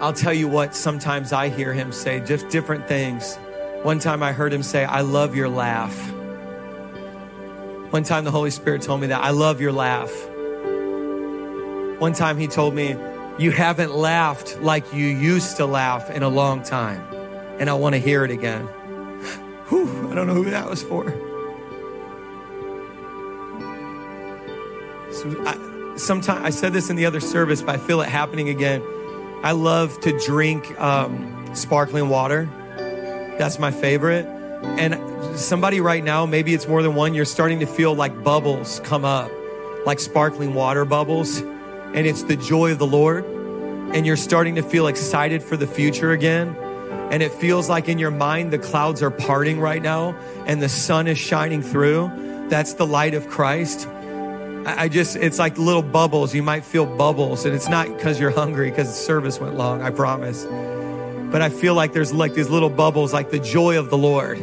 I'll 0.00 0.12
tell 0.12 0.32
you 0.32 0.46
what, 0.46 0.76
sometimes 0.76 1.32
I 1.32 1.48
hear 1.48 1.72
him 1.72 1.90
say 1.90 2.20
just 2.20 2.48
different 2.50 2.86
things. 2.86 3.36
One 3.82 3.98
time 3.98 4.22
I 4.22 4.30
heard 4.30 4.52
him 4.52 4.62
say, 4.62 4.84
I 4.84 5.00
love 5.00 5.34
your 5.34 5.48
laugh. 5.48 5.92
One 7.92 8.04
time 8.04 8.22
the 8.22 8.30
Holy 8.30 8.52
Spirit 8.52 8.82
told 8.82 9.00
me 9.00 9.08
that, 9.08 9.24
I 9.24 9.30
love 9.30 9.60
your 9.60 9.72
laugh. 9.72 10.12
One 12.00 12.12
time 12.12 12.38
he 12.38 12.46
told 12.46 12.74
me, 12.76 12.94
You 13.38 13.50
haven't 13.50 13.92
laughed 13.92 14.60
like 14.60 14.92
you 14.92 15.06
used 15.06 15.56
to 15.56 15.66
laugh 15.66 16.10
in 16.10 16.22
a 16.22 16.28
long 16.28 16.62
time. 16.62 17.02
And 17.58 17.68
I 17.68 17.74
want 17.74 17.96
to 17.96 18.00
hear 18.00 18.24
it 18.24 18.30
again. 18.30 18.66
Whew, 19.68 20.12
I 20.12 20.14
don't 20.14 20.28
know 20.28 20.34
who 20.34 20.48
that 20.50 20.70
was 20.70 20.80
for. 20.80 21.12
Sometimes 26.02 26.44
I 26.44 26.50
said 26.50 26.72
this 26.72 26.90
in 26.90 26.96
the 26.96 27.06
other 27.06 27.20
service, 27.20 27.62
but 27.62 27.76
I 27.76 27.78
feel 27.78 28.00
it 28.00 28.08
happening 28.08 28.48
again. 28.48 28.82
I 29.42 29.52
love 29.52 29.98
to 30.00 30.18
drink 30.18 30.78
um, 30.80 31.50
sparkling 31.54 32.08
water. 32.08 32.48
That's 33.38 33.58
my 33.58 33.70
favorite. 33.70 34.26
And 34.26 35.38
somebody 35.38 35.80
right 35.80 36.02
now, 36.04 36.26
maybe 36.26 36.54
it's 36.54 36.68
more 36.68 36.82
than 36.82 36.94
one, 36.94 37.14
you're 37.14 37.24
starting 37.24 37.60
to 37.60 37.66
feel 37.66 37.94
like 37.94 38.22
bubbles 38.22 38.80
come 38.84 39.04
up, 39.04 39.30
like 39.86 39.98
sparkling 39.98 40.54
water 40.54 40.84
bubbles. 40.84 41.40
And 41.40 42.06
it's 42.06 42.22
the 42.22 42.36
joy 42.36 42.72
of 42.72 42.78
the 42.78 42.86
Lord. 42.86 43.24
And 43.24 44.06
you're 44.06 44.16
starting 44.16 44.54
to 44.56 44.62
feel 44.62 44.86
excited 44.86 45.42
for 45.42 45.56
the 45.56 45.66
future 45.66 46.12
again. 46.12 46.56
And 47.10 47.22
it 47.22 47.32
feels 47.32 47.68
like 47.68 47.88
in 47.88 47.98
your 47.98 48.10
mind 48.10 48.52
the 48.52 48.58
clouds 48.58 49.02
are 49.02 49.10
parting 49.10 49.60
right 49.60 49.82
now 49.82 50.16
and 50.46 50.62
the 50.62 50.68
sun 50.68 51.06
is 51.06 51.18
shining 51.18 51.62
through. 51.62 52.46
That's 52.48 52.74
the 52.74 52.86
light 52.86 53.14
of 53.14 53.28
Christ. 53.28 53.86
I 54.64 54.88
just, 54.88 55.16
it's 55.16 55.38
like 55.38 55.58
little 55.58 55.82
bubbles. 55.82 56.34
You 56.34 56.42
might 56.42 56.64
feel 56.64 56.86
bubbles, 56.86 57.44
and 57.44 57.54
it's 57.54 57.68
not 57.68 57.88
because 57.88 58.20
you're 58.20 58.30
hungry, 58.30 58.70
because 58.70 58.88
the 58.88 58.94
service 58.94 59.40
went 59.40 59.56
long, 59.56 59.82
I 59.82 59.90
promise. 59.90 60.44
But 60.44 61.42
I 61.42 61.48
feel 61.48 61.74
like 61.74 61.92
there's 61.92 62.12
like 62.12 62.34
these 62.34 62.48
little 62.48 62.70
bubbles, 62.70 63.12
like 63.12 63.30
the 63.30 63.40
joy 63.40 63.78
of 63.78 63.90
the 63.90 63.98
Lord. 63.98 64.38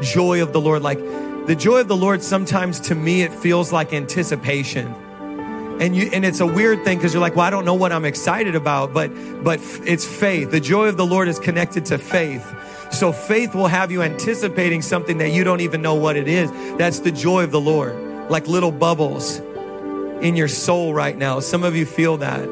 Joy 0.00 0.42
of 0.42 0.52
the 0.52 0.60
Lord. 0.60 0.82
Like 0.82 0.98
the 0.98 1.56
joy 1.58 1.80
of 1.80 1.88
the 1.88 1.96
Lord, 1.96 2.22
sometimes 2.22 2.80
to 2.80 2.94
me, 2.94 3.22
it 3.22 3.32
feels 3.32 3.72
like 3.72 3.92
anticipation. 3.92 4.86
And 5.80 5.94
you, 5.94 6.08
and 6.12 6.24
it's 6.24 6.40
a 6.40 6.46
weird 6.46 6.82
thing 6.84 6.98
because 6.98 7.12
you're 7.12 7.20
like, 7.20 7.36
well, 7.36 7.44
I 7.44 7.50
don't 7.50 7.64
know 7.64 7.74
what 7.74 7.92
I'm 7.92 8.04
excited 8.04 8.54
about, 8.54 8.94
but, 8.94 9.08
but 9.44 9.60
it's 9.84 10.04
faith. 10.04 10.50
The 10.50 10.60
joy 10.60 10.88
of 10.88 10.96
the 10.96 11.06
Lord 11.06 11.28
is 11.28 11.38
connected 11.38 11.84
to 11.86 11.98
faith. 11.98 12.46
So 12.90 13.12
faith 13.12 13.54
will 13.54 13.68
have 13.68 13.92
you 13.92 14.02
anticipating 14.02 14.80
something 14.80 15.18
that 15.18 15.30
you 15.30 15.44
don't 15.44 15.60
even 15.60 15.82
know 15.82 15.94
what 15.94 16.16
it 16.16 16.26
is. 16.26 16.50
That's 16.78 17.00
the 17.00 17.12
joy 17.12 17.44
of 17.44 17.50
the 17.50 17.60
Lord, 17.60 18.30
like 18.30 18.46
little 18.48 18.72
bubbles 18.72 19.42
in 20.22 20.36
your 20.36 20.48
soul 20.48 20.94
right 20.94 21.16
now. 21.16 21.40
Some 21.40 21.64
of 21.64 21.76
you 21.76 21.86
feel 21.86 22.18
that. 22.18 22.48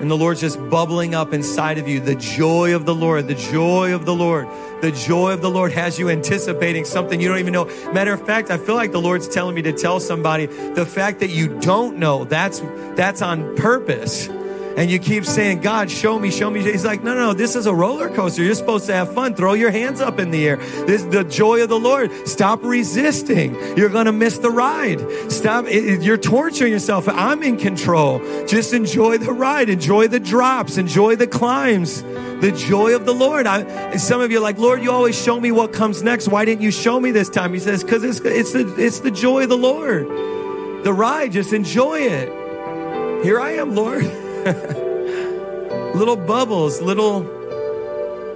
And 0.00 0.08
the 0.08 0.16
Lord's 0.16 0.40
just 0.40 0.58
bubbling 0.70 1.14
up 1.14 1.32
inside 1.32 1.78
of 1.78 1.88
you. 1.88 1.98
The 1.98 2.14
joy 2.14 2.74
of 2.76 2.86
the 2.86 2.94
Lord, 2.94 3.26
the 3.26 3.34
joy 3.34 3.94
of 3.94 4.04
the 4.04 4.14
Lord, 4.14 4.46
the 4.80 4.92
joy 4.92 5.32
of 5.32 5.42
the 5.42 5.50
Lord 5.50 5.72
has 5.72 5.98
you 5.98 6.08
anticipating 6.08 6.84
something 6.84 7.20
you 7.20 7.28
don't 7.28 7.38
even 7.38 7.52
know. 7.52 7.64
Matter 7.92 8.12
of 8.12 8.24
fact, 8.24 8.50
I 8.50 8.58
feel 8.58 8.76
like 8.76 8.92
the 8.92 9.00
Lord's 9.00 9.26
telling 9.26 9.56
me 9.56 9.62
to 9.62 9.72
tell 9.72 9.98
somebody 9.98 10.46
the 10.46 10.86
fact 10.86 11.18
that 11.18 11.30
you 11.30 11.58
don't 11.60 11.98
know, 11.98 12.24
that's, 12.24 12.60
that's 12.94 13.22
on 13.22 13.56
purpose 13.56 14.28
and 14.78 14.88
you 14.88 15.00
keep 15.00 15.24
saying, 15.24 15.58
God, 15.58 15.90
show 15.90 16.20
me, 16.20 16.30
show 16.30 16.48
me. 16.48 16.62
He's 16.62 16.84
like, 16.84 17.02
no, 17.02 17.12
no, 17.12 17.34
this 17.34 17.56
is 17.56 17.66
a 17.66 17.74
roller 17.74 18.08
coaster. 18.08 18.44
You're 18.44 18.54
supposed 18.54 18.86
to 18.86 18.92
have 18.92 19.12
fun. 19.12 19.34
Throw 19.34 19.54
your 19.54 19.72
hands 19.72 20.00
up 20.00 20.20
in 20.20 20.30
the 20.30 20.46
air. 20.46 20.56
This 20.86 21.02
is 21.02 21.08
the 21.08 21.24
joy 21.24 21.64
of 21.64 21.68
the 21.68 21.80
Lord. 21.80 22.12
Stop 22.28 22.62
resisting. 22.62 23.56
You're 23.76 23.88
going 23.88 24.06
to 24.06 24.12
miss 24.12 24.38
the 24.38 24.52
ride. 24.52 25.00
Stop. 25.32 25.64
You're 25.68 26.16
torturing 26.16 26.70
yourself. 26.70 27.08
I'm 27.08 27.42
in 27.42 27.56
control. 27.56 28.20
Just 28.46 28.72
enjoy 28.72 29.18
the 29.18 29.32
ride. 29.32 29.68
Enjoy 29.68 30.06
the 30.06 30.20
drops. 30.20 30.78
Enjoy 30.78 31.16
the 31.16 31.26
climbs. 31.26 32.04
The 32.04 32.52
joy 32.56 32.94
of 32.94 33.04
the 33.04 33.14
Lord. 33.14 33.48
I, 33.48 33.96
some 33.96 34.20
of 34.20 34.30
you 34.30 34.38
are 34.38 34.42
like, 34.42 34.58
Lord, 34.58 34.80
you 34.80 34.92
always 34.92 35.20
show 35.20 35.40
me 35.40 35.50
what 35.50 35.72
comes 35.72 36.04
next. 36.04 36.28
Why 36.28 36.44
didn't 36.44 36.62
you 36.62 36.70
show 36.70 37.00
me 37.00 37.10
this 37.10 37.28
time? 37.28 37.52
He 37.52 37.58
says, 37.58 37.82
because 37.82 38.04
it's, 38.04 38.20
it's, 38.20 38.52
the, 38.52 38.76
it's 38.78 39.00
the 39.00 39.10
joy 39.10 39.42
of 39.42 39.48
the 39.48 39.58
Lord. 39.58 40.06
The 40.84 40.92
ride, 40.92 41.32
just 41.32 41.52
enjoy 41.52 41.98
it. 41.98 43.24
Here 43.24 43.40
I 43.40 43.54
am, 43.54 43.74
Lord. 43.74 44.08
little 45.94 46.16
bubbles, 46.16 46.80
little 46.80 47.20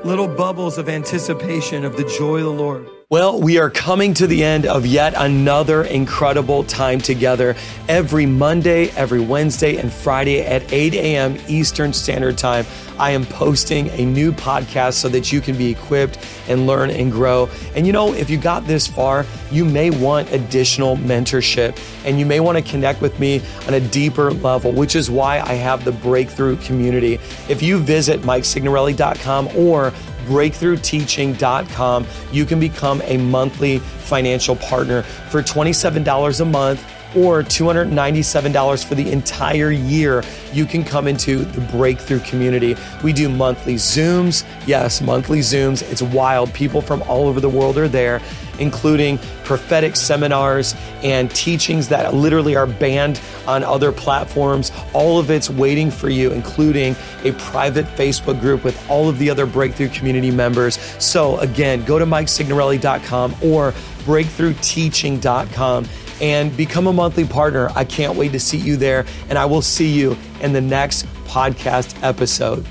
little 0.05 0.29
bubbles 0.29 0.79
of 0.79 0.89
anticipation 0.89 1.85
of 1.85 1.97
the 1.97 2.05
joy 2.05 2.39
of 2.39 2.45
the 2.45 2.51
Lord. 2.51 2.89
Well, 3.13 3.39
we 3.39 3.59
are 3.59 3.69
coming 3.69 4.15
to 4.15 4.27
the 4.27 4.43
end 4.43 4.65
of 4.65 4.87
yet 4.87 5.13
another 5.15 5.85
incredible 5.85 6.65
time 6.65 6.99
together. 6.99 7.55
Every 7.87 8.25
Monday, 8.25 8.89
every 8.93 9.21
Wednesday, 9.21 9.77
and 9.77 9.93
Friday 9.93 10.41
at 10.41 10.73
8 10.73 10.95
a.m. 10.95 11.37
Eastern 11.47 11.93
Standard 11.93 12.39
Time, 12.39 12.65
I 12.99 13.11
am 13.11 13.27
posting 13.27 13.91
a 13.91 14.07
new 14.07 14.33
podcast 14.33 14.95
so 14.95 15.11
that 15.11 15.31
you 15.31 15.43
can 15.43 15.59
be 15.59 15.71
equipped 15.71 16.27
and 16.49 16.67
learn 16.67 16.89
and 16.89 17.13
grow. 17.13 17.51
And 17.75 17.87
you 17.87 17.93
know, 17.93 18.15
if 18.15 18.31
you 18.31 18.39
got 18.39 18.67
this 18.67 18.87
far, 18.87 19.27
you 19.51 19.67
may 19.67 19.91
want 19.91 20.33
additional 20.33 20.97
mentorship 20.97 21.79
and 22.07 22.19
you 22.19 22.25
may 22.25 22.41
want 22.41 22.57
to 22.57 22.65
connect 22.65 23.03
with 23.03 23.21
me 23.21 23.43
on 23.67 23.75
a 23.75 23.81
deeper 23.81 24.31
level, 24.31 24.73
which 24.73 24.97
is 24.97 25.11
why 25.11 25.41
I 25.41 25.53
have 25.53 25.85
the 25.85 25.93
Breakthrough 25.93 26.57
community. 26.59 27.15
If 27.51 27.61
you 27.61 27.79
visit 27.79 28.23
MikeSignorelli.com 28.23 29.49
or 29.49 29.93
breakthroughteaching.com. 30.23 32.07
You 32.33 32.45
can 32.45 32.61
become 32.61 33.03
a 33.05 33.17
monthly 33.19 33.79
financial 33.79 34.57
partner 34.57 35.03
for 35.03 35.43
$27 35.43 36.41
a 36.41 36.45
month 36.45 36.85
or 37.15 37.43
$297 37.43 38.85
for 38.85 38.95
the 38.95 39.11
entire 39.11 39.71
year, 39.71 40.23
you 40.53 40.65
can 40.65 40.85
come 40.85 41.07
into 41.07 41.45
the 41.45 41.61
Breakthrough 41.73 42.21
community. 42.21 42.77
We 43.03 43.13
do 43.13 43.29
monthly 43.29 43.75
Zooms. 43.75 44.45
Yes, 44.67 45.01
monthly 45.01 45.41
Zooms. 45.41 45.83
It's 45.91 46.03
wild. 46.03 46.53
People 46.55 46.81
from 46.81 47.03
all 47.03 47.29
over 47.29 47.41
the 47.41 47.49
world 47.49 47.79
are 47.79 47.89
there 47.89 48.21
including 48.59 49.19
prophetic 49.45 49.97
seminars 49.97 50.75
and 51.03 51.31
teachings 51.31 51.89
that 51.89 52.15
literally 52.15 52.57
are 52.57 52.67
banned 52.67 53.21
on 53.47 53.65
other 53.65 53.93
platforms. 53.93 54.73
All 54.93 55.19
of 55.19 55.31
it's 55.31 55.51
waiting 55.51 55.91
for 55.91 56.09
you, 56.09 56.31
including 56.33 56.97
a 57.25 57.33
private 57.33 57.87
Facebook 57.97 58.41
group 58.41 58.65
with 58.65 58.79
all 58.91 59.09
of 59.09 59.19
the 59.19 59.31
other 59.31 59.47
Breakthrough 59.47 59.89
community 59.89 60.31
members. 60.31 60.79
So, 60.99 61.39
again, 61.39 61.85
go 61.85 61.99
to 61.99 62.07
MikeSignorelli.com 62.07 63.37
or 63.43 63.73
breakthroughteaching.com 64.05 65.87
and 66.21 66.57
become 66.57 66.87
a 66.87 66.93
monthly 66.93 67.27
partner. 67.27 67.71
I 67.75 67.85
can't 67.85 68.17
wait 68.17 68.33
to 68.33 68.41
see 68.41 68.59
you 68.59 68.77
there, 68.77 69.05
and 69.29 69.37
I 69.37 69.45
will 69.45 69.63
see 69.63 69.91
you 69.91 70.17
in 70.41 70.53
the 70.53 70.61
next 70.61 71.07
podcast 71.27 72.01
episode. 72.03 72.65